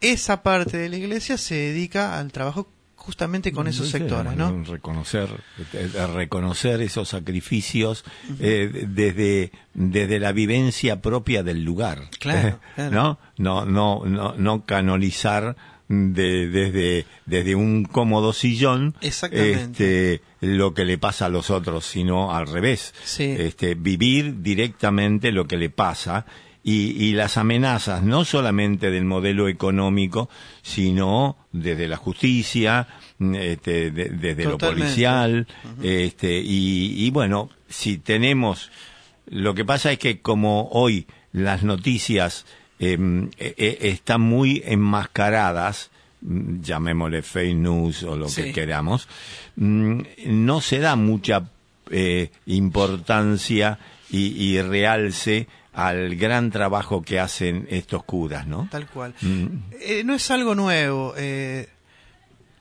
esa 0.00 0.42
parte 0.42 0.76
de 0.76 0.88
la 0.88 0.96
iglesia 0.96 1.38
se 1.38 1.54
dedica 1.54 2.18
al 2.18 2.32
trabajo 2.32 2.68
justamente 3.06 3.52
con 3.52 3.68
esos 3.68 3.86
Sí, 3.86 3.92
sectores, 3.92 4.34
¿no? 4.36 4.64
Reconocer, 4.64 5.28
eh, 5.72 6.06
reconocer 6.12 6.80
esos 6.80 7.08
sacrificios 7.08 8.04
eh, 8.40 8.84
desde, 8.88 9.52
desde 9.74 10.18
la 10.18 10.32
vivencia 10.32 11.00
propia 11.00 11.44
del 11.44 11.62
lugar. 11.62 12.10
Claro, 12.18 12.58
claro. 12.74 12.90
¿No? 12.90 13.18
No, 13.38 13.64
no, 13.64 14.04
no, 14.04 14.34
no 14.36 14.64
canonizar 14.64 15.54
de, 15.88 16.48
desde, 16.48 17.06
desde 17.26 17.54
un 17.54 17.84
cómodo 17.84 18.32
sillón 18.32 18.96
Exactamente. 19.00 20.14
este, 20.16 20.22
lo 20.40 20.74
que 20.74 20.84
le 20.84 20.98
pasa 20.98 21.26
a 21.26 21.28
los 21.28 21.50
otros, 21.50 21.86
sino 21.86 22.34
al 22.34 22.48
revés. 22.48 22.92
Sí. 23.04 23.36
Este, 23.38 23.76
vivir 23.76 24.42
directamente 24.42 25.30
lo 25.30 25.46
que 25.46 25.56
le 25.56 25.70
pasa 25.70 26.26
y, 26.68 26.90
y 27.04 27.12
las 27.12 27.36
amenazas 27.36 28.02
no 28.02 28.24
solamente 28.24 28.90
del 28.90 29.04
modelo 29.04 29.46
económico, 29.46 30.28
sino 30.62 31.36
desde 31.52 31.86
la 31.86 31.96
justicia, 31.96 32.88
mm, 33.18 33.34
este, 33.36 33.90
de- 33.92 34.08
desde 34.10 34.44
lo 34.44 34.58
policial, 34.58 35.46
este, 35.80 36.40
y, 36.40 37.06
y 37.06 37.10
bueno, 37.10 37.50
si 37.68 37.98
tenemos, 37.98 38.70
lo 39.30 39.54
que 39.54 39.64
pasa 39.64 39.92
es 39.92 39.98
que 40.00 40.20
como 40.20 40.68
hoy 40.72 41.06
las 41.32 41.62
noticias 41.62 42.44
eh, 42.80 42.98
eh, 43.38 43.78
están 43.82 44.20
muy 44.22 44.60
enmascaradas, 44.66 45.90
mm, 46.20 46.62
llamémosle 46.62 47.22
fake 47.22 47.56
news 47.56 48.02
o 48.02 48.16
lo 48.16 48.28
Sí. 48.28 48.42
que 48.42 48.52
queramos, 48.52 49.06
mm, 49.54 50.00
no 50.26 50.60
se 50.60 50.80
da 50.80 50.96
mucha 50.96 51.48
eh, 51.90 52.30
importancia 52.46 53.78
y, 54.10 54.26
y 54.42 54.60
realce 54.60 55.46
al 55.76 56.16
gran 56.16 56.50
trabajo 56.50 57.02
que 57.02 57.20
hacen 57.20 57.66
estos 57.70 58.02
curas, 58.02 58.46
¿no? 58.46 58.66
Tal 58.70 58.88
cual. 58.88 59.14
Mm. 59.20 59.46
Eh, 59.78 60.02
no 60.04 60.14
es 60.14 60.30
algo 60.30 60.54
nuevo. 60.54 61.12
eh, 61.18 61.68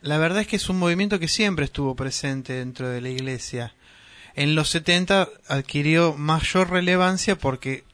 la 0.01 0.17
verdad 0.17 0.41
es 0.41 0.47
que 0.47 0.57
es 0.57 0.69
un 0.69 0.77
movimiento 0.77 1.17
que 1.17 1.29
siempre 1.29 1.65
estuvo 1.65 1.95
presente 1.95 2.53
dentro 2.53 2.89
de 2.89 2.99
la 2.99 3.09
iglesia. 3.09 3.73
En 4.35 4.53
los 4.53 4.69
70 4.69 5.29
adquirió 5.47 6.13
mayor 6.13 6.69
relevancia 6.69 7.37
porque 7.37 7.85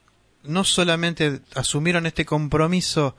no 0.44 0.64
solamente 0.64 1.40
asumieron 1.56 2.08
este 2.08 2.26
compromiso 2.26 3.16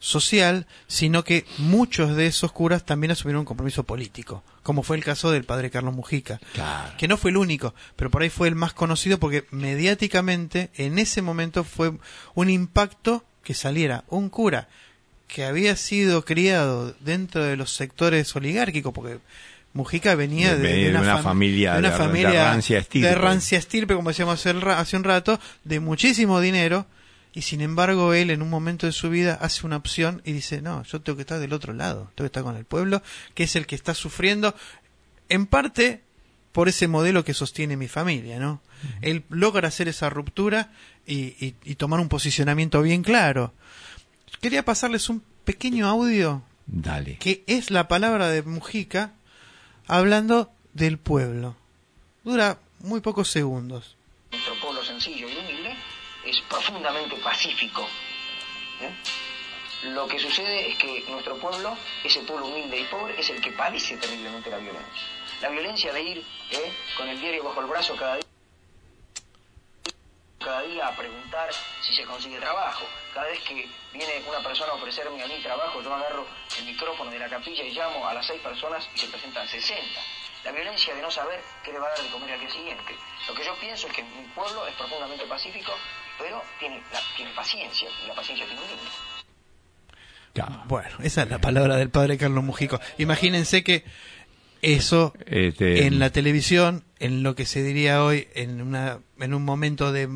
social, 0.00 0.66
sino 0.86 1.24
que 1.24 1.44
muchos 1.58 2.14
de 2.14 2.26
esos 2.26 2.52
curas 2.52 2.84
también 2.86 3.10
asumieron 3.10 3.40
un 3.40 3.46
compromiso 3.46 3.82
político, 3.84 4.44
como 4.62 4.82
fue 4.84 4.96
el 4.96 5.04
caso 5.04 5.30
del 5.32 5.44
padre 5.44 5.70
Carlos 5.70 5.94
Mujica 5.94 6.38
Claro. 6.54 6.92
que 6.96 7.08
no 7.08 7.16
fue 7.16 7.30
el 7.32 7.36
único, 7.36 7.74
pero 7.96 8.10
por 8.10 8.22
ahí 8.22 8.30
fue 8.30 8.46
el 8.48 8.54
más 8.54 8.72
conocido 8.72 9.18
porque 9.18 9.44
mediáticamente 9.50 10.70
en 10.76 10.98
ese 10.98 11.22
momento 11.22 11.64
fue 11.64 11.92
un 12.34 12.50
impacto 12.50 13.24
que 13.42 13.54
saliera 13.54 14.04
un 14.08 14.28
cura 14.28 14.68
que 15.26 15.44
había 15.44 15.74
sido 15.76 16.24
criado 16.24 16.94
dentro 17.00 17.42
de 17.44 17.56
los 17.56 17.72
sectores 17.74 18.34
oligárquicos, 18.36 18.92
porque 18.94 19.18
Mujica 19.74 20.14
venía 20.14 20.56
de, 20.56 20.90
una 20.90 21.18
fam- 21.18 21.22
familia 21.22 21.72
de 21.74 21.78
una 21.80 21.88
de- 21.88 21.94
de 21.94 21.98
familia 21.98 22.44
rancia 22.52 22.78
estirpe. 22.78 23.08
de 23.08 23.14
rancia 23.14 23.58
estirpe, 23.58 23.94
como 23.94 24.08
decíamos 24.10 24.44
hace 24.46 24.96
un 24.96 25.04
rato, 25.04 25.38
de 25.64 25.80
muchísimo 25.80 26.40
dinero, 26.40 26.86
y 27.38 27.42
sin 27.42 27.60
embargo 27.60 28.14
él 28.14 28.30
en 28.30 28.42
un 28.42 28.50
momento 28.50 28.86
de 28.86 28.92
su 28.92 29.10
vida 29.10 29.38
hace 29.40 29.64
una 29.64 29.76
opción 29.76 30.22
y 30.24 30.32
dice, 30.32 30.60
no, 30.60 30.82
yo 30.82 31.00
tengo 31.00 31.16
que 31.16 31.22
estar 31.22 31.38
del 31.38 31.52
otro 31.52 31.72
lado, 31.72 32.10
tengo 32.14 32.24
que 32.24 32.26
estar 32.26 32.42
con 32.42 32.56
el 32.56 32.64
pueblo, 32.64 33.00
que 33.34 33.44
es 33.44 33.54
el 33.54 33.66
que 33.66 33.76
está 33.76 33.94
sufriendo, 33.94 34.54
en 35.28 35.46
parte 35.46 36.02
por 36.52 36.68
ese 36.68 36.88
modelo 36.88 37.24
que 37.24 37.34
sostiene 37.34 37.76
mi 37.76 37.86
familia, 37.88 38.38
¿no? 38.40 38.60
Él 39.02 39.22
logra 39.28 39.68
hacer 39.68 39.86
esa 39.88 40.10
ruptura 40.10 40.72
y, 41.06 41.34
y- 41.44 41.54
y 41.64 41.74
tomar 41.76 42.00
un 42.00 42.08
posicionamiento 42.08 42.82
bien 42.82 43.02
claro. 43.02 43.52
Quería 44.40 44.64
pasarles 44.64 45.08
un 45.08 45.22
pequeño 45.44 45.86
audio 45.86 46.42
Dale. 46.66 47.18
que 47.18 47.44
es 47.46 47.70
la 47.70 47.86
palabra 47.88 48.28
de 48.30 48.42
Mujica 48.42 49.12
hablando 49.86 50.50
del 50.74 50.98
pueblo. 50.98 51.56
Dura 52.24 52.58
muy 52.80 53.00
pocos 53.00 53.30
segundos. 53.30 53.96
Nuestro 54.32 54.54
pueblo 54.60 54.84
sencillo 54.84 55.26
es 56.30 56.40
profundamente 56.42 57.16
pacífico. 57.16 57.86
¿eh? 58.80 58.90
Lo 59.90 60.08
que 60.08 60.18
sucede 60.18 60.70
es 60.70 60.78
que 60.78 61.04
nuestro 61.08 61.36
pueblo, 61.36 61.76
ese 62.02 62.20
pueblo 62.20 62.46
humilde 62.46 62.80
y 62.80 62.84
pobre, 62.84 63.18
es 63.18 63.30
el 63.30 63.40
que 63.40 63.52
padece 63.52 63.96
terriblemente 63.96 64.50
la 64.50 64.58
violencia. 64.58 65.02
La 65.40 65.48
violencia 65.50 65.92
de 65.92 66.02
ir 66.02 66.24
¿eh? 66.50 66.72
con 66.96 67.08
el 67.08 67.20
diario 67.20 67.44
bajo 67.44 67.60
el 67.60 67.66
brazo 67.66 67.94
cada 67.96 68.16
día 68.16 68.24
cada 70.38 70.62
día 70.62 70.86
a 70.86 70.96
preguntar 70.96 71.50
si 71.82 71.94
se 71.94 72.04
consigue 72.04 72.38
trabajo. 72.38 72.86
Cada 73.12 73.26
vez 73.26 73.40
que 73.40 73.68
viene 73.92 74.22
una 74.26 74.38
persona 74.38 74.72
a 74.72 74.76
ofrecerme 74.76 75.22
a 75.22 75.26
mí 75.26 75.34
trabajo, 75.42 75.82
yo 75.82 75.92
agarro 75.92 76.26
el 76.58 76.64
micrófono 76.64 77.10
de 77.10 77.18
la 77.18 77.28
capilla 77.28 77.64
y 77.64 77.72
llamo 77.72 78.06
a 78.06 78.14
las 78.14 78.26
seis 78.26 78.40
personas 78.40 78.88
y 78.94 78.98
se 78.98 79.08
presentan 79.08 79.46
60. 79.46 80.00
La 80.44 80.52
violencia 80.52 80.94
de 80.94 81.02
no 81.02 81.10
saber 81.10 81.42
qué 81.64 81.72
le 81.72 81.78
va 81.78 81.88
a 81.88 81.90
dar 81.90 82.00
de 82.00 82.08
comer 82.08 82.32
al 82.32 82.40
día 82.40 82.50
siguiente. 82.50 82.96
Lo 83.26 83.34
que 83.34 83.44
yo 83.44 83.54
pienso 83.56 83.88
es 83.88 83.92
que 83.92 84.02
mi 84.02 84.22
pueblo 84.34 84.66
es 84.66 84.74
profundamente 84.76 85.26
pacífico, 85.26 85.74
pero 86.18 86.42
tiene, 86.58 86.76
la- 86.92 87.00
tiene 87.16 87.32
paciencia, 87.34 87.88
y 88.04 88.08
la 88.08 88.14
paciencia 88.14 88.46
tiene 88.46 88.60
un 88.60 88.68
límite. 88.68 88.88
Claro. 90.34 90.62
Bueno, 90.68 90.90
esa 91.02 91.22
es 91.22 91.30
la 91.30 91.40
palabra 91.40 91.76
del 91.76 91.90
padre 91.90 92.16
Carlos 92.18 92.44
Mujico. 92.44 92.80
Imagínense 92.98 93.64
que 93.64 93.84
eso 94.62 95.12
Este, 95.26 95.86
en 95.86 95.98
la 95.98 96.10
televisión, 96.10 96.84
en 96.98 97.22
lo 97.22 97.34
que 97.34 97.44
se 97.46 97.62
diría 97.62 98.04
hoy, 98.04 98.28
en, 98.34 98.60
una, 98.60 98.98
en 99.18 99.34
un 99.34 99.44
momento 99.44 99.90
de, 99.92 100.08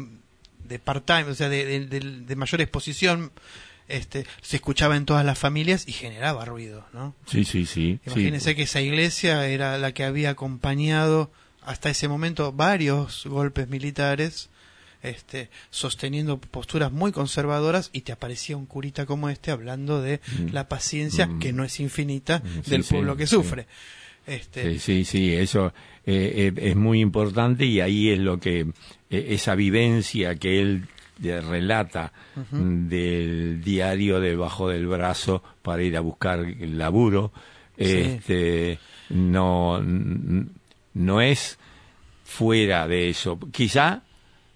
de 0.65 0.79
part-time, 0.79 1.25
o 1.25 1.35
sea, 1.35 1.49
de, 1.49 1.65
de- 1.65 1.87
de- 1.87 2.21
de 2.21 2.37
mayor 2.37 2.61
exposición, 2.61 3.33
este, 3.88 4.27
se 4.43 4.57
escuchaba 4.57 4.97
en 4.97 5.07
todas 5.07 5.25
las 5.25 5.38
familias 5.38 5.88
y 5.88 5.93
generaba 5.93 6.45
ruido, 6.45 6.87
¿no? 6.93 7.15
Sí, 7.27 7.45
sí, 7.45 7.67
sí. 7.67 7.99
sí. 8.05 8.11
Imagínense 8.11 8.55
que 8.55 8.62
esa 8.62 8.81
iglesia 8.81 9.47
era 9.49 9.77
la 9.79 9.93
que 9.93 10.05
había 10.05 10.31
acompañado 10.31 11.33
hasta 11.62 11.91
ese 11.91 12.07
momento 12.09 12.53
varios 12.53 13.27
golpes 13.27 13.69
militares, 13.69 14.51
este, 15.03 15.51
sosteniendo 15.71 16.38
posturas 16.41 16.93
muy 16.93 17.12
conservadoras 17.12 17.91
y 17.93 18.03
te 18.03 18.12
aparecía 18.12 18.57
un 18.57 18.67
curita 18.67 19.05
como 19.07 19.29
este 19.29 19.51
hablando 19.51 20.01
de 20.01 20.21
la 20.53 20.69
paciencia 20.69 21.27
Mm. 21.27 21.38
que 21.38 21.53
no 21.53 21.65
es 21.65 21.81
infinita 21.81 22.43
sí, 22.65 22.71
del 22.71 22.85
sí, 22.85 22.95
pueblo 22.95 23.17
que 23.17 23.27
sí. 23.27 23.35
sufre. 23.37 23.67
Este, 24.27 24.73
Sí, 24.75 24.79
sí, 24.79 25.05
sí, 25.05 25.35
eso 25.35 25.73
eh, 26.07 26.53
eh, 26.57 26.69
es 26.71 26.77
muy 26.77 27.01
importante 27.01 27.65
y 27.65 27.81
ahí 27.81 28.11
es 28.11 28.19
lo 28.21 28.38
que 28.38 28.61
eh, 29.11 29.27
esa 29.31 29.55
vivencia 29.57 30.37
que 30.37 30.61
él 30.61 30.87
relata 31.21 32.12
mm, 32.51 32.88
del 32.88 33.62
diario 33.62 34.19
debajo 34.21 34.69
del 34.69 34.87
brazo 34.87 35.43
para 35.62 35.83
ir 35.83 35.97
a 35.97 36.01
buscar 36.01 36.41
el 36.41 36.79
laburo, 36.79 37.33
Sí. 37.79 37.85
este, 37.85 38.79
no, 39.11 39.81
no 39.83 41.21
es 41.21 41.59
fuera 42.25 42.87
de 42.87 43.09
eso. 43.09 43.38
Quizá 43.51 44.03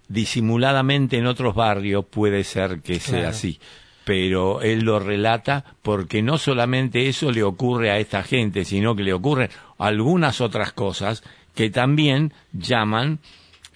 disimuladamente 0.09 1.17
en 1.17 1.27
otros 1.27 1.55
barrios 1.55 2.05
puede 2.05 2.43
ser 2.43 2.81
que 2.81 2.99
sea 2.99 3.13
Claro. 3.19 3.29
así, 3.29 3.59
pero 4.05 4.61
él 4.61 4.79
lo 4.85 4.99
relata 4.99 5.65
porque 5.81 6.21
no 6.21 6.37
solamente 6.37 7.07
eso 7.09 7.31
le 7.31 7.43
ocurre 7.43 7.91
a 7.91 7.97
esta 7.99 8.23
gente, 8.23 8.63
sino 8.65 8.95
que 8.95 9.03
le 9.03 9.13
ocurren 9.13 9.49
algunas 9.77 10.39
otras 10.41 10.71
cosas 10.73 11.23
que 11.53 11.69
también 11.69 12.31
llaman 12.53 13.19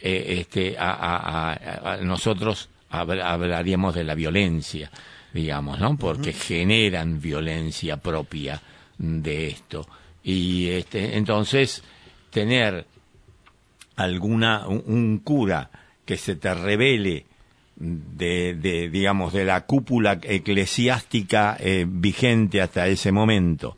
eh, 0.02 0.38
este, 0.40 0.78
a, 0.80 0.92
a- 0.92 1.94
a- 1.94 1.98
nosotros 1.98 2.70
habl- 2.92 3.22
hablaríamos 3.24 3.94
de 3.94 4.04
la 4.04 4.16
violencia, 4.16 4.90
digamos, 5.34 5.80
¿no? 5.80 5.98
Porque 5.98 6.34
generan 6.34 7.20
violencia 7.22 7.98
propia 7.98 8.62
de 8.98 9.48
esto. 9.48 9.88
Y 10.24 10.70
este, 10.70 11.18
entonces, 11.18 11.84
tener 12.30 12.86
alguna 13.96 14.68
un, 14.68 14.84
un 14.88 15.18
cura 15.20 15.70
que 16.12 16.18
se 16.18 16.36
te 16.36 16.54
revele 16.54 17.26
de, 17.78 18.90
digamos 18.92 19.32
de 19.32 19.46
la 19.46 19.66
cúpula 19.66 20.20
eclesiástica 20.22 21.56
eh, 21.58 21.86
vigente 21.88 22.62
hasta 22.62 22.86
ese 22.90 23.14
momento 23.14 23.78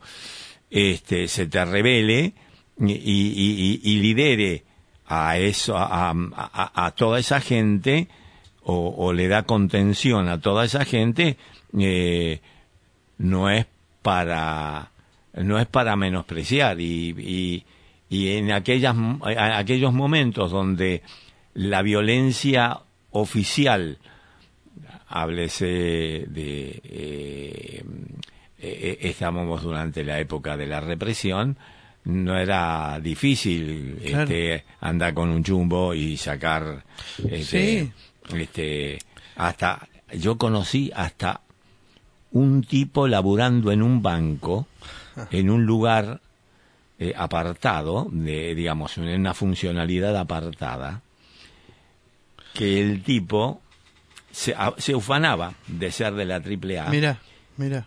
este 0.68 1.28
se 1.28 1.46
te 1.46 1.64
revele 1.64 2.32
y, 2.80 4.00
lidere 4.02 4.64
a 5.06 5.38
eso 5.38 5.76
a, 5.78 6.92
toda 6.96 7.20
esa 7.20 7.40
gente 7.40 8.08
o, 8.64 9.12
le 9.12 9.28
da 9.28 9.44
contención 9.44 10.28
a 10.28 10.40
toda 10.40 10.64
esa 10.64 10.84
gente 10.84 11.36
eh, 11.78 12.40
no 13.18 13.48
es 13.48 13.64
para 14.02 14.90
no 15.34 15.60
es 15.60 15.66
para 15.66 15.94
menospreciar. 15.94 16.80
Y, 16.80 17.14
y, 17.16 17.64
y 18.08 18.36
en 18.36 18.50
aquellas 18.50 18.96
aquellos 19.22 19.92
momentos 19.92 20.50
donde 20.50 21.02
la 21.54 21.82
violencia 21.82 22.80
oficial 23.10 23.98
háblese 25.08 26.24
de 26.28 26.80
eh, 26.84 27.84
eh, 28.58 28.98
estábamos 29.02 29.62
durante 29.62 30.04
la 30.04 30.18
época 30.20 30.56
de 30.56 30.66
la 30.66 30.80
represión 30.80 31.56
no 32.04 32.36
era 32.38 32.98
difícil 33.00 33.98
Claro. 34.04 34.22
este 34.24 34.64
andar 34.80 35.14
con 35.14 35.30
un 35.30 35.42
chumbo 35.44 35.94
y 35.94 36.16
sacar 36.16 36.84
este, 37.28 37.42
Sí. 37.44 37.92
este 38.36 38.98
hasta 39.36 39.88
yo 40.18 40.36
conocí 40.36 40.90
hasta 40.94 41.40
un 42.32 42.62
tipo 42.64 43.06
laburando 43.08 43.70
en 43.72 43.82
un 43.82 44.02
banco 44.02 44.66
en 45.30 45.48
un 45.50 45.64
lugar 45.64 46.20
eh, 46.98 47.12
apartado, 47.16 48.08
de, 48.10 48.54
digamos, 48.54 48.98
en 48.98 49.04
una 49.20 49.32
funcionalidad 49.34 50.16
apartada, 50.16 51.02
que 52.54 52.80
el 52.80 53.02
tipo 53.02 53.60
se, 54.30 54.54
ufanaba 54.94 55.54
de 55.66 55.92
ser 55.92 56.14
de 56.14 56.24
la 56.24 56.36
AAA 56.36 56.88
Mira, 56.90 57.20
mira. 57.56 57.86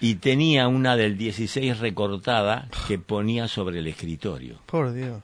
y 0.00 0.16
tenía 0.16 0.68
una 0.68 0.96
del 0.96 1.18
16 1.18 1.78
recortada 1.78 2.68
que 2.88 2.98
ponía 2.98 3.48
sobre 3.48 3.80
el 3.80 3.86
escritorio. 3.86 4.58
Por 4.66 4.92
Dios. 4.92 5.22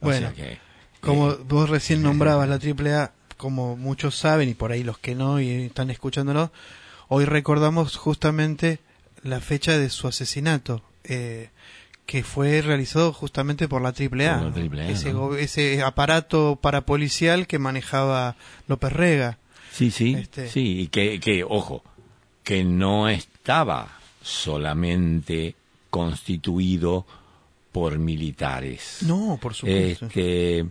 O 0.00 0.06
Bueno, 0.06 0.32
sea 0.32 0.32
que, 0.32 0.58
como 1.00 1.30
eh, 1.32 1.38
vos 1.46 1.70
recién 1.70 2.02
nombrabas 2.08 2.48
la 2.48 2.56
AAA, 2.56 3.12
como 3.36 3.76
muchos 3.76 4.16
saben 4.16 4.48
y 4.48 4.54
por 4.54 4.72
ahí 4.72 4.82
los 4.84 4.98
que 4.98 5.14
no 5.14 5.40
y 5.40 5.48
están 5.62 5.90
escuchándolo, 5.90 6.52
hoy 7.08 7.24
recordamos 7.24 7.96
justamente 7.96 8.80
la 9.22 9.40
fecha 9.40 9.78
de 9.78 9.90
su 9.90 10.06
asesinato, 10.06 10.82
eh, 11.04 11.50
que 12.08 12.22
fue 12.22 12.62
realizado 12.62 13.12
justamente 13.12 13.68
por 13.68 13.82
la 13.82 13.90
AAA, 13.90 14.50
Por 14.50 14.74
la. 14.74 14.84
AAA, 14.86 14.88
ese, 14.92 15.12
ese 15.42 15.82
aparato 15.82 16.56
parapolicial 16.58 17.46
que 17.46 17.58
manejaba 17.58 18.34
López 18.66 18.94
Rega. 18.94 19.36
Sí, 19.70 19.90
sí, 19.90 20.14
Este- 20.14 20.48
sí, 20.48 20.80
y 20.80 20.86
que, 20.88 21.20
que, 21.20 21.44
ojo, 21.44 21.82
que 22.44 22.64
no 22.64 23.10
estaba 23.10 23.98
solamente 24.22 25.54
constituido 25.90 27.04
por 27.72 27.98
militares. 27.98 29.00
No, 29.02 29.38
por 29.40 29.52
supuesto. 29.52 30.06
Este, 30.06 30.64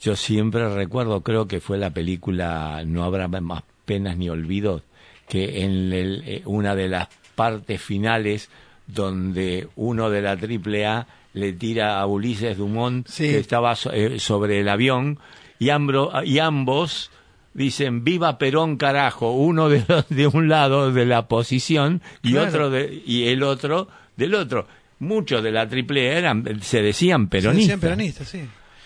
yo 0.00 0.16
siempre 0.16 0.74
recuerdo, 0.74 1.20
creo 1.22 1.46
que 1.46 1.60
fue 1.60 1.76
la 1.76 1.90
película 1.90 2.82
No 2.86 3.04
habrá 3.04 3.28
más 3.28 3.62
penas 3.84 4.16
ni 4.16 4.30
olvidos, 4.30 4.82
que 5.28 5.64
en 5.64 5.92
el- 5.92 6.22
eh, 6.26 6.42
una 6.46 6.74
de 6.74 6.88
las 6.88 7.08
partes 7.34 7.82
finales 7.82 8.48
donde 8.88 9.68
uno 9.76 10.10
de 10.10 10.22
la 10.22 10.32
AAA 10.36 11.06
le 11.34 11.52
tira 11.52 12.00
a 12.00 12.06
Ulises 12.06 12.56
Dumont 12.56 13.06
Sí. 13.06 13.24
que 13.28 13.38
estaba 13.38 13.76
so- 13.76 13.92
eh, 13.92 14.18
sobre 14.18 14.60
el 14.60 14.68
avión 14.68 15.18
y, 15.60 15.68
ambro- 15.68 16.10
y 16.24 16.38
ambos 16.40 17.10
dicen 17.54 18.02
viva 18.04 18.38
Perón 18.38 18.76
carajo 18.76 19.32
uno 19.32 19.68
de, 19.68 19.84
los- 19.86 20.08
de 20.08 20.26
un 20.26 20.48
lado 20.48 20.92
de 20.92 21.06
la 21.06 21.28
posición 21.28 22.02
y 22.22 22.32
Claro. 22.32 22.48
otro 22.48 22.70
de, 22.70 23.02
y 23.06 23.28
el 23.28 23.42
otro 23.42 23.88
del 24.16 24.34
otro 24.34 24.66
muchos 25.00 25.42
de 25.42 25.52
la 25.52 25.62
AAA 25.68 26.18
eran 26.18 26.60
se 26.62 26.82
decían 26.82 27.24
Se 27.24 27.28
peronistas 27.30 27.56
decían 27.76 27.80
peronistas, 27.80 28.28
sí. 28.28 28.40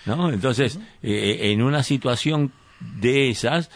¿no? 0.05 0.29
Entonces, 0.31 0.79
eh, 1.01 1.51
en 1.51 1.61
una 1.63 1.81
situación 1.81 2.51
de 2.79 3.29
esas, 3.29 3.71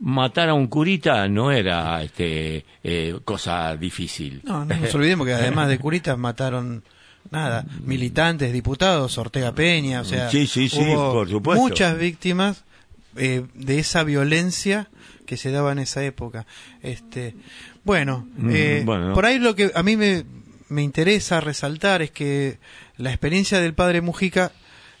matar 0.00 0.48
a 0.48 0.54
un 0.54 0.66
curita 0.66 1.28
no 1.28 1.52
era 1.52 2.02
este, 2.02 2.64
eh, 2.82 3.18
cosa 3.24 3.76
difícil. 3.76 4.40
No, 4.44 4.64
no 4.64 4.76
nos 4.76 4.94
olvidemos 4.94 5.26
que 5.26 5.34
además 5.34 5.68
de 5.68 5.78
curitas 5.78 6.16
mataron 6.18 6.82
nada, 7.30 7.64
militantes, 7.84 8.52
diputados, 8.52 9.18
Ortega 9.18 9.54
Peña, 9.54 10.00
o 10.00 10.04
sea, 10.04 10.30
Sí, 10.30 10.46
sí, 10.46 10.68
sí, 10.68 10.80
hubo 10.80 11.12
por 11.12 11.28
supuesto. 11.28 11.62
muchas 11.62 11.98
víctimas 11.98 12.64
eh, 13.16 13.44
de 13.54 13.78
esa 13.78 14.02
violencia 14.04 14.88
que 15.26 15.36
se 15.36 15.50
daba 15.50 15.72
en 15.72 15.80
esa 15.80 16.02
época. 16.02 16.46
Este, 16.82 17.34
bueno, 17.84 18.26
Mm, 18.36 18.50
eh, 18.52 18.82
bueno. 18.84 19.12
por 19.14 19.26
ahí 19.26 19.38
lo 19.38 19.54
que 19.54 19.70
a 19.74 19.82
mí 19.82 19.96
me, 19.96 20.24
me 20.68 20.82
interesa 20.82 21.40
resaltar 21.40 22.00
es 22.02 22.10
que 22.10 22.58
la 22.96 23.10
experiencia 23.10 23.60
del 23.60 23.74
padre 23.74 24.00
Mujica 24.00 24.50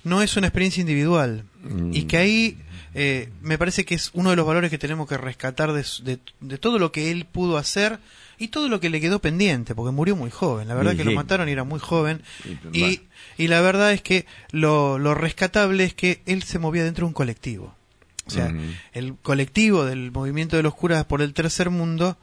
no 0.04 0.22
es 0.22 0.36
una 0.36 0.46
experiencia 0.48 0.80
individual 0.82 1.44
Mm. 1.62 1.90
y 1.94 2.02
que 2.04 2.16
ahí 2.16 2.58
eh, 2.94 3.30
me 3.40 3.56
parece 3.58 3.84
que 3.84 3.94
es 3.94 4.10
uno 4.14 4.30
de 4.30 4.36
los 4.36 4.46
valores 4.46 4.70
que 4.70 4.78
tenemos 4.78 5.08
que 5.08 5.16
rescatar 5.16 5.72
de, 5.72 5.84
de- 6.02 6.18
de 6.40 6.58
todo 6.58 6.78
lo 6.78 6.92
que 6.92 7.10
él 7.10 7.24
pudo 7.24 7.56
hacer 7.58 7.98
y 8.38 8.48
todo 8.48 8.68
lo 8.68 8.80
que 8.80 8.88
le 8.90 9.00
quedó 9.00 9.18
pendiente, 9.20 9.74
porque 9.74 9.92
murió 9.92 10.16
muy 10.16 10.30
joven. 10.30 10.66
La 10.68 10.74
verdad 10.74 10.92
Sí, 10.92 10.98
que 10.98 11.04
lo 11.04 11.12
mataron 11.12 11.48
y 11.48 11.52
era 11.52 11.64
muy 11.64 11.78
joven. 11.78 12.22
Y, 12.72 13.02
Y, 13.36 13.48
la 13.48 13.60
verdad 13.60 13.92
es 13.92 14.00
que 14.02 14.26
lo, 14.50 14.98
lo 14.98 15.14
rescatable 15.14 15.84
es 15.84 15.94
que 15.94 16.22
él 16.26 16.42
se 16.42 16.58
movía 16.58 16.82
dentro 16.84 17.04
de 17.04 17.08
un 17.08 17.14
colectivo. 17.14 17.74
O 18.26 18.30
sea, 18.30 18.54
el 18.92 19.14
colectivo 19.16 19.84
del 19.84 20.10
movimiento 20.12 20.56
de 20.56 20.62
los 20.62 20.74
curas 20.74 21.04
por 21.04 21.20
el 21.20 21.34
tercer 21.34 21.68
mundo 21.70 22.16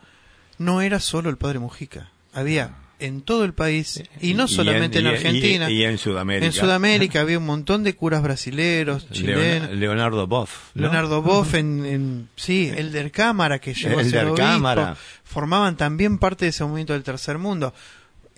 no 0.58 0.82
era 0.82 1.00
solo 1.00 1.30
el 1.30 1.38
padre 1.38 1.60
Mujica. 1.60 2.10
Había 2.34 2.72
en 3.00 3.22
todo 3.22 3.44
el 3.46 3.54
país, 3.54 4.02
y 4.22 4.34
no 4.34 4.48
solamente 4.48 5.00
en, 5.00 5.08
Argentina, 5.08 5.70
Y, 5.70 5.82
y 5.82 5.84
en 5.84 5.98
Sudamérica. 6.00 6.46
en 6.48 6.52
Sudamérica 6.52 7.22
había 7.22 7.38
un 7.38 7.46
montón 7.46 7.84
de 7.84 7.96
curas 7.96 8.24
brasileros, 8.24 9.08
chilenos. 9.12 9.70
Leon- 9.70 9.80
Leonardo 9.80 10.26
Boff. 10.28 10.72
¿no? 10.74 10.82
Leonardo 10.84 11.22
Boff 11.22 11.54
en, 11.54 11.86
en- 11.86 12.30
sí, 12.36 12.72
Elder 12.76 13.12
Cámara 13.12 13.60
que 13.60 13.74
llegó 13.74 14.00
a 14.00 14.04
ser 14.04 14.34
Cámara. 14.36 14.98
formaban 15.24 15.78
también 15.78 16.18
parte 16.18 16.46
de 16.46 16.50
ese 16.50 16.64
movimiento 16.64 16.94
del 16.94 17.04
tercer 17.04 17.38
mundo. 17.38 17.74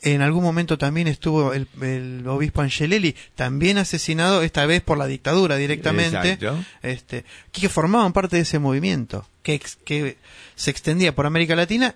En 0.01 0.21
algún 0.21 0.43
momento 0.43 0.77
también 0.77 1.07
estuvo 1.09 1.53
el, 1.53 1.67
el 1.81 2.25
obispo 2.25 2.61
Angelelli, 2.61 3.15
también 3.35 3.77
asesinado, 3.77 4.43
esta 4.43 4.65
vez 4.65 4.81
por 4.81 4.97
la 4.97 5.07
dictadura 5.07 5.57
directamente, 5.57 6.31
Exacto. 6.33 6.57
este, 6.81 7.25
que 7.51 7.67
formaban 7.67 8.13
parte 8.13 8.37
de 8.37 8.43
ese 8.43 8.59
movimiento, 8.59 9.27
que, 9.43 9.55
ex- 9.55 9.77
que 9.83 10.15
se 10.55 10.71
extendía 10.71 11.13
por 11.13 11.25
América 11.25 11.53
Latina 11.55 11.95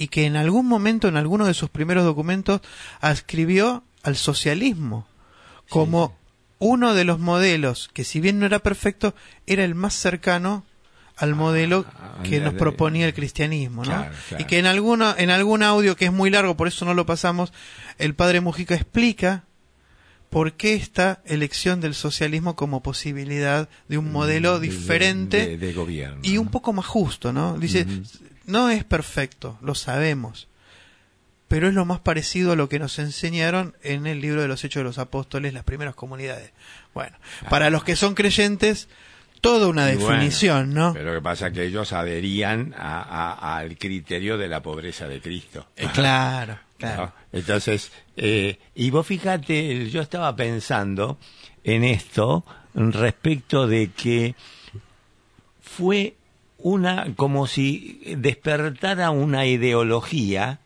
y 0.00 0.08
que 0.08 0.24
en 0.24 0.36
algún 0.36 0.66
momento, 0.66 1.08
en 1.08 1.16
alguno 1.18 1.44
de 1.44 1.52
sus 1.54 1.68
primeros 1.68 2.04
documentos, 2.04 2.62
ascribió 3.02 3.84
al 4.02 4.16
socialismo 4.16 5.06
como 5.68 6.16
uno 6.58 6.94
de 6.94 7.04
los 7.04 7.18
modelos 7.18 7.90
que 7.92 8.04
si 8.04 8.18
bien 8.20 8.38
no 8.38 8.46
era 8.46 8.60
perfecto, 8.60 9.14
era 9.46 9.62
el 9.64 9.74
más 9.74 9.94
cercano 9.94 10.64
al 11.16 11.34
modelo 11.34 11.84
Ah, 11.98 12.20
que 12.22 12.38
de- 12.38 12.46
nos 12.46 12.54
proponía 12.54 13.06
el 13.06 13.12
cristianismo, 13.14 13.84
¿no? 13.84 13.90
Claro, 13.90 14.14
claro. 14.28 14.42
Y 14.42 14.46
que 14.46 14.58
en 14.58 14.64
alguno, 14.66 15.14
en 15.18 15.28
algún 15.28 15.62
audio 15.62 15.96
que 15.96 16.06
es 16.06 16.12
muy 16.12 16.30
largo, 16.30 16.56
por 16.56 16.66
eso 16.66 16.84
no 16.86 16.94
lo 16.94 17.04
pasamos, 17.04 17.52
el 17.98 18.14
padre 18.14 18.40
Mujica 18.40 18.74
explica 18.74 19.44
por 20.30 20.54
qué 20.54 20.74
esta 20.74 21.20
elección 21.26 21.80
del 21.82 21.94
socialismo 21.94 22.56
como 22.56 22.82
posibilidad 22.82 23.68
de 23.88 23.98
un 23.98 24.10
modelo 24.12 24.56
Mm, 24.56 24.60
De- 24.60 24.66
diferente 24.68 25.46
de, 25.46 25.58
de 25.58 25.72
gobierno. 25.74 26.20
y 26.22 26.38
un 26.38 26.48
poco 26.48 26.72
más 26.72 26.86
justo, 26.86 27.32
¿no? 27.34 27.58
Dice. 27.58 27.86
No 28.50 28.68
es 28.70 28.84
perfecto, 28.84 29.58
lo 29.62 29.74
sabemos, 29.74 30.48
pero 31.48 31.68
es 31.68 31.74
lo 31.74 31.84
más 31.84 32.00
parecido 32.00 32.52
a 32.52 32.56
lo 32.56 32.68
que 32.68 32.78
nos 32.78 32.98
enseñaron 32.98 33.74
en 33.82 34.06
el 34.06 34.20
libro 34.20 34.42
de 34.42 34.48
los 34.48 34.62
Hechos 34.64 34.80
de 34.80 34.84
los 34.84 34.98
Apóstoles, 34.98 35.52
las 35.54 35.64
primeras 35.64 35.94
comunidades. 35.94 36.52
Bueno, 36.94 37.16
para 37.48 37.70
los 37.70 37.82
que 37.84 37.96
son 37.96 38.14
creyentes, 38.14 38.88
toda 39.40 39.66
una 39.68 39.90
Y 39.90 39.96
bueno, 39.96 40.10
definición, 40.12 40.74
¿no? 40.74 40.92
Pero 40.92 41.06
lo 41.14 41.20
que 41.20 41.22
pasa 41.24 41.46
es 41.48 41.52
que 41.54 41.64
ellos 41.64 41.92
adherían 41.92 42.74
a- 42.76 43.02
a- 43.02 43.56
al 43.58 43.76
criterio 43.78 44.36
de 44.38 44.48
la 44.48 44.62
pobreza 44.62 45.08
de 45.08 45.20
Cristo. 45.20 45.66
Eh, 45.76 45.88
claro, 45.94 46.58
claro. 46.78 47.06
¿no? 47.06 47.12
Entonces, 47.32 47.90
eh, 48.16 48.58
y 48.74 48.90
vos 48.90 49.06
fíjate, 49.06 49.88
yo 49.90 50.02
estaba 50.02 50.36
pensando 50.36 51.18
en 51.64 51.84
esto 51.84 52.44
respecto 52.74 53.66
de 53.66 53.90
que 53.90 54.34
fue 55.62 56.14
una, 56.62 57.14
como 57.16 57.46
si 57.46 58.00
despertara 58.16 59.10
una 59.10 59.46
ideología 59.46 60.60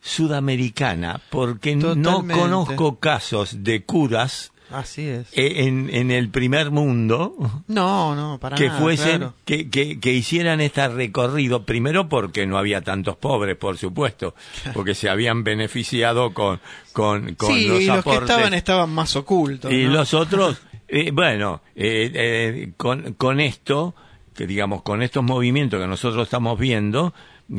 sudamericana, 0.00 1.20
porque 1.30 1.76
no 1.76 2.26
conozco 2.26 2.98
casos 2.98 3.62
de 3.62 3.82
curas 3.84 4.52
Así 4.70 5.06
es. 5.08 5.26
eh, 5.32 5.66
en, 5.66 5.90
en 5.92 6.12
el 6.12 6.28
primer 6.28 6.70
mundo 6.70 7.34
no, 7.66 8.14
no, 8.14 8.38
para 8.38 8.56
que 8.56 8.68
nada, 8.68 8.78
fuesen 8.78 9.18
claro. 9.18 9.34
que, 9.44 9.68
que, 9.68 9.98
que 9.98 10.12
hicieran 10.12 10.60
este 10.60 10.86
recorrido 10.88 11.64
primero 11.64 12.08
porque 12.08 12.46
no 12.46 12.56
había 12.56 12.80
tantos 12.80 13.16
pobres 13.16 13.56
por 13.56 13.78
supuesto 13.78 14.34
porque 14.72 14.94
se 14.94 15.08
habían 15.10 15.42
beneficiado 15.42 16.32
con 16.32 16.60
con, 16.92 17.34
con 17.34 17.52
sí, 17.52 17.66
los 17.66 17.80
y 17.80 17.86
los 17.86 18.04
que 18.04 18.14
estaban 18.14 18.54
estaban 18.54 18.90
más 18.90 19.16
ocultos. 19.16 19.72
y 19.72 19.84
¿no? 19.84 19.90
los 19.90 20.14
otros 20.14 20.62
eh, 20.88 21.10
bueno 21.10 21.62
eh, 21.74 22.10
eh, 22.14 22.72
con 22.76 23.14
con 23.14 23.40
esto 23.40 23.96
que 24.34 24.46
digamos 24.46 24.82
con 24.82 25.02
estos 25.02 25.22
movimientos 25.22 25.80
que 25.80 25.86
nosotros 25.86 26.24
estamos 26.24 26.58
viendo 26.58 27.12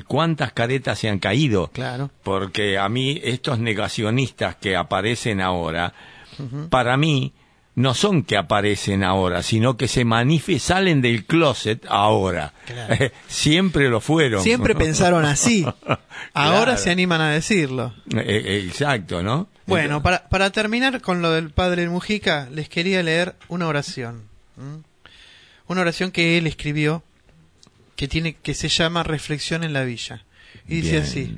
cuántas 0.08 0.54
caretas 0.54 1.00
se 1.00 1.10
han 1.10 1.20
caído 1.20 1.68
Claro. 1.74 2.10
porque 2.24 2.78
a 2.78 2.88
mí 2.90 3.20
estos 3.24 3.60
negacionistas 3.60 4.56
que 4.56 4.76
aparecen 4.76 5.42
ahora, 5.42 5.94
para 6.70 6.96
mí 6.98 7.34
no 7.76 7.94
son 7.94 8.24
que 8.24 8.36
aparecen 8.38 9.04
ahora, 9.04 9.44
sino 9.44 9.78
que 9.78 9.88
se 9.88 10.04
manifiestan, 10.06 10.78
salen 10.78 11.02
del 11.02 11.26
closet 11.26 11.86
ahora. 11.90 12.54
Claro. 12.66 12.96
Siempre 13.28 13.90
lo 13.90 14.02
fueron. 14.02 14.44
Siempre 14.44 14.76
pensaron 14.76 15.24
así. 15.26 15.66
Ahora 16.34 16.64
Claro. 16.66 16.78
se 16.78 16.92
animan 16.92 17.22
a 17.22 17.32
decirlo. 17.32 17.94
Eh, 18.14 18.22
eh, 18.26 18.64
Exacto, 18.68 19.24
¿no? 19.24 19.48
Bueno, 19.66 20.02
para, 20.04 20.28
para 20.28 20.50
terminar 20.52 21.00
con 21.02 21.22
lo 21.22 21.32
del 21.32 21.50
padre 21.52 21.88
Mujica, 21.88 22.48
les 22.52 22.68
quería 22.68 23.02
leer 23.04 23.36
una 23.48 23.68
oración. 23.68 24.24
Una 25.72 25.84
oración 25.84 26.12
que 26.12 26.38
él 26.38 26.48
escribió 26.48 27.02
que 27.96 28.10
tiene 28.10 28.34
que 28.34 28.54
se 28.54 28.68
llama 28.68 29.04
Reflexión 29.04 29.64
en 29.64 29.72
la 29.72 29.86
Villa. 29.86 30.26
Y 30.68 30.82
dice 30.82 30.98
así. 30.98 31.38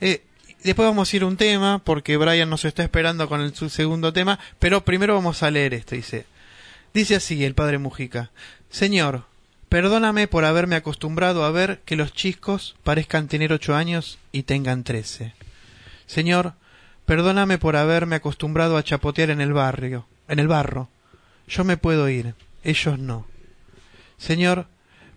Eh, 0.00 0.24
después 0.64 0.88
vamos 0.88 1.12
a 1.12 1.16
ir 1.16 1.22
a 1.22 1.26
un 1.26 1.36
tema, 1.36 1.78
porque 1.78 2.16
Brian 2.16 2.50
nos 2.50 2.64
está 2.64 2.82
esperando 2.82 3.28
con 3.28 3.40
el, 3.40 3.54
su 3.54 3.70
segundo 3.70 4.12
tema, 4.12 4.40
pero 4.58 4.84
primero 4.84 5.14
vamos 5.14 5.44
a 5.44 5.50
leer 5.52 5.74
esto, 5.74 5.94
dice. 5.94 6.26
Dice 6.92 7.14
así 7.14 7.44
el 7.44 7.54
padre 7.54 7.78
Mujica. 7.78 8.32
Señor, 8.68 9.26
perdóname 9.68 10.26
por 10.26 10.44
haberme 10.44 10.74
acostumbrado 10.74 11.44
a 11.44 11.52
ver 11.52 11.82
que 11.84 11.94
los 11.94 12.12
chicos 12.12 12.74
parezcan 12.82 13.28
tener 13.28 13.52
ocho 13.52 13.76
años 13.76 14.18
y 14.32 14.42
tengan 14.42 14.82
trece. 14.82 15.34
Señor, 16.06 16.54
perdóname 17.06 17.58
por 17.58 17.76
haberme 17.76 18.16
acostumbrado 18.16 18.76
a 18.76 18.82
chapotear 18.82 19.30
en 19.30 19.40
el 19.40 19.52
barrio, 19.52 20.08
en 20.26 20.40
el 20.40 20.48
barro. 20.48 20.88
Yo 21.46 21.62
me 21.62 21.76
puedo 21.76 22.08
ir, 22.08 22.34
ellos 22.64 22.98
no. 22.98 23.30
Señor, 24.22 24.66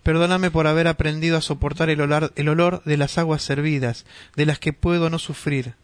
perdóname 0.02 0.50
por 0.50 0.66
haber 0.66 0.88
aprendido 0.88 1.36
a 1.36 1.40
soportar 1.40 1.90
el 1.90 2.00
olor, 2.00 2.32
el 2.34 2.48
olor 2.48 2.82
de 2.82 2.96
las 2.96 3.18
aguas 3.18 3.40
servidas, 3.40 4.04
de 4.34 4.46
las 4.46 4.58
que 4.58 4.72
puedo 4.72 5.10
no 5.10 5.20
sufrir. 5.20 5.74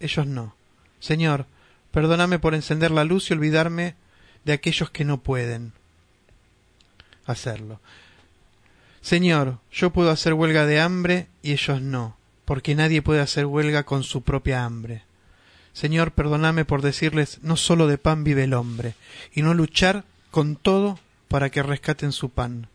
Ellos 0.00 0.26
no. 0.26 0.54
Señor, 0.98 1.46
perdóname 1.90 2.38
por 2.38 2.54
encender 2.54 2.90
la 2.90 3.04
luz 3.04 3.30
y 3.30 3.32
olvidarme 3.32 3.94
de 4.44 4.52
aquellos 4.52 4.90
que 4.90 5.06
no 5.06 5.22
pueden 5.22 5.72
hacerlo. 7.24 7.80
Señor, 9.00 9.56
yo 9.72 9.88
puedo 9.88 10.10
hacer 10.10 10.34
huelga 10.34 10.66
de 10.66 10.78
hambre 10.78 11.28
y 11.42 11.52
ellos 11.52 11.80
no, 11.80 12.18
porque 12.44 12.74
nadie 12.74 13.00
puede 13.00 13.20
hacer 13.20 13.46
huelga 13.46 13.84
con 13.84 14.04
su 14.04 14.24
propia 14.24 14.66
hambre. 14.66 15.04
Señor, 15.72 16.12
perdóname 16.12 16.66
por 16.66 16.82
decirles 16.82 17.38
no 17.40 17.56
solo 17.56 17.86
de 17.86 17.96
pan 17.96 18.24
vive 18.24 18.44
el 18.44 18.52
hombre, 18.52 18.94
y 19.32 19.40
no 19.40 19.54
luchar 19.54 20.04
con 20.30 20.56
todo 20.56 20.98
para 21.30 21.48
que 21.48 21.62
rescaten 21.62 22.10
su 22.10 22.30
pan. 22.30 22.66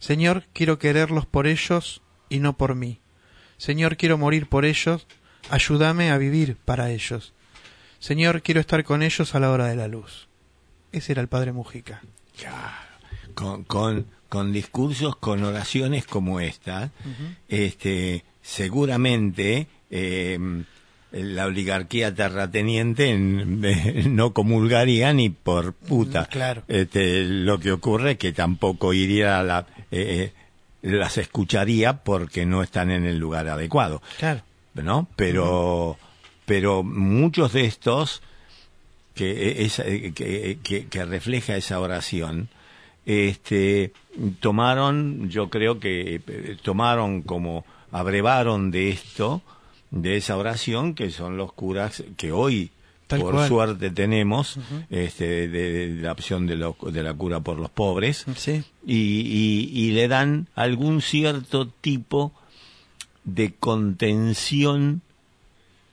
Señor, 0.00 0.44
quiero 0.52 0.80
quererlos 0.80 1.26
por 1.26 1.46
ellos 1.46 2.02
y 2.28 2.40
no 2.40 2.56
por 2.56 2.74
mí. 2.74 2.98
Señor, 3.56 3.96
quiero 3.96 4.18
morir 4.18 4.48
por 4.48 4.64
ellos, 4.64 5.06
ayúdame 5.48 6.10
a 6.10 6.18
vivir 6.18 6.56
para 6.64 6.90
ellos. 6.90 7.34
Señor, 8.00 8.42
quiero 8.42 8.60
estar 8.60 8.82
con 8.82 9.04
ellos 9.04 9.36
a 9.36 9.38
la 9.40 9.52
hora 9.52 9.66
de 9.66 9.76
la 9.76 9.86
luz. 9.86 10.26
Ese 10.90 11.12
era 11.12 11.22
el 11.22 11.28
padre 11.28 11.52
Mujica. 11.52 12.02
Con, 13.34 13.62
con, 13.62 14.06
con 14.28 14.52
discursos, 14.52 15.14
con 15.14 15.44
oraciones 15.44 16.04
como 16.04 16.40
esta, 16.40 16.90
este, 17.48 18.24
seguramente 18.42 19.68
eh, 19.88 20.64
la 21.12 21.46
oligarquía 21.46 22.14
terrateniente 22.14 23.16
no 23.18 24.32
comulgaría 24.32 25.12
ni 25.12 25.30
por 25.30 25.72
puta. 25.72 26.22
Mm, 26.22 26.26
claro. 26.26 26.62
Este, 26.68 27.24
lo 27.24 27.58
que 27.58 27.72
ocurre 27.72 28.12
es 28.12 28.18
que 28.18 28.32
tampoco 28.32 28.92
iría 28.92 29.38
a 29.38 29.42
la, 29.42 29.66
eh, 29.90 30.32
las 30.82 31.18
escucharía 31.18 32.04
porque 32.04 32.46
no 32.46 32.62
están 32.62 32.90
en 32.90 33.04
el 33.04 33.18
lugar 33.18 33.48
adecuado. 33.48 34.02
Claro. 34.18 34.42
¿No? 34.74 35.08
Pero, 35.16 35.98
pero 36.46 36.84
muchos 36.84 37.52
de 37.52 37.64
estos 37.64 38.22
que, 39.14 39.64
es, 39.64 39.82
que, 40.14 40.58
que, 40.62 40.86
que 40.86 41.04
refleja 41.04 41.56
esa 41.56 41.80
oración, 41.80 42.48
este, 43.04 43.92
tomaron, 44.38 45.30
yo 45.30 45.48
creo 45.48 45.80
que 45.80 46.20
eh, 46.24 46.56
tomaron 46.62 47.22
como 47.22 47.64
abrevaron 47.90 48.70
de 48.70 48.90
esto, 48.90 49.42
de 49.90 50.16
esa 50.16 50.36
oración, 50.36 50.94
que 50.94 51.10
son 51.10 51.36
los 51.36 51.52
curas 51.52 52.02
que 52.16 52.32
hoy, 52.32 52.70
Tal 53.06 53.20
por 53.20 53.34
cual. 53.34 53.48
suerte, 53.48 53.90
tenemos, 53.90 54.58
este, 54.90 55.48
de, 55.48 55.88
de 55.94 56.02
la 56.02 56.12
opción 56.12 56.46
de, 56.46 56.56
lo- 56.56 56.76
de 56.92 57.02
la 57.02 57.14
cura 57.14 57.40
por 57.40 57.58
los 57.58 57.70
pobres, 57.70 58.26
Sí. 58.36 58.62
y, 58.86 58.96
y, 58.96 59.70
y 59.72 59.90
le 59.92 60.08
dan 60.08 60.46
algún 60.54 61.00
cierto 61.00 61.68
tipo 61.68 62.32
de 63.24 63.54
contención, 63.54 65.00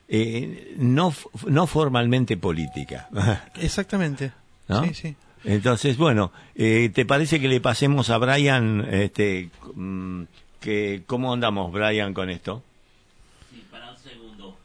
eh, 0.08 0.74
no, 0.78 1.14
no 1.46 1.66
formalmente 1.66 2.36
política. 2.36 3.08
Exactamente. 3.56 4.32
¿no? 4.68 4.84
Sí, 4.84 4.94
sí. 4.94 5.16
Entonces, 5.44 5.96
bueno, 5.96 6.32
eh, 6.54 6.90
¿te 6.92 7.06
parece 7.06 7.40
que 7.40 7.48
le 7.48 7.60
pasemos 7.60 8.10
a 8.10 8.18
Brian, 8.18 8.86
este, 8.90 9.50
mm, 9.74 10.22
que, 10.60 11.02
¿cómo 11.06 11.32
andamos, 11.32 11.72
Brian, 11.72 12.12
con 12.14 12.30
esto? 12.30 12.62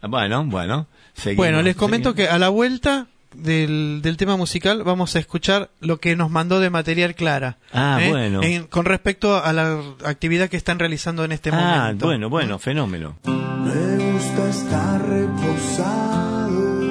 Ah, 0.02 0.08
Bueno, 0.08 0.44
bueno. 0.46 0.88
seguimos, 1.14 1.38
Bueno, 1.46 1.62
les 1.62 1.76
comento 1.76 2.12
seguimos. 2.12 2.30
que 2.30 2.34
a 2.36 2.40
la 2.40 2.50
vuelta 2.50 3.08
del, 3.34 4.02
del 4.02 4.18
tema 4.18 4.36
musical 4.36 4.84
vamos 4.84 5.16
a 5.16 5.20
escuchar 5.20 5.70
lo 5.80 6.00
que 6.00 6.16
nos 6.16 6.30
mandó 6.32 6.60
de 6.60 6.70
material 6.70 7.16
Clara. 7.16 7.58
Ah, 7.72 8.00
¿eh? 8.02 8.10
bueno. 8.10 8.42
En- 8.44 8.66
con 8.68 8.86
respecto 8.86 9.42
a 9.44 9.54
la 9.54 9.80
actividad 10.06 10.50
que 10.50 10.58
están 10.58 10.80
realizando 10.80 11.24
en 11.24 11.32
este 11.32 11.50
Ah, 11.54 11.82
momento. 11.84 12.06
bueno, 12.08 12.30
bueno, 12.30 12.60
fenómeno. 12.60 13.18
Me 13.26 14.12
gusta 14.12 14.50
estar 14.50 15.08
reposado. 15.08 16.82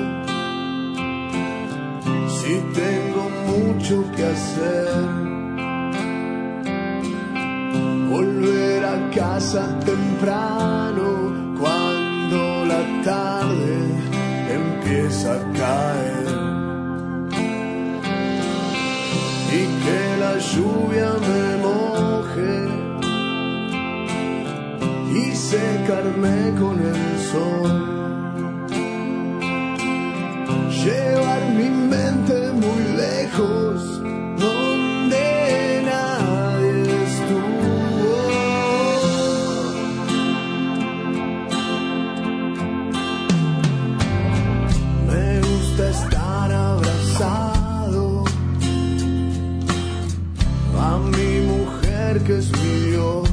Si 2.28 2.54
tengo 2.74 3.30
mucho 3.48 4.10
que 4.16 4.24
hacer. 4.24 5.30
Volver 8.08 8.84
a 8.84 9.10
casa 9.10 9.78
temprano 9.80 11.39
tarde 13.04 13.76
empieza 14.60 15.34
a 15.34 15.52
caer. 15.52 16.28
Y 19.58 19.62
que 19.82 20.00
la 20.24 20.34
lluvia 20.38 21.10
me 21.28 21.44
moje 21.66 22.54
y 25.20 25.34
secarme 25.34 26.36
con 26.60 26.76
el 26.92 27.02
sol. 27.30 27.72
Llevar 30.84 31.42
mi 31.58 31.68
mente 31.94 32.52
muy 32.52 32.82
lejos, 33.04 34.00
que 52.30 52.38
es 52.38 53.29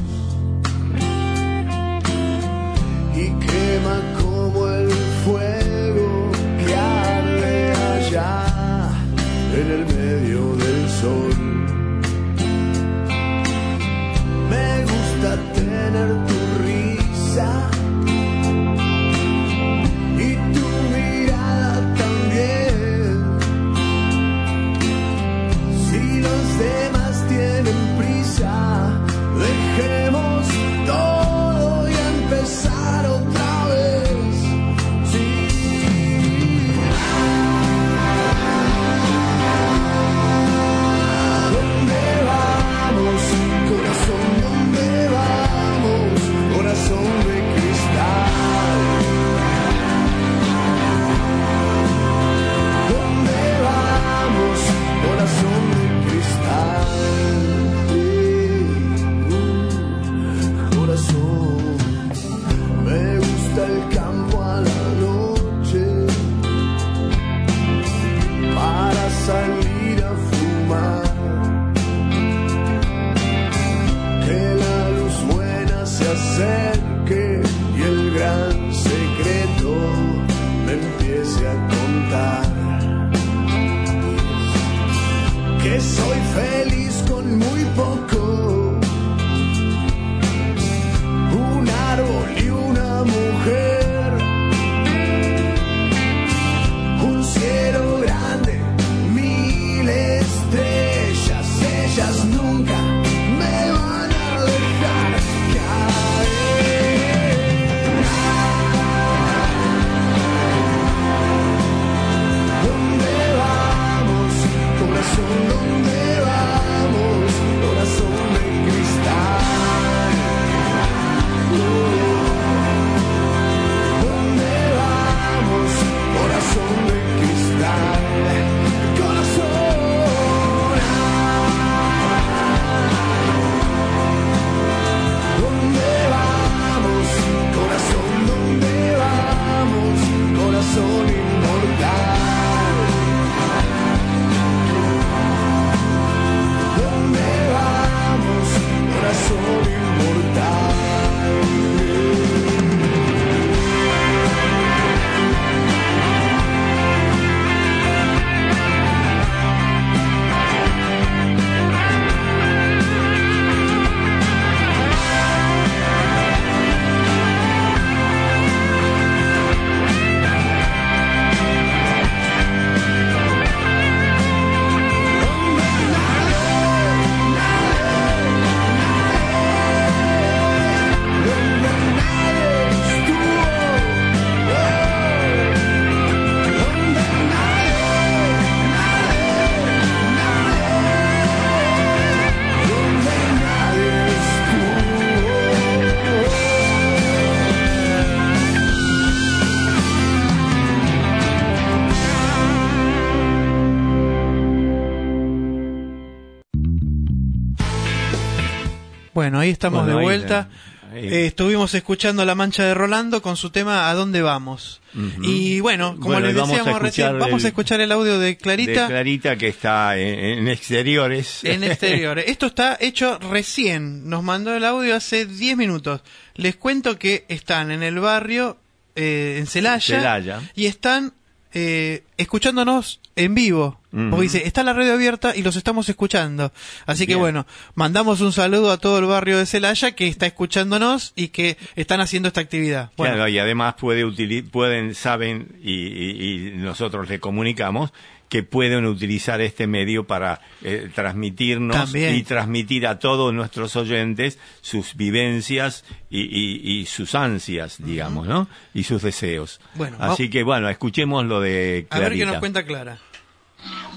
ahí 209.48 209.52
estamos 209.52 209.84
Bueno, 209.84 209.98
de 209.98 210.04
vuelta. 210.04 210.48
ahí. 210.50 210.58
Eh, 210.94 211.26
estuvimos 211.26 211.74
escuchando 211.74 212.24
La 212.24 212.34
Mancha 212.34 212.64
de 212.64 212.72
Rolando 212.72 213.20
con 213.20 213.36
su 213.36 213.50
tema 213.50 213.90
¿A 213.90 213.94
dónde 213.94 214.22
vamos? 214.22 214.80
Y 215.22 215.60
bueno, 215.60 215.92
como 215.96 216.06
Bueno, 216.14 216.26
les 216.28 216.34
y 216.34 216.38
vamos 216.38 216.56
decíamos 216.56 216.80
recién, 216.80 217.18
vamos 217.18 217.44
a 217.44 217.48
escuchar 217.48 217.80
el 217.82 217.92
audio 217.92 218.18
de 218.18 218.28
De 218.28 218.36
Clarita 218.38 218.86
Clarita 218.86 219.36
que 219.36 219.48
está 219.48 219.98
en, 219.98 220.18
en 220.38 220.48
exteriores. 220.48 221.44
en 221.44 221.62
exteriores. 221.62 222.24
Esto 222.28 222.46
está 222.46 222.78
hecho 222.80 223.18
recién, 223.18 224.08
nos 224.08 224.22
mandó 224.22 224.56
el 224.56 224.64
audio 224.64 224.96
hace 224.96 225.26
10 225.26 225.58
minutos. 225.58 226.00
Les 226.36 226.56
cuento 226.56 226.98
que 226.98 227.26
están 227.28 227.70
en 227.70 227.82
el 227.82 228.00
barrio, 228.00 228.56
eh, 228.96 229.36
en 229.38 229.46
Celaya, 229.46 229.80
Celaya. 229.98 230.40
y 230.54 230.66
están 230.66 231.12
eh, 231.54 232.02
escuchándonos 232.16 233.00
en 233.16 233.34
vivo. 233.34 233.80
Porque 233.90 234.22
dice, 234.24 234.46
está 234.46 234.62
la 234.62 234.74
radio 234.74 234.92
abierta 234.92 235.34
y 235.34 235.42
los 235.42 235.56
estamos 235.56 235.88
escuchando. 235.88 236.52
Así 236.84 237.06
que 237.06 237.14
bueno, 237.14 237.46
mandamos 237.74 238.20
un 238.20 238.32
saludo 238.32 238.70
a 238.70 238.76
todo 238.76 238.98
el 238.98 239.06
barrio 239.06 239.38
de 239.38 239.46
Celaya 239.46 239.92
que 239.92 240.06
está 240.08 240.26
escuchándonos 240.26 241.14
y 241.16 241.28
que 241.28 241.56
están 241.74 242.02
haciendo 242.02 242.28
esta 242.28 242.42
actividad. 242.42 242.90
Bueno, 242.98 243.14
Claro, 243.14 243.28
y 243.30 243.38
además 243.38 243.74
puede 243.80 244.04
pueden, 244.42 244.94
saben, 244.94 245.56
y, 245.62 245.72
y- 245.72 246.48
y 246.48 246.56
nosotros 246.58 247.08
le 247.08 247.18
comunicamos 247.18 247.92
que 248.28 248.42
pueden 248.42 248.84
utilizar 248.86 249.40
este 249.40 249.66
medio 249.66 250.06
para 250.06 250.40
eh, 250.62 250.90
transmitirnos 250.94 251.76
También. 251.76 252.14
y 252.14 252.22
transmitir 252.22 252.86
a 252.86 252.98
todos 252.98 253.32
nuestros 253.32 253.74
oyentes 253.76 254.38
sus 254.60 254.94
vivencias 254.96 255.84
y, 256.10 256.20
y- 256.22 256.80
y 256.80 256.86
sus 256.86 257.14
ansias, 257.14 257.76
digamos, 257.78 258.26
¿no? 258.26 258.48
Y 258.74 258.84
sus 258.84 259.02
deseos. 259.02 259.60
Bueno, 259.74 259.96
Así 260.00 260.28
que 260.30 260.42
bueno, 260.42 260.68
escuchemos 260.68 261.24
lo 261.24 261.40
de 261.40 261.86
a 261.90 261.98
ver 261.98 262.08
qué 262.10 262.16
Clarita. 262.18 262.26
nos 262.26 262.38
cuenta 262.40 262.64
Clara. 262.64 262.98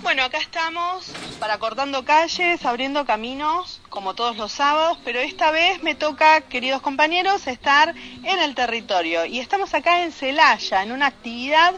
Bueno, 0.02 0.24
acá 0.24 0.40
estamos 0.40 1.14
para 1.40 1.60
cortando 1.60 2.04
calles, 2.04 2.66
abriendo 2.66 3.06
caminos, 3.06 3.82
como 3.90 4.16
todos 4.16 4.36
los 4.36 4.52
sábados, 4.52 4.98
pero 5.06 5.20
esta 5.20 5.52
vez 5.52 5.84
me 5.84 5.94
toca, 5.94 6.42
queridos 6.42 6.82
compañeros, 6.82 7.46
estar 7.46 7.94
en 8.24 8.40
el 8.40 8.56
territorio. 8.56 9.26
Y 9.26 9.40
estamos 9.40 9.76
acá 9.76 10.04
en 10.04 10.12
Celaya, 10.12 10.82
en 10.82 10.92
una 10.92 11.06
actividad 11.06 11.76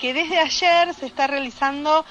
que 0.00 0.14
desde 0.14 0.38
ayer 0.38 0.94
se 0.94 1.06
está 1.06 1.26
realizando 1.26 2.04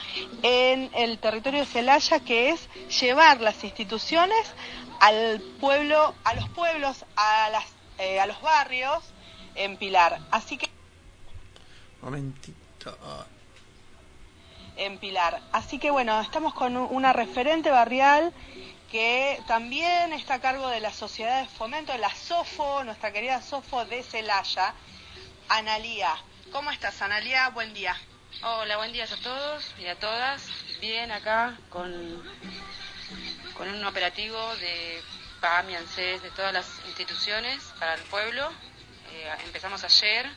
en 0.44 0.92
el 0.94 1.18
territorio 1.20 1.62
de 1.62 1.66
Celaya, 1.66 2.20
que 2.20 2.50
es 2.50 2.70
llevar 3.02 3.42
las 3.42 3.64
instituciones 3.64 4.54
al 5.00 5.42
pueblo, 5.60 6.14
a 6.24 6.34
los 6.36 6.48
pueblos, 6.50 7.06
a, 7.16 7.50
las, 7.50 7.66
eh, 7.98 8.20
a 8.20 8.28
los 8.28 8.40
barrios 8.42 9.04
en 9.56 9.78
Pilar. 9.78 10.20
Así 10.32 10.58
que 10.58 10.70
Momentito. 12.02 12.98
en 14.78 14.98
Pilar. 15.00 15.42
Así 15.52 15.80
que 15.80 15.90
bueno, 15.90 16.22
estamos 16.22 16.54
con 16.54 16.78
una 16.78 17.12
referente 17.12 17.72
barrial 17.72 18.34
que 18.92 19.42
también 19.48 20.14
está 20.14 20.36
a 20.36 20.42
cargo 20.42 20.68
de 20.70 20.80
la 20.80 20.92
sociedad 20.94 21.42
de 21.42 21.48
fomento, 21.48 21.96
la 21.98 22.14
SOFO, 22.14 22.84
nuestra 22.84 23.12
querida 23.12 23.42
SOFO 23.42 23.86
de 23.86 24.04
Celaya, 24.04 24.74
Analía. 25.50 26.16
¿Cómo 26.52 26.72
estás, 26.72 27.00
Analía? 27.04 27.50
Buen 27.50 27.76
día. 27.76 27.95
Hola, 28.41 28.78
buen 28.78 28.91
día 28.91 29.04
a 29.04 29.22
todos 29.22 29.72
y 29.78 29.86
a 29.86 29.95
todas. 30.00 30.47
Bien 30.82 31.12
acá 31.12 31.56
con, 31.70 32.24
con 33.54 33.70
un 33.70 33.86
operativo 33.86 34.56
de 34.56 35.00
PAMI, 35.41 35.76
ANSES, 35.76 36.24
de 36.24 36.32
todas 36.32 36.52
las 36.52 36.68
instituciones 36.88 37.64
para 37.80 37.93
el 37.93 38.02
pueblo. 38.04 38.52
Eh, 39.12 39.32
empezamos 39.45 39.84
ayer, 39.84 40.28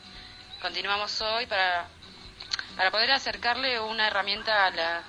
continuamos 0.60 1.18
hoy 1.22 1.46
para, 1.46 1.86
para 2.76 2.90
poder 2.90 3.10
acercarle 3.12 3.80
una 3.80 4.08
herramienta 4.08 4.66
a 4.66 4.70
la, 4.70 5.02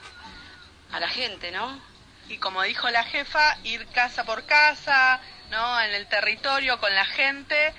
a 0.93 0.99
la 1.01 1.09
gente, 1.09 1.51
¿no? 1.51 1.81
Y 2.29 2.37
como 2.37 2.63
dijo 2.63 2.89
la 2.89 3.03
jefa, 3.03 3.57
ir 3.63 3.87
casa 3.87 4.23
por 4.23 4.45
casa, 4.45 5.19
¿no? 5.51 5.81
En 5.81 5.93
el 5.93 6.07
territorio 6.07 6.79
con 6.79 6.95
la 6.95 7.05
gente. 7.05 7.73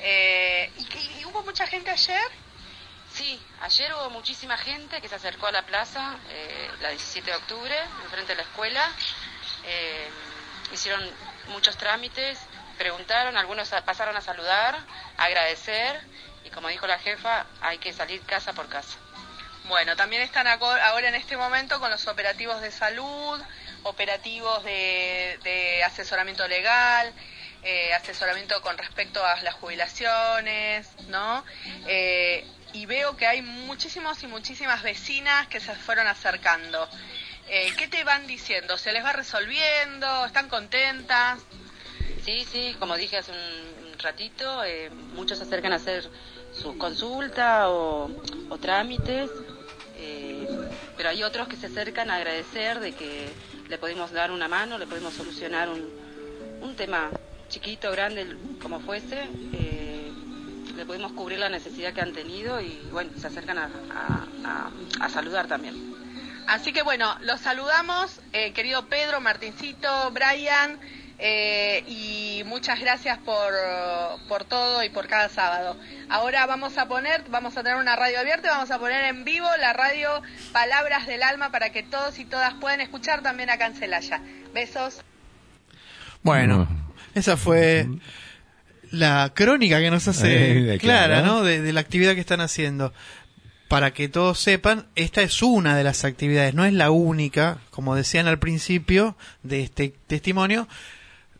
Eh, 0.00 0.70
¿y, 0.78 1.20
y 1.20 1.24
hubo 1.24 1.42
mucha 1.42 1.66
gente 1.66 1.90
ayer? 1.90 2.47
Sí, 3.18 3.36
ayer 3.62 3.92
hubo 3.94 4.10
muchísima 4.10 4.56
gente 4.56 5.00
que 5.00 5.08
se 5.08 5.16
acercó 5.16 5.48
a 5.48 5.50
la 5.50 5.66
plaza, 5.66 6.16
eh, 6.30 6.70
la 6.80 6.90
17 6.90 7.28
de 7.28 7.36
octubre, 7.36 7.76
enfrente 8.04 8.30
de 8.30 8.36
la 8.36 8.42
escuela. 8.42 8.92
Eh, 9.64 10.08
hicieron 10.72 11.02
muchos 11.48 11.76
trámites, 11.76 12.38
preguntaron, 12.78 13.36
algunos 13.36 13.70
pasaron 13.84 14.16
a 14.16 14.20
saludar, 14.20 14.78
a 15.16 15.24
agradecer 15.24 16.00
y 16.44 16.50
como 16.50 16.68
dijo 16.68 16.86
la 16.86 17.00
jefa, 17.00 17.46
hay 17.60 17.78
que 17.78 17.92
salir 17.92 18.22
casa 18.22 18.52
por 18.52 18.68
casa. 18.68 18.96
Bueno, 19.64 19.96
también 19.96 20.22
están 20.22 20.46
ahora 20.46 21.08
en 21.08 21.16
este 21.16 21.36
momento 21.36 21.80
con 21.80 21.90
los 21.90 22.06
operativos 22.06 22.60
de 22.60 22.70
salud, 22.70 23.42
operativos 23.82 24.62
de, 24.62 25.82
asesoramiento 25.84 26.46
legal, 26.46 27.12
eh, 27.64 27.92
asesoramiento 27.94 28.62
con 28.62 28.78
respecto 28.78 29.26
a 29.26 29.42
las 29.42 29.54
jubilaciones, 29.54 30.88
¿no? 31.08 31.44
Y 32.72 32.86
veo 32.86 33.16
que 33.16 33.26
hay 33.26 33.42
muchísimos 33.42 34.22
y 34.22 34.26
muchísimas 34.26 34.82
vecinas 34.82 35.46
que 35.48 35.60
se 35.60 35.74
fueron 35.74 36.06
acercando. 36.06 36.88
Eh, 37.48 37.72
¿Qué 37.76 37.88
te 37.88 38.04
van 38.04 38.26
diciendo? 38.26 38.76
¿Se 38.76 38.92
les 38.92 39.04
va 39.04 39.12
resolviendo? 39.12 40.26
¿Están 40.26 40.48
contentas? 40.48 41.40
Sí, 42.24 42.44
sí, 42.44 42.76
como 42.78 42.96
dije 42.96 43.16
hace 43.16 43.32
un 43.32 43.98
ratito, 43.98 44.62
eh, 44.64 44.90
muchos 45.14 45.38
se 45.38 45.44
acercan 45.44 45.72
a 45.72 45.76
hacer 45.76 46.08
su 46.52 46.76
consulta 46.76 47.70
o, 47.70 48.10
o 48.48 48.58
trámites, 48.58 49.30
eh, 49.96 50.46
pero 50.96 51.08
hay 51.08 51.22
otros 51.22 51.48
que 51.48 51.56
se 51.56 51.66
acercan 51.66 52.10
a 52.10 52.16
agradecer 52.16 52.80
de 52.80 52.92
que 52.92 53.28
le 53.68 53.78
podemos 53.78 54.12
dar 54.12 54.30
una 54.30 54.48
mano, 54.48 54.78
le 54.78 54.86
podemos 54.86 55.14
solucionar 55.14 55.68
un, 55.68 55.88
un 56.60 56.76
tema 56.76 57.10
chiquito, 57.48 57.90
grande, 57.90 58.36
como 58.60 58.80
fuese, 58.80 59.26
eh, 59.54 59.77
le 60.78 60.86
podemos 60.86 61.12
cubrir 61.12 61.38
la 61.40 61.48
necesidad 61.48 61.92
que 61.92 62.00
han 62.00 62.12
tenido 62.12 62.60
y 62.60 62.80
bueno, 62.92 63.10
se 63.20 63.26
acercan 63.26 63.58
a, 63.58 63.64
a- 63.90 64.26
a- 65.00 65.04
a 65.04 65.08
saludar 65.10 65.46
también. 65.48 65.74
Así 66.46 66.72
que 66.72 66.82
bueno, 66.82 67.14
los 67.20 67.40
saludamos, 67.40 68.20
eh, 68.32 68.52
querido 68.54 68.86
Pedro, 68.86 69.20
Martincito, 69.20 70.10
Brian, 70.12 70.78
eh, 71.18 71.82
y 71.88 72.42
muchas 72.46 72.78
gracias 72.80 73.18
por, 73.18 73.52
por 74.28 74.44
todo 74.44 74.84
y 74.84 74.88
por 74.88 75.08
cada 75.08 75.28
sábado. 75.28 75.76
Ahora 76.08 76.46
vamos 76.46 76.78
a 76.78 76.86
poner, 76.86 77.24
vamos 77.28 77.56
a 77.56 77.62
tener 77.64 77.76
una 77.76 77.96
radio 77.96 78.20
abierta, 78.20 78.46
y 78.46 78.50
vamos 78.50 78.70
a 78.70 78.78
poner 78.78 79.04
en 79.06 79.24
vivo 79.24 79.48
la 79.58 79.72
radio 79.72 80.22
Palabras 80.52 81.06
del 81.08 81.24
Alma 81.24 81.50
para 81.50 81.70
que 81.70 81.82
todos 81.82 82.18
y 82.20 82.24
todas 82.24 82.54
puedan 82.54 82.80
escuchar 82.80 83.20
también 83.22 83.50
acá 83.50 83.66
en 83.66 83.74
Celaya. 83.74 84.22
Besos. 84.54 85.02
Bueno, 86.22 86.68
esa 87.14 87.36
fue 87.36 87.86
la 88.90 89.32
crónica 89.34 89.80
que 89.80 89.90
nos 89.90 90.06
Eh, 90.08 90.10
hace 90.10 90.28
de 90.28 90.78
Clara. 90.78 91.22
¿no? 91.22 91.42
De, 91.42 91.60
de 91.62 91.72
la 91.72 91.80
actividad 91.80 92.14
que 92.14 92.20
están 92.20 92.40
haciendo. 92.40 92.92
Para 93.68 93.92
que 93.92 94.08
todos 94.08 94.38
sepan, 94.38 94.86
esta 94.94 95.20
es 95.20 95.42
una 95.42 95.76
de 95.76 95.84
las 95.84 96.04
actividades, 96.06 96.54
no 96.54 96.64
es 96.64 96.72
la 96.72 96.90
única, 96.90 97.58
como 97.70 97.94
decían 97.94 98.26
al 98.26 98.38
principio 98.38 99.14
de 99.42 99.62
este 99.62 99.92
testimonio. 100.06 100.66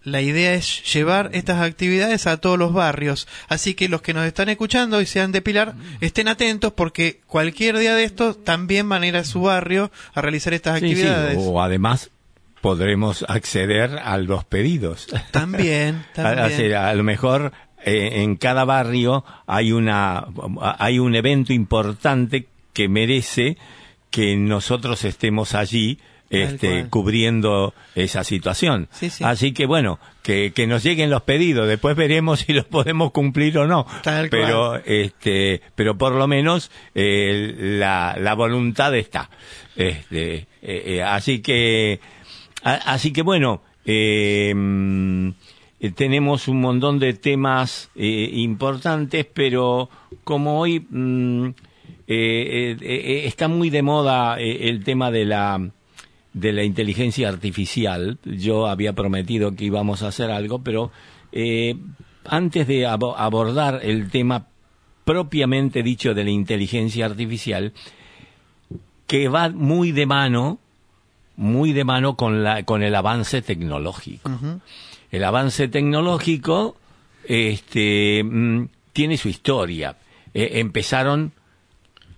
La 0.05 0.21
idea 0.21 0.53
es 0.55 0.85
llevar 0.93 1.31
estas 1.33 1.61
actividades 1.63 2.27
a 2.27 2.37
todos 2.37 2.59
los 2.59 2.73
barrios. 2.75 3.27
Así 3.49 3.75
que 3.75 3.89
los 3.89 4.03
que 4.03 4.13
nos 4.15 4.27
están 4.27 4.49
escuchando 4.51 5.01
y 5.01 5.07
sean 5.07 5.33
de 5.33 5.43
Pilar, 5.43 5.75
estén 6.03 6.29
atentos 6.29 6.73
porque 6.75 7.21
cualquier 7.27 7.79
día 7.79 7.95
de 7.95 8.05
estos 8.05 8.45
también 8.45 8.89
van 8.89 9.03
a 9.03 9.07
ir 9.07 9.17
a 9.17 9.25
su 9.25 9.41
barrio 9.43 9.91
a 10.15 10.21
realizar 10.21 10.53
estas 10.55 10.81
Sí, 10.81 10.87
sí, 10.87 10.93
actividades. 10.93 11.37
o 11.41 11.63
además 11.63 12.11
podremos 12.61 13.25
acceder 13.29 13.99
a 14.03 14.19
los 14.19 14.45
pedidos. 14.45 15.07
También, 15.31 16.05
también. 16.15 16.75
a 16.75 16.95
lo 16.95 17.05
mejor 17.05 17.53
eh, 17.85 18.23
en 18.23 18.37
cada 18.37 18.65
barrio 18.65 19.25
hay 19.47 19.73
una 19.73 20.27
hay 20.79 20.99
un 20.99 21.15
evento 21.15 21.53
importante 21.53 22.49
que 22.73 22.89
merece 22.89 23.57
que 24.11 24.37
nosotros 24.37 25.05
estemos 25.05 25.55
allí 25.55 25.99
este, 26.31 26.87
cubriendo 26.89 27.75
esa 27.95 28.25
situación. 28.25 28.89
Sí, 28.93 29.11
sí. 29.11 29.25
Así 29.25 29.53
que 29.53 29.67
bueno, 29.67 29.99
que, 30.23 30.53
que 30.55 30.67
nos 30.67 30.83
lleguen 30.83 31.11
los 31.11 31.23
pedidos, 31.23 31.67
después 31.67 31.97
veremos 31.97 32.41
si 32.47 32.53
los 32.53 32.65
podemos 32.65 33.13
cumplir 33.13 33.59
o 33.59 33.67
no. 33.67 33.87
Tal 34.03 34.29
pero 34.29 34.71
cual. 34.71 34.83
este, 34.85 35.63
pero 35.75 35.97
por 35.97 36.13
lo 36.13 36.27
menos 36.27 36.71
eh, 36.95 37.55
la, 37.59 38.17
la 38.19 38.35
voluntad 38.35 38.95
está. 38.95 39.31
Este, 39.77 40.35
eh, 40.35 40.47
eh, 40.63 41.03
así 41.03 41.41
que 41.41 42.01
así 42.63 43.13
que 43.13 43.23
bueno, 43.23 43.63
eh, 43.85 44.53
mm, 44.55 45.29
eh, 45.81 45.91
tenemos 45.93 46.49
un 46.49 46.61
montón 46.61 46.99
de 46.99 47.15
temas 47.15 47.91
eh, 47.95 48.31
importantes, 48.35 49.27
pero 49.33 49.89
como 50.25 50.59
hoy 50.61 50.81
mm, 50.89 51.47
eh, 51.47 51.55
eh, 52.09 52.77
eh, 52.81 53.23
está 53.27 53.49
muy 53.49 53.71
de 53.71 53.83
moda 53.83 54.41
eh, 54.41 54.69
el 54.69 54.85
tema 54.85 55.11
de 55.11 55.25
la 55.25 55.71
de 56.35 56.53
la 56.53 56.63
inteligencia 56.63 57.29
artificial. 57.29 58.19
Yo 58.25 58.67
había 58.69 58.93
prometido 58.93 59.57
que 59.57 59.65
íbamos 59.65 60.03
a 60.03 60.09
hacer 60.09 60.31
algo, 60.31 60.63
pero 60.63 60.93
eh, 61.33 61.75
antes 62.27 62.67
de 62.69 62.87
abo- 62.87 63.17
abordar 63.17 63.81
el 63.83 64.11
tema 64.11 64.47
propiamente 65.05 65.83
dicho 65.83 66.13
de 66.15 66.25
la 66.25 66.31
inteligencia 66.31 67.07
artificial, 67.07 67.73
que 69.07 69.29
va 69.29 69.49
muy 69.49 69.91
de 69.93 70.05
mano, 70.07 70.59
muy 71.39 71.73
de 71.73 71.85
mano 71.85 72.15
con 72.17 72.43
la 72.45 72.63
con 72.65 72.83
el 72.83 72.95
avance 72.95 73.41
tecnológico. 73.43 74.31
El 75.11 75.25
avance 75.25 75.69
tecnológico 75.69 76.77
este, 77.25 78.23
mm, 78.25 78.67
tiene 78.93 79.17
su 79.17 79.29
historia. 79.29 79.97
Eh, 80.35 80.53
empezaron, 80.61 81.33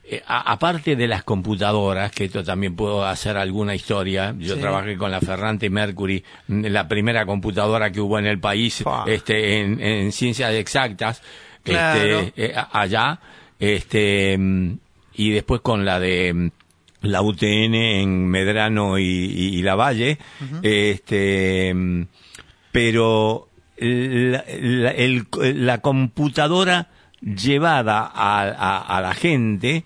eh, 0.04 0.22
a- 0.26 0.52
aparte 0.52 0.96
de 0.96 1.06
las 1.08 1.22
computadoras, 1.24 2.10
que 2.12 2.24
esto 2.24 2.42
también 2.42 2.74
puedo 2.76 3.04
hacer 3.04 3.36
alguna 3.36 3.74
historia, 3.74 4.34
yo 4.38 4.54
Sí. 4.54 4.60
trabajé 4.60 4.96
con 4.96 5.10
la 5.10 5.20
Ferrante 5.20 5.68
Mercury, 5.70 6.24
mm, 6.48 6.64
la 6.66 6.88
primera 6.88 7.26
computadora 7.26 7.90
que 7.92 8.00
hubo 8.00 8.18
en 8.18 8.26
el 8.26 8.40
país 8.40 8.82
este, 9.06 9.60
en, 9.60 9.80
en 9.80 10.12
ciencias 10.12 10.52
exactas, 10.54 11.22
Claro. 11.62 12.20
este, 12.20 12.46
eh, 12.46 12.54
a- 12.56 12.80
allá, 12.80 13.20
este, 13.58 14.36
mm, 14.38 14.72
y 15.14 15.30
después 15.30 15.60
con 15.60 15.84
la 15.84 16.00
de 16.00 16.50
la 17.02 17.22
UTN 17.22 17.74
en 17.74 18.26
Medrano 18.26 18.98
y, 18.98 19.04
y- 19.04 19.58
y 19.58 19.62
La 19.62 19.74
Valle, 19.74 20.18
este, 20.62 21.74
pero 22.72 23.48
la, 23.78 24.44
la- 24.60 24.90
el- 24.90 25.26
la 25.66 25.78
computadora 25.78 26.88
llevada 27.20 28.00
a, 28.00 28.42
a- 28.42 28.96
a 28.96 29.00
la 29.00 29.14
gente 29.14 29.84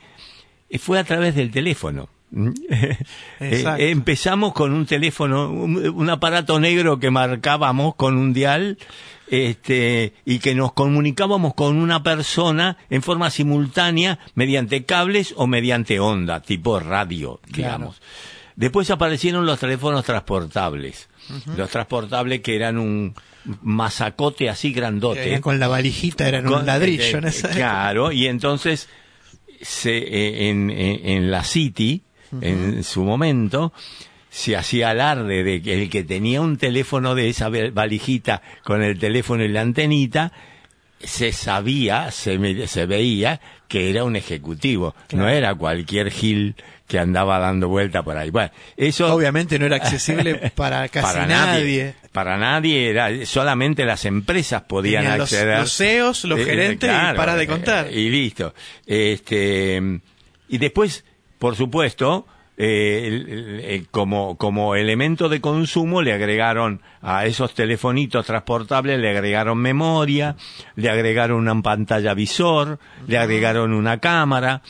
fue 0.78 0.98
a 0.98 1.04
través 1.04 1.34
del 1.34 1.50
teléfono. 1.50 2.08
Eh, 3.78 3.90
empezamos 3.90 4.52
con 4.52 4.72
un 4.72 4.86
teléfono, 4.86 5.50
un, 5.50 5.76
un 5.88 6.10
aparato 6.10 6.58
negro 6.58 6.98
que 6.98 7.10
marcábamos 7.10 7.94
con 7.94 8.16
un 8.16 8.32
dial 8.32 8.78
este, 9.28 10.12
y 10.24 10.38
que 10.38 10.54
nos 10.54 10.72
comunicábamos 10.72 11.54
con 11.54 11.76
una 11.76 12.02
persona 12.02 12.76
en 12.90 13.02
forma 13.02 13.30
simultánea 13.30 14.18
mediante 14.34 14.84
cables 14.84 15.34
o 15.36 15.46
mediante 15.46 15.98
onda, 16.00 16.40
tipo 16.40 16.78
radio, 16.80 17.40
digamos. 17.48 18.00
Después 18.56 18.90
aparecieron 18.90 19.46
los 19.46 19.58
teléfonos 19.58 20.04
transportables. 20.04 21.08
Los 21.56 21.70
transportables 21.70 22.40
que 22.40 22.54
eran 22.54 22.78
un 22.78 23.14
masacote 23.62 24.48
así 24.48 24.72
grandote. 24.72 25.40
Con 25.40 25.58
la 25.58 25.68
valijita 25.68 26.28
eran 26.28 26.46
un 26.46 26.66
ladrillo 26.66 27.02
eh, 27.02 27.10
en 27.10 27.24
esa 27.24 27.46
época. 27.48 27.54
Claro, 27.54 28.12
y 28.12 28.26
entonces 28.26 28.88
se, 29.60 29.96
eh, 29.96 30.50
en, 30.50 30.70
en- 30.70 31.06
en 31.08 31.30
la 31.30 31.42
City, 31.44 32.02
en 32.42 32.84
su 32.84 33.04
momento, 33.04 33.72
se 34.30 34.56
hacía 34.56 34.90
alarde 34.90 35.44
de 35.44 35.62
que 35.62 35.82
el 35.82 35.90
que 35.90 36.02
tenía 36.04 36.40
un 36.40 36.56
teléfono 36.56 37.14
de 37.14 37.28
esa 37.28 37.48
valijita 37.72 38.42
con 38.64 38.82
el 38.82 38.98
teléfono 38.98 39.44
y 39.44 39.48
la 39.48 39.60
antenita, 39.60 40.32
se 41.00 41.32
sabía, 41.32 42.10
se, 42.10 42.66
se 42.66 42.86
veía 42.86 43.40
que 43.68 43.90
era 43.90 44.04
un 44.04 44.16
ejecutivo, 44.16 44.94
no 45.12 45.28
era 45.28 45.54
cualquier 45.54 46.10
gil 46.10 46.54
que 46.88 46.98
andaba 46.98 47.38
dando 47.38 47.68
vuelta 47.68 48.02
por 48.02 48.16
ahí. 48.16 48.30
Bueno, 48.30 48.50
eso 48.76 49.12
Obviamente 49.14 49.58
no 49.58 49.66
era 49.66 49.76
accesible 49.76 50.34
para 50.54 50.88
casi 50.88 51.06
para 51.06 51.26
nadie. 51.26 51.94
Para 52.12 52.36
nadie 52.38 52.88
era, 52.90 53.24
solamente 53.26 53.84
las 53.84 54.04
empresas 54.04 54.62
podían 54.62 55.02
Tenían 55.02 55.18
los- 55.18 55.32
acceder. 55.32 55.58
los 55.60 55.76
CEOs, 55.76 56.24
los 56.24 56.40
gerentes 56.40 56.88
y 56.90 57.16
para 57.16 57.36
de 57.36 57.46
contar. 57.46 57.86
eh, 57.88 58.00
Y 58.00 58.10
listo. 58.10 58.54
Este, 58.86 60.00
y 60.48 60.58
después, 60.58 61.04
por 61.44 61.56
supuesto, 61.56 62.26
eh, 62.56 63.02
el- 63.06 63.28
el- 63.28 63.60
el- 63.60 63.88
como, 63.88 64.38
como 64.38 64.76
elemento 64.76 65.28
de 65.28 65.42
consumo 65.42 66.00
le 66.00 66.14
agregaron 66.14 66.80
a 67.02 67.26
esos 67.26 67.52
telefonitos 67.52 68.24
transportables, 68.24 68.98
le 68.98 69.10
agregaron 69.10 69.58
memoria, 69.58 70.36
le 70.74 70.88
agregaron 70.88 71.36
una 71.46 71.60
pantalla 71.60 72.14
visor, 72.14 72.78
le 73.06 73.18
agregaron 73.18 73.74
una 73.74 73.98
cámara, 74.00 74.62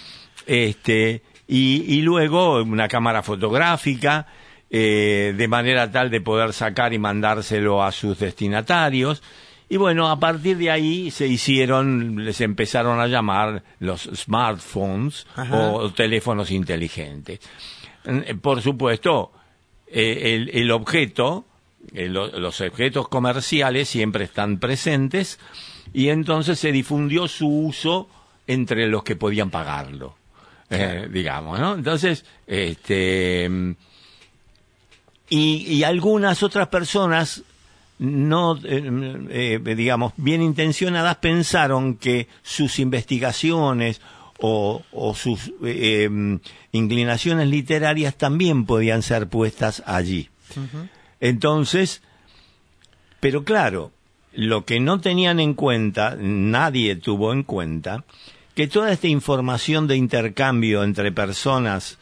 este, 0.47 1.23
y, 1.47 1.85
y 1.95 2.03
luego 2.03 2.61
una 2.61 2.89
cámara 2.89 3.23
fotográfica, 3.23 4.27
eh, 4.69 5.33
de 5.37 5.47
manera 5.47 5.93
tal 5.93 6.11
de 6.11 6.21
poder 6.21 6.53
sacar 6.55 6.93
y 6.93 6.99
mandárselo 6.99 7.85
a 7.85 7.93
sus 7.93 8.19
destinatarios. 8.19 9.23
Y 9.69 9.77
bueno, 9.79 10.09
a 10.11 10.21
partir 10.21 10.59
de 10.59 10.71
ahí 10.71 11.11
se 11.11 11.27
hicieron, 11.27 12.25
les 12.25 12.41
empezaron 12.43 13.01
a 13.01 13.07
llamar 13.07 13.63
los 13.81 14.03
smartphones 14.15 15.27
Ajá. 15.37 15.71
o 15.73 15.91
teléfonos 15.93 16.51
inteligentes. 16.51 17.41
Eh, 18.05 18.35
Por 18.41 18.61
supuesto, 18.63 19.33
eh, 19.87 20.35
el, 20.35 20.51
el 20.53 20.71
objeto, 20.71 21.47
eh, 21.95 22.09
lo- 22.09 22.39
los 22.39 22.61
objetos 22.61 23.09
comerciales 23.09 23.89
siempre 23.89 24.25
están 24.25 24.59
presentes 24.59 25.39
y 25.93 26.09
entonces 26.11 26.59
se 26.59 26.71
difundió 26.71 27.27
su 27.27 27.49
uso 27.49 28.09
entre 28.47 28.87
los 28.89 29.03
que 29.03 29.17
podían 29.17 29.49
pagarlo, 29.51 30.17
eh, 30.69 31.09
digamos, 31.11 31.59
¿no? 31.59 31.75
Entonces, 31.75 32.25
este, 32.47 33.49
y, 35.31 35.57
y 35.67 35.85
algunas 35.85 36.43
otras 36.43 36.69
personas 36.69 37.43
no, 37.99 38.59
eh, 38.65 39.59
eh, 39.65 39.75
digamos, 39.77 40.13
bien 40.17 40.43
intencionadas 40.43 41.17
pensaron 41.17 41.97
que 41.97 42.29
sus 42.43 42.79
investigaciones 42.79 44.01
o, 44.39 44.83
o 44.93 45.15
sus 45.15 45.53
eh, 45.65 46.05
em, 46.05 46.41
inclinaciones 46.73 47.49
literarias 47.49 48.17
también 48.17 48.67
podían 48.67 49.03
ser 49.03 49.29
puestas 49.29 49.83
allí. 49.87 50.29
Entonces, 51.21 52.03
pero 53.21 53.45
claro, 53.45 53.93
lo 54.33 54.65
que 54.65 54.81
no 54.81 55.01
tenían 55.01 55.41
en 55.41 55.55
cuenta, 55.55 56.17
nadie 56.19 56.97
tuvo 56.97 57.33
en 57.33 57.45
cuenta, 57.45 58.05
que 58.55 58.69
toda 58.69 58.93
esta 58.93 59.09
información 59.09 59.87
de 59.87 59.97
intercambio 59.97 60.85
entre 60.85 61.11
personas, 61.11 61.99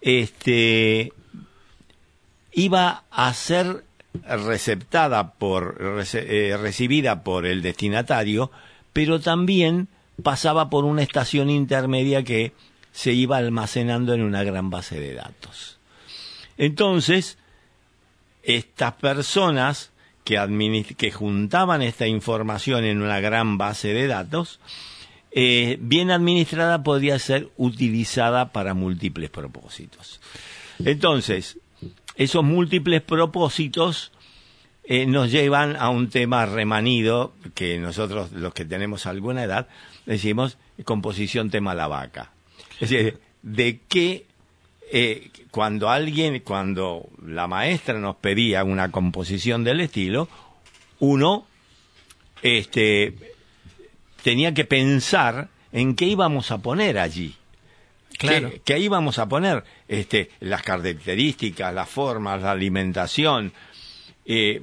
este, 0.00 1.12
iba 2.52 3.04
a 3.10 3.34
ser 3.34 3.85
receptada 4.24 5.32
por, 5.32 5.78
eh, 6.14 6.56
recibida 6.60 7.22
por 7.22 7.46
el 7.46 7.62
destinatario, 7.62 8.50
pero 8.92 9.20
también 9.20 9.88
pasaba 10.22 10.70
por 10.70 10.84
una 10.84 11.02
estación 11.02 11.50
intermedia 11.50 12.22
que 12.22 12.52
se 12.92 13.12
iba 13.12 13.36
almacenando 13.36 14.14
en 14.14 14.22
una 14.22 14.42
gran 14.42 14.70
base 14.70 14.98
de 14.98 15.14
datos. 15.14 15.78
Entonces, 16.56 17.38
estas 18.42 18.94
personas 18.94 19.90
que, 20.24 20.84
que 20.96 21.10
juntaban 21.12 21.82
esta 21.82 22.06
información 22.06 22.84
en 22.84 23.02
una 23.02 23.20
gran 23.20 23.58
base 23.58 23.92
de 23.92 24.06
datos, 24.06 24.60
eh, 25.30 25.76
bien 25.80 26.10
administrada 26.10 26.82
podría 26.82 27.18
ser 27.18 27.50
utilizada 27.58 28.52
para 28.52 28.72
múltiples 28.72 29.28
propósitos. 29.28 30.20
Entonces, 30.82 31.58
esos 32.16 32.42
múltiples 32.44 33.02
propósitos 33.02 34.12
eh, 34.84 35.06
nos 35.06 35.30
llevan 35.30 35.76
a 35.76 35.90
un 35.90 36.08
tema 36.08 36.46
remanido 36.46 37.32
que 37.54 37.78
nosotros, 37.78 38.32
los 38.32 38.54
que 38.54 38.64
tenemos 38.64 39.06
alguna 39.06 39.44
edad, 39.44 39.68
decimos 40.06 40.58
composición 40.84 41.50
tema 41.50 41.74
la 41.74 41.88
vaca. 41.88 42.32
Es 42.80 42.90
decir, 42.90 43.18
de 43.42 43.80
qué 43.88 44.26
eh, 44.92 45.30
cuando 45.50 45.90
alguien, 45.90 46.40
cuando 46.40 47.08
la 47.24 47.48
maestra 47.48 47.98
nos 47.98 48.16
pedía 48.16 48.62
una 48.62 48.90
composición 48.92 49.64
del 49.64 49.80
estilo, 49.80 50.28
uno 51.00 51.46
este, 52.42 53.14
tenía 54.22 54.54
que 54.54 54.64
pensar 54.64 55.48
en 55.72 55.96
qué 55.96 56.04
íbamos 56.04 56.50
a 56.50 56.58
poner 56.58 56.98
allí. 56.98 57.34
Claro. 58.18 58.50
¿Qué, 58.50 58.60
qué 58.64 58.78
íbamos 58.78 59.18
a 59.18 59.28
poner? 59.28 59.64
Este, 59.88 60.30
las 60.40 60.62
características, 60.62 61.72
las 61.74 61.88
formas, 61.88 62.42
la 62.42 62.52
alimentación. 62.52 63.52
Eh, 64.28 64.60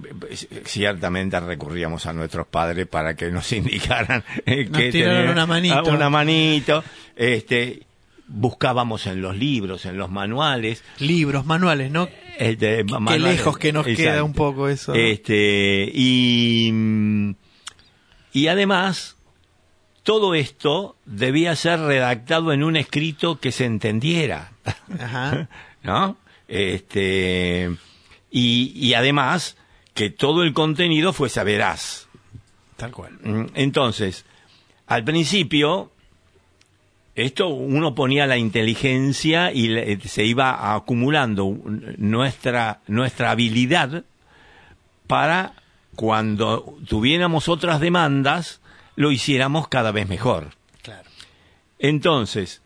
ciertamente 0.66 1.40
recurríamos 1.40 2.06
a 2.06 2.12
nuestros 2.14 2.48
padres 2.48 2.86
para 2.88 3.16
que 3.16 3.32
nos 3.32 3.50
indicaran 3.54 4.24
eh, 4.46 4.66
Nos 4.70 4.78
qué 4.78 4.92
tener- 4.92 5.30
una 5.30 5.46
manito. 5.46 5.84
una 5.86 6.10
manito. 6.10 6.84
Este, 7.16 7.84
buscábamos 8.28 9.08
en 9.08 9.22
los 9.22 9.38
libros, 9.38 9.86
en 9.86 9.98
los 9.98 10.10
manuales. 10.12 10.84
Libros, 11.00 11.46
manuales, 11.46 11.92
¿no? 11.92 12.10
Este, 12.38 12.78
Qué 12.78 12.84
manuales- 12.86 13.22
lejos 13.38 13.58
que 13.58 13.72
nos 13.72 13.88
Exacto. 13.88 14.12
queda 14.12 14.24
un 14.24 14.34
poco 14.34 14.68
eso. 14.68 14.94
¿no? 14.94 15.00
Este, 15.00 15.90
y, 15.94 16.74
y 18.34 18.48
además, 18.48 19.16
todo 20.04 20.36
esto 20.36 20.96
debía 21.06 21.56
ser 21.56 21.80
redactado 21.80 22.52
en 22.54 22.64
un 22.64 22.76
escrito 22.76 23.40
que 23.40 23.52
se 23.52 23.66
entendiera, 23.66 24.52
Ajá. 25.00 25.48
¿no? 25.84 26.18
Este, 26.48 27.76
y, 28.32 28.72
y 28.76 28.94
además, 28.94 29.58
que 29.94 30.10
todo 30.10 30.44
el 30.44 30.54
contenido 30.54 31.14
fuese 31.14 31.44
veraz. 31.44 32.08
Tal 32.78 32.92
cual. 32.92 33.14
Mm, 33.24 33.46
Entonces, 33.54 34.26
al 34.88 35.04
principio, 35.04 35.92
esto 37.16 37.48
uno 37.48 37.94
ponía 37.96 38.26
la 38.28 38.38
inteligencia 38.38 39.52
y 39.52 39.68
le- 39.70 40.00
se 40.02 40.26
iba 40.26 40.74
acumulando 40.76 41.56
nuestra, 41.98 42.82
nuestra 42.88 43.32
habilidad 43.32 44.04
para 45.08 45.54
cuando 45.96 46.76
tuviéramos 46.88 47.48
otras 47.50 47.80
demandas, 47.80 48.60
lo 48.96 49.12
hiciéramos 49.12 49.68
cada 49.68 49.92
vez 49.92 50.08
mejor. 50.08 50.50
Claro. 50.82 51.10
Entonces, 51.80 52.62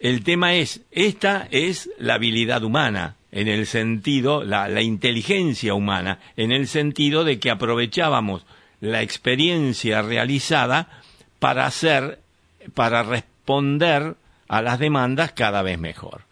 el 0.00 0.22
tema 0.24 0.54
es, 0.54 0.82
esta 0.90 1.48
es 1.50 1.90
la 1.98 2.14
habilidad 2.14 2.62
humana, 2.62 3.16
en 3.32 3.48
el 3.48 3.66
sentido, 3.66 4.42
la, 4.44 4.68
la 4.68 4.80
inteligencia 4.82 5.74
humana, 5.74 6.18
en 6.36 6.50
el 6.52 6.66
sentido 6.68 7.24
de 7.24 7.38
que 7.38 7.50
aprovechábamos 7.50 8.46
la 8.80 9.02
experiencia 9.02 10.00
realizada 10.02 11.02
para 11.38 11.66
hacer, 11.66 12.20
para 12.74 13.02
responder 13.02 14.16
a 14.48 14.62
las 14.62 14.78
demandas 14.78 15.32
cada 15.32 15.62
vez 15.62 15.78
mejor. 15.78 16.22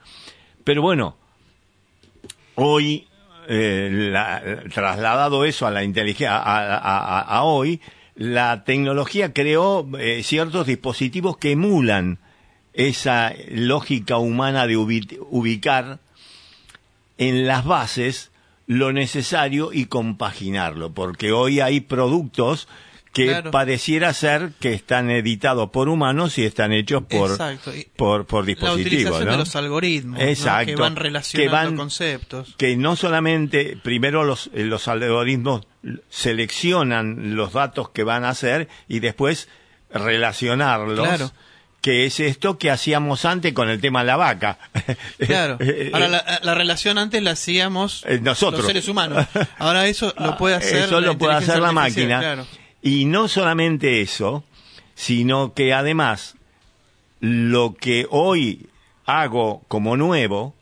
Pero 0.65 0.81
bueno, 0.83 1.17
hoy, 2.55 3.07
eh, 3.49 3.89
la- 3.93 4.63
trasladado 4.73 5.45
eso 5.45 5.67
a 5.67 5.71
la 5.71 5.85
inteligencia, 5.85 6.37
a, 6.37 6.77
a- 6.77 6.79
a- 6.79 7.21
a 7.21 7.43
hoy, 7.43 7.81
la 8.17 8.65
tecnología 8.65 9.33
creó 9.33 9.87
eh, 9.99 10.23
ciertos 10.23 10.67
dispositivos 10.67 11.37
que 11.37 11.53
emulan 11.53 12.19
esa 12.73 13.33
lógica 13.51 14.17
humana 14.19 14.67
de 14.67 14.77
ubi- 14.77 15.19
ubicar 15.31 15.99
en 17.19 17.47
las 17.47 17.65
bases 17.65 18.31
lo 18.67 18.93
necesario 18.93 19.73
y 19.73 19.87
compaginarlo, 19.87 20.91
porque 20.93 21.31
hoy 21.33 21.61
hay 21.61 21.81
productos 21.81 22.69
que 23.17 23.29
Claro. 23.29 23.51
pareciera 23.51 24.13
ser 24.13 24.51
que 24.61 24.75
están 24.75 25.11
editados 25.11 25.71
por 25.71 25.89
humanos 25.89 26.37
y 26.37 26.45
están 26.45 26.73
hechos 26.75 27.03
por 27.09 27.39
por, 27.97 28.27
por 28.27 28.43
La 28.45 28.47
dispositivos, 28.47 28.87
utilización 28.87 29.25
¿no? 29.25 29.31
de 29.33 29.39
los 29.39 29.57
algoritmos, 29.57 30.19
que 30.19 30.77
van 30.77 30.97
relacionando 30.97 31.51
Que 31.51 31.55
van- 31.57 31.77
conceptos. 31.77 32.55
que 32.59 32.77
no 32.77 32.95
solamente 32.95 33.79
primero 33.83 34.23
los, 34.25 34.51
los 34.53 34.87
algoritmos 34.89 35.63
seleccionan 36.11 37.37
los 37.37 37.53
datos 37.55 37.89
que 37.91 38.03
van 38.05 38.25
a 38.25 38.31
hacer 38.31 38.69
y 38.89 38.99
después 39.01 39.49
relacionarlos. 39.91 41.07
Claro. 41.07 41.31
Que 41.81 42.05
es 42.05 42.19
esto 42.21 42.59
que 42.59 42.71
hacíamos 42.71 43.25
antes 43.25 43.53
con 43.53 43.69
el 43.71 43.81
tema 43.81 44.01
de 44.01 44.07
la 44.09 44.17
vaca. 44.17 44.59
Claro. 45.19 45.57
Eh, 45.61 45.91
Ahora, 45.93 46.07
eh, 46.07 46.11
la, 46.11 46.41
la 46.43 46.55
relación 46.55 46.99
antes 46.99 47.23
la 47.23 47.31
hacíamos 47.33 48.05
Eh, 48.07 48.19
nosotros. 48.21 48.61
los 48.63 48.67
seres 48.67 48.89
humanos. 48.89 49.27
Ahora 49.59 49.87
eso 49.87 50.13
lo 50.19 50.37
puede 50.39 50.57
hacer 50.57 50.83
Eso 50.85 51.01
la 51.01 51.07
lo 51.09 51.19
puede 51.19 51.35
hacer 51.37 51.61
la 51.61 51.73
máquina. 51.73 52.19
claro. 52.19 52.47
Y 52.87 53.05
no 53.05 53.27
solamente 53.27 54.01
eso, 54.01 54.45
sino 54.95 55.55
que 55.55 55.75
además 55.75 56.37
lo 57.19 57.75
que 57.75 58.07
hoy 58.11 58.69
hago 59.07 59.65
como 59.67 59.97
nuevo 59.97 60.55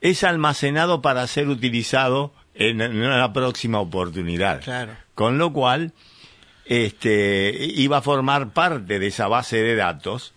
es 0.00 0.24
almacenado 0.24 1.00
para 1.00 1.24
ser 1.28 1.46
utilizado 1.46 2.34
en, 2.56 2.82
una 2.82 3.32
próxima 3.32 3.78
oportunidad. 3.78 4.62
Claro. 4.62 4.96
Con 5.14 5.38
lo 5.38 5.52
cual, 5.52 5.92
este, 6.64 7.56
iba 7.56 7.98
a 7.98 8.02
formar 8.02 8.52
parte 8.52 8.98
de 8.98 9.06
esa 9.06 9.28
base 9.28 9.62
de 9.62 9.76
datos 9.76 10.34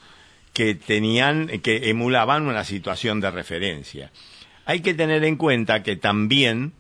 que 0.53 0.75
tenían, 0.75 1.47
que 1.63 1.89
emulaban 1.89 2.45
una 2.45 2.63
situación 2.63 3.21
de 3.21 3.31
referencia. 3.31 4.11
Hay 4.65 4.81
que 4.81 4.93
tener 4.93 5.23
en 5.23 5.37
cuenta 5.37 5.81
que 5.81 5.95
también, 5.95 6.73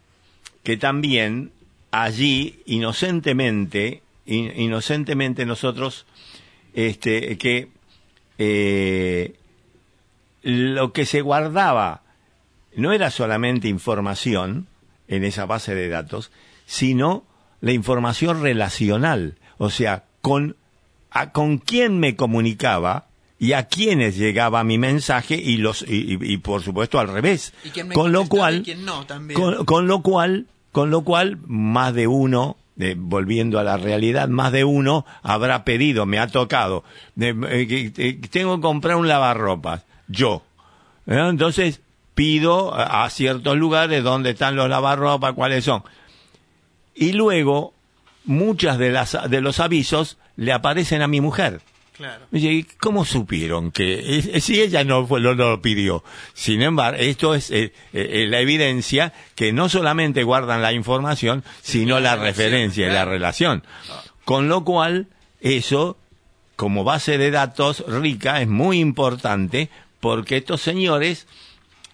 que 0.61 0.77
también 0.77 1.54
allí, 2.03 2.59
inocentemente, 2.65 4.01
in- 4.25 4.51
inocentemente 4.59 5.45
nosotros, 5.45 6.05
este, 6.73 7.37
que 7.37 7.69
eh, 8.37 9.35
lo 10.43 10.93
que 10.93 11.05
se 11.05 11.21
guardaba 11.21 12.01
no 12.75 12.91
era 12.91 13.09
solamente 13.11 13.67
información 13.67 14.67
en 15.07 15.23
esa 15.23 15.45
base 15.45 15.75
de 15.75 15.87
datos, 15.87 16.31
sino 16.65 17.23
la 17.61 17.71
información 17.71 18.41
relacional, 18.41 19.35
o 19.57 19.69
sea, 19.69 20.03
con, 20.21 20.55
a, 21.11 21.31
con 21.31 21.57
quién 21.59 21.99
me 21.99 22.15
comunicaba 22.15 23.07
y 23.39 23.53
a 23.53 23.67
quiénes 23.67 24.17
llegaba 24.17 24.63
mi 24.63 24.77
mensaje 24.77 25.35
y 25.35 25.57
los 25.57 25.83
y, 25.87 26.13
y- 26.19 26.33
y, 26.33 26.37
por 26.37 26.61
supuesto 26.63 26.99
al 26.99 27.07
revés. 27.07 27.53
Y 27.63 27.69
quién 27.69 27.87
me 27.87 27.95
con 27.95 28.11
lo 28.11 28.27
cual 28.27 28.57
y 28.59 28.63
quién 28.63 28.85
no 28.85 29.05
también. 29.05 29.39
con, 29.39 29.65
con 29.65 29.87
lo 29.87 30.01
cual, 30.01 30.47
con 30.75 30.89
lo 30.89 31.05
cual, 31.05 31.37
más 31.47 31.93
de 31.93 32.05
uno, 32.05 32.57
volviendo 32.97 33.59
a 33.59 33.63
la 33.63 33.77
realidad, 33.77 34.27
más 34.27 34.51
de 34.51 34.65
uno 34.65 35.05
habrá 35.23 35.63
pedido, 35.63 36.05
me 36.05 36.19
ha 36.19 36.27
tocado, 36.27 36.83
eh, 37.17 37.93
que 37.95 38.27
tengo 38.29 38.57
que 38.57 38.61
comprar 38.61 38.97
un 38.97 39.07
lavarropas, 39.07 39.85
yo. 40.09 40.43
¿Eh? 41.07 41.27
Entonces 41.29 41.79
pido 42.13 42.75
a, 42.75 43.09
ciertos 43.09 43.55
lugares 43.55 44.03
dónde 44.03 44.31
están 44.31 44.57
los 44.57 44.67
lavarropas, 44.67 45.31
cuáles 45.31 45.63
son. 45.63 45.81
Y 46.93 47.13
luego, 47.13 47.73
muchas 48.25 48.77
de 48.77 48.91
las 48.91 49.17
de 49.29 49.39
los 49.39 49.61
avisos 49.61 50.17
le 50.35 50.51
aparecen 50.51 51.01
a 51.01 51.07
mi 51.07 51.21
mujer. 51.21 51.61
Claro. 51.95 52.25
Oye, 52.33 52.51
¿y 52.51 52.63
¿cómo 52.63 53.05
supieron 53.05 53.71
que 53.71 54.41
si 54.41 54.61
ella 54.61 54.83
no, 54.83 55.07
fue, 55.07 55.21
no 55.21 55.33
lo 55.33 55.61
pidió? 55.61 56.03
Sin 56.33 56.61
embargo, 56.61 56.99
esto 56.99 57.33
es 57.33 57.51
eh, 57.51 57.71
eh, 57.93 58.25
la 58.27 58.41
evidencia 58.41 59.13
que 59.35 59.53
no 59.53 59.69
solamente 59.69 60.23
guardan 60.23 60.61
la 60.61 60.73
información, 60.73 61.43
sino 61.61 62.01
la, 62.01 62.17
referencia 62.17 62.87
y 62.87 62.91
la 62.91 63.05
relación. 63.05 63.63
Con 64.25 64.49
lo 64.49 64.65
cual, 64.65 65.07
eso, 65.39 65.97
como 66.57 66.83
base 66.83 67.17
de 67.17 67.31
datos 67.31 67.85
rica, 67.87 68.41
es 68.41 68.49
muy 68.49 68.79
importante 68.79 69.69
porque 70.01 70.37
estos 70.37 70.61
señores, 70.61 71.27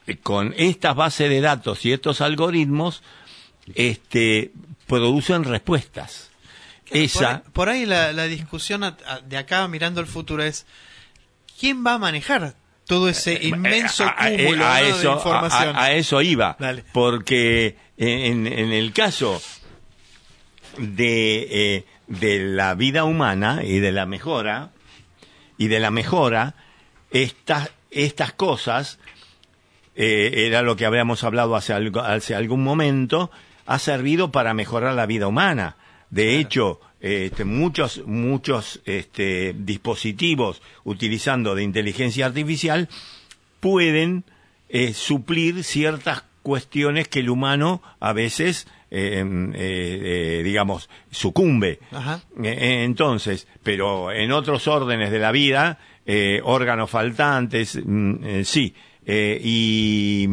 eh, 0.08 0.18
con 0.18 0.56
estas 0.58 0.96
bases 0.96 1.30
de 1.30 1.42
datos 1.42 1.86
y 1.86 1.92
estos 1.92 2.22
algoritmos, 2.22 3.04
este, 3.76 4.52
producen 4.88 5.44
respuestas. 5.44 6.31
Esa, 6.92 7.20
Por 7.20 7.28
ahí, 7.30 7.42
por 7.54 7.70
ahí 7.70 7.86
la, 7.86 8.14
la 8.14 8.26
discusión 8.26 8.84
a- 8.84 8.98
a- 9.08 9.20
de 9.22 9.38
acá 9.38 9.68
mirando 9.68 10.02
el 10.02 10.08
futuro 10.08 10.44
es 10.44 10.66
¿quién 11.60 11.86
va 11.86 11.94
a 11.94 11.98
manejar 11.98 12.56
todo 12.88 13.08
ese 13.10 13.40
inmenso 13.42 14.04
Eh, 14.04 14.08
a- 14.08 14.26
a- 14.26 14.30
cúmulo 14.32 14.66
a 14.68 14.80
¿no? 14.82 14.86
eso, 14.88 15.10
de 15.10 15.16
información? 15.16 15.76
A, 15.76 15.84
a 15.84 15.92
eso 15.94 16.22
iba. 16.22 16.58
Dale. 16.60 16.84
Porque 16.92 17.78
en, 17.98 18.48
en 18.48 18.72
el 18.74 18.92
caso 18.94 19.42
de, 20.78 21.48
eh, 21.78 21.86
de 22.08 22.40
la 22.40 22.74
vida 22.76 23.04
humana 23.04 23.62
y 23.64 23.80
de 23.80 23.92
la 23.92 24.06
mejora, 24.06 24.72
y 25.58 25.68
de 25.68 25.80
la 25.80 25.92
mejora, 25.92 26.56
estas, 27.12 27.70
estas 27.92 28.34
cosas, 28.34 29.00
eh, 29.96 30.46
era 30.48 30.62
lo 30.62 30.76
que 30.76 30.86
habíamos 30.86 31.24
hablado 31.24 31.56
hace, 31.56 31.74
algo- 31.74 32.02
hace 32.02 32.36
algún 32.36 32.64
momento, 32.64 33.32
ha 33.66 33.80
servido 33.80 34.32
para 34.32 34.54
mejorar 34.54 34.94
la 34.96 35.06
vida 35.06 35.28
humana. 35.28 35.76
De 36.12 36.38
hecho, 36.38 36.80
este, 37.00 37.46
muchos, 37.46 38.04
muchos 38.06 38.82
este, 38.86 39.56
dispositivos 39.58 40.62
utilizando 40.84 41.56
de 41.56 41.64
inteligencia 41.64 42.28
artificial 42.28 42.90
pueden 43.60 44.24
eh, 44.70 44.94
suplir 44.94 45.64
ciertas 45.64 46.24
cuestiones 46.44 47.08
que 47.08 47.20
el 47.22 47.30
humano 47.30 47.82
a 48.00 48.14
veces, 48.14 48.68
eh, 48.92 49.24
eh, 49.26 49.50
eh, 49.56 50.42
digamos, 50.44 50.90
sucumbe. 51.10 51.80
Ajá. 51.92 52.22
Eh, 52.44 52.84
Entonces, 52.84 53.48
pero 53.64 54.12
en 54.12 54.32
otros 54.32 54.68
órdenes 54.68 55.12
de 55.12 55.20
la 55.20 55.32
vida, 55.32 55.80
eh, 56.06 56.42
órganos 56.44 56.90
faltantes, 56.90 57.80
mm, 57.84 58.44
sí, 58.44 58.76
y 59.04 60.28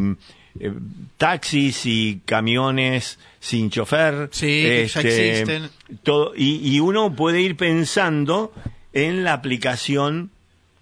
eh, 0.59 0.73
taxis 1.17 1.85
y 1.85 2.21
camiones 2.25 3.19
sin 3.39 3.69
chofer. 3.69 4.29
Sí, 4.31 4.47
que 4.47 4.87
ya 4.87 4.99
este, 5.01 5.29
existen. 5.41 5.69
todo, 6.03 6.33
y, 6.35 6.57
y 6.75 6.79
uno 6.79 7.15
puede 7.15 7.41
ir 7.41 7.55
pensando 7.57 8.53
en 8.93 9.23
la 9.23 9.33
aplicación, 9.33 10.31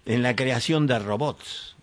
en 0.06 0.22
la 0.22 0.34
creación 0.36 0.86
de 0.86 0.98
robots. 0.98 1.76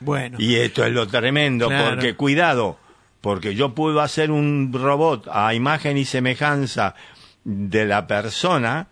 Bueno, 0.00 0.38
Y 0.40 0.54
esto 0.56 0.84
es 0.84 0.92
lo 0.92 1.06
tremendo, 1.06 1.68
Claro. 1.68 1.90
porque 1.90 2.14
cuidado, 2.14 2.78
porque 3.20 3.54
yo 3.54 3.74
puedo 3.74 4.00
hacer 4.00 4.30
un 4.30 4.72
robot 4.72 5.28
a 5.30 5.52
imagen 5.54 5.98
y 5.98 6.04
semejanza 6.06 6.94
de 7.44 7.84
la 7.84 8.06
persona, 8.06 8.88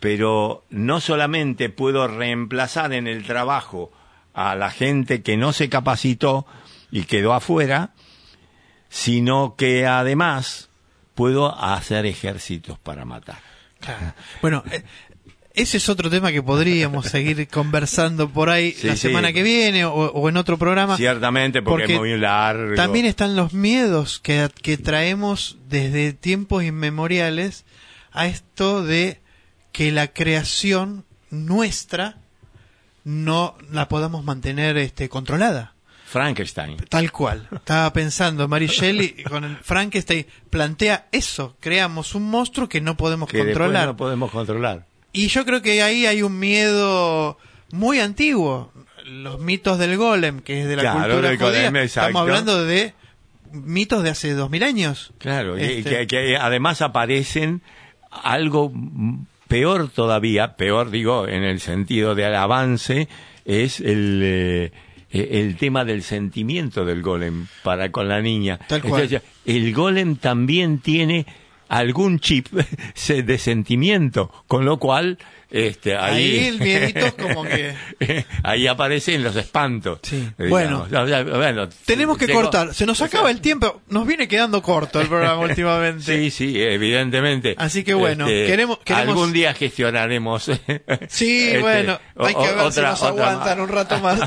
pero 0.00 0.64
no 0.70 1.00
solamente 1.00 1.70
puedo 1.70 2.06
reemplazar 2.08 2.92
en 2.92 3.06
el 3.06 3.24
trabajo 3.24 3.90
a 4.34 4.54
la 4.54 4.70
gente 4.70 5.22
que 5.22 5.36
no 5.38 5.52
se 5.54 5.68
capacitó 5.70 6.46
y 6.96 7.04
quedó 7.04 7.34
afuera, 7.34 7.90
sino 8.88 9.54
que 9.54 9.86
además 9.86 10.70
puedo 11.14 11.54
hacer 11.54 12.06
ejércitos 12.06 12.78
para 12.78 13.04
matar. 13.04 13.38
claro. 13.80 14.14
bueno 14.40 14.64
eh, 14.72 14.82
ese 15.52 15.76
es 15.76 15.88
otro 15.90 16.08
tema 16.08 16.32
que 16.32 16.42
podríamos 16.42 17.06
seguir 17.10 17.48
conversando 17.48 18.30
por 18.30 18.48
ahí 18.48 18.72
Sí, 18.72 18.86
la 18.86 18.94
sí. 18.94 19.08
semana 19.08 19.32
que 19.34 19.42
viene 19.42 19.84
o, 19.84 19.92
o 19.92 20.28
en 20.30 20.38
otro 20.38 20.56
programa. 20.56 20.96
Ciertamente 20.96 21.60
porque, 21.62 21.82
Porque 21.82 21.94
es 21.94 21.98
muy 22.00 22.16
largo. 22.16 22.74
También 22.74 23.04
están 23.04 23.36
los 23.36 23.52
miedos 23.52 24.18
que, 24.20 24.48
que 24.62 24.78
traemos 24.78 25.58
desde 25.68 26.14
tiempos 26.14 26.64
inmemoriales 26.64 27.66
a 28.12 28.26
esto 28.26 28.82
de 28.82 29.20
que 29.72 29.92
la 29.92 30.08
creación 30.08 31.04
nuestra 31.30 32.16
no 33.04 33.56
la 33.70 33.88
podamos 33.88 34.24
mantener 34.24 34.78
este, 34.78 35.08
controlada. 35.10 35.75
Frankenstein. 36.06 36.76
Tal 36.88 37.10
cual. 37.12 37.48
Estaba 37.52 37.92
pensando, 37.92 38.46
Mary 38.48 38.66
Shelley 38.68 39.22
con 39.28 39.44
el 39.44 39.56
Frankenstein 39.56 40.24
plantea 40.50 41.06
eso, 41.12 41.56
creamos 41.60 42.14
un 42.14 42.30
monstruo 42.30 42.68
que 42.68 42.80
no 42.80 42.96
podemos 42.96 43.28
Que 43.28 43.38
controlar. 43.38 43.86
no 43.86 43.96
podemos 43.96 44.30
controlar. 44.30 44.86
Y 45.12 45.28
yo 45.28 45.44
creo 45.44 45.62
que 45.62 45.82
ahí 45.82 46.06
hay 46.06 46.22
un 46.22 46.38
miedo 46.38 47.38
muy 47.72 48.00
antiguo. 48.00 48.72
los 49.06 49.38
mitos 49.40 49.78
del 49.78 49.96
golem, 49.96 50.40
que 50.40 50.62
es 50.62 50.66
de 50.68 50.74
la 50.76 50.82
Claro, 50.82 50.98
cultura 51.00 51.28
del 51.28 51.38
judía, 51.38 51.48
golem, 51.68 51.76
estamos 51.76 52.20
hablando 52.22 52.64
de 52.64 52.92
mitos 53.52 54.02
de 54.02 54.10
hace 54.10 54.32
dos 54.34 54.50
mil 54.50 54.62
años. 54.64 55.12
Claro, 55.18 55.56
y 55.58 55.62
Este- 55.62 55.90
que, 55.90 56.06
que 56.08 56.36
además 56.36 56.82
aparecen 56.82 57.62
algo 58.10 58.72
peor 59.48 59.90
todavía, 59.90 60.56
peor 60.56 60.90
digo 60.90 61.28
en 61.28 61.44
el 61.44 61.60
sentido 61.60 62.14
del 62.16 62.34
avance, 62.34 63.08
es 63.44 63.78
el, 63.80 64.20
eh, 64.24 64.72
el 65.20 65.56
tema 65.56 65.84
del 65.84 66.02
sentimiento 66.02 66.84
del 66.84 67.02
golem 67.02 67.46
para 67.62 67.90
con 67.90 68.08
la 68.08 68.20
niña. 68.20 68.58
Tal 68.68 68.82
cual. 68.82 69.02
Entonces, 69.02 69.22
el 69.44 69.72
golem 69.74 70.16
también 70.16 70.78
tiene 70.78 71.26
algún 71.68 72.20
chip 72.20 72.48
de 73.08 73.38
sentimiento, 73.38 74.30
con 74.46 74.64
lo 74.64 74.78
cual 74.78 75.18
este 75.50 75.96
ahí, 75.96 76.38
Ahí 76.38 76.46
el 76.46 76.58
miedito 76.60 77.16
como 77.22 77.44
que- 77.44 77.74
ahí 78.42 78.66
aparecen 78.66 79.22
los 79.22 79.36
espantos. 79.36 80.00
Sí. 80.02 80.28
digamos. 80.38 80.88
Bueno. 80.90 81.68
Tenemos 81.84 82.18
que 82.18 82.28
cortar. 82.28 82.74
Se 82.74 82.84
nos 82.86 83.00
o 83.00 83.04
acaba 83.04 83.24
sea, 83.28 83.30
el 83.32 83.40
tiempo. 83.40 83.80
Nos 83.88 84.06
viene 84.06 84.26
quedando 84.28 84.60
corto 84.62 85.00
el 85.00 85.08
programa 85.08 85.38
últimamente. 85.44 86.02
Sí, 86.04 86.30
sí, 86.30 86.60
evidentemente. 86.60 87.50
Este, 87.52 87.62
Así 87.62 87.84
que 87.84 87.94
bueno, 87.94 88.26
queremos- 88.26 88.78
queremos- 88.84 89.08
Algún 89.08 89.32
día 89.32 89.54
gestionaremos. 89.54 90.50
Sí, 91.08 91.48
este, 91.48 91.58
bueno, 91.60 91.98
hay 92.18 92.34
que 92.34 92.52
ver 92.54 92.72
si 92.72 92.80
nos 92.80 93.02
aguantan 93.02 93.58
más. 93.58 93.68
un 93.68 93.74
rato 93.74 93.98
más. 94.00 94.20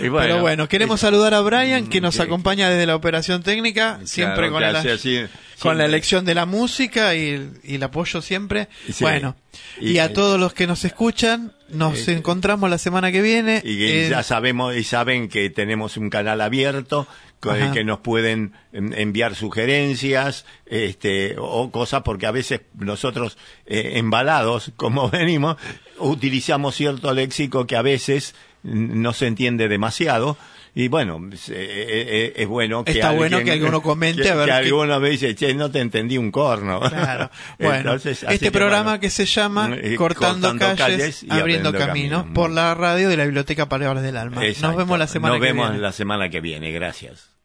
Y 0.00 0.08
bueno, 0.08 0.26
Pero 0.26 0.40
bueno, 0.40 0.68
queremos 0.68 1.00
saludar 1.00 1.34
a 1.34 1.40
Brian, 1.40 1.86
que 1.88 2.00
nos 2.00 2.16
que- 2.16 2.22
acompaña 2.22 2.68
desde 2.68 2.86
la 2.86 2.96
operación 2.96 3.42
técnica, 3.42 4.00
siempre 4.04 4.48
claro, 4.48 4.52
con, 4.52 4.62
la, 4.62 4.92
así, 4.94 5.24
con 5.58 5.78
la 5.78 5.84
elección 5.84 6.24
de 6.24 6.34
la 6.34 6.46
música 6.46 7.14
y 7.14 7.28
el, 7.30 7.50
y 7.64 7.74
el 7.76 7.82
apoyo 7.82 8.20
siempre. 8.22 8.68
Sí. 8.92 9.02
Bueno, 9.04 9.36
y, 9.80 9.92
Y- 9.92 9.98
a 9.98 10.12
todos 10.12 10.38
los 10.40 10.52
que 10.54 10.66
nos 10.66 10.84
escuchan, 10.84 11.52
nos 11.68 12.08
Eh, 12.08 12.12
encontramos 12.12 12.70
la 12.70 12.78
semana 12.78 13.10
que 13.12 13.22
viene. 13.22 13.60
Y 13.64 13.86
en- 14.04 14.10
ya 14.10 14.22
sabemos 14.22 14.76
y 14.76 14.84
saben 14.84 15.28
que 15.28 15.50
tenemos 15.50 15.96
un 15.96 16.10
canal 16.10 16.40
abierto 16.40 17.06
con 17.40 17.56
el 17.60 17.70
que 17.72 17.84
nos 17.84 17.98
pueden 18.00 18.52
enviar 18.72 19.34
sugerencias 19.34 20.46
este 20.64 21.36
o 21.38 21.70
cosas 21.70 22.02
porque 22.02 22.26
a 22.26 22.30
veces 22.30 22.62
nosotros 22.78 23.36
eh, 23.66 23.92
embalados 23.96 24.72
como 24.76 25.10
venimos 25.10 25.56
utilizamos 25.98 26.74
cierto 26.74 27.12
léxico 27.12 27.66
que 27.66 27.76
a 27.76 27.82
veces 27.82 28.34
no 28.62 29.12
se 29.12 29.26
entiende 29.26 29.68
demasiado 29.68 30.36
y 30.78 30.88
bueno 30.88 31.18
es, 31.32 31.48
eh, 31.48 31.54
eh, 31.58 32.32
es 32.36 32.46
bueno 32.46 32.84
que 32.84 32.92
Está 32.92 33.10
bueno 33.12 33.38
alguien- 33.38 33.44
que 33.46 33.52
alguno 33.64 33.80
comente, 33.90 34.22
que, 34.22 34.28
a 34.30 34.34
ver 34.34 34.44
que 34.44 34.50
qué- 34.52 34.56
alguno 34.58 35.00
me 35.00 35.08
dice 35.10 35.34
che 35.34 35.54
no 35.54 35.70
te 35.70 35.80
entendí 35.80 36.18
un 36.18 36.30
corno 36.30 36.80
Claro. 36.88 37.30
Bueno, 37.58 37.76
Entonces, 37.78 38.22
este 38.24 38.38
que, 38.38 38.52
programa 38.52 38.82
bueno, 38.90 39.00
que 39.00 39.10
se 39.10 39.24
llama 39.24 39.70
eh, 39.74 39.96
Cortando, 39.96 40.50
Cortando 40.50 40.76
calles, 40.76 40.98
calles 40.98 41.22
y 41.22 41.30
abriendo, 41.30 41.70
abriendo 41.70 41.72
caminos, 41.72 42.18
caminos. 42.20 42.34
por 42.34 42.50
la 42.50 42.74
radio 42.74 43.08
de 43.08 43.16
la 43.16 43.24
Biblioteca 43.24 43.68
Palabras 43.68 44.02
del 44.02 44.16
Alma. 44.18 44.36
Nos 44.36 44.44
Exacto. 44.44 44.76
vemos 44.76 44.98
la 44.98 45.06
semana 45.06 45.34
Nos 45.34 45.40
que 45.40 45.46
vemos 45.46 45.68
viene. 45.70 45.82
la 45.82 45.92
semana 45.92 46.28
que 46.28 46.40
viene 46.40 46.70
gracias 46.72 47.35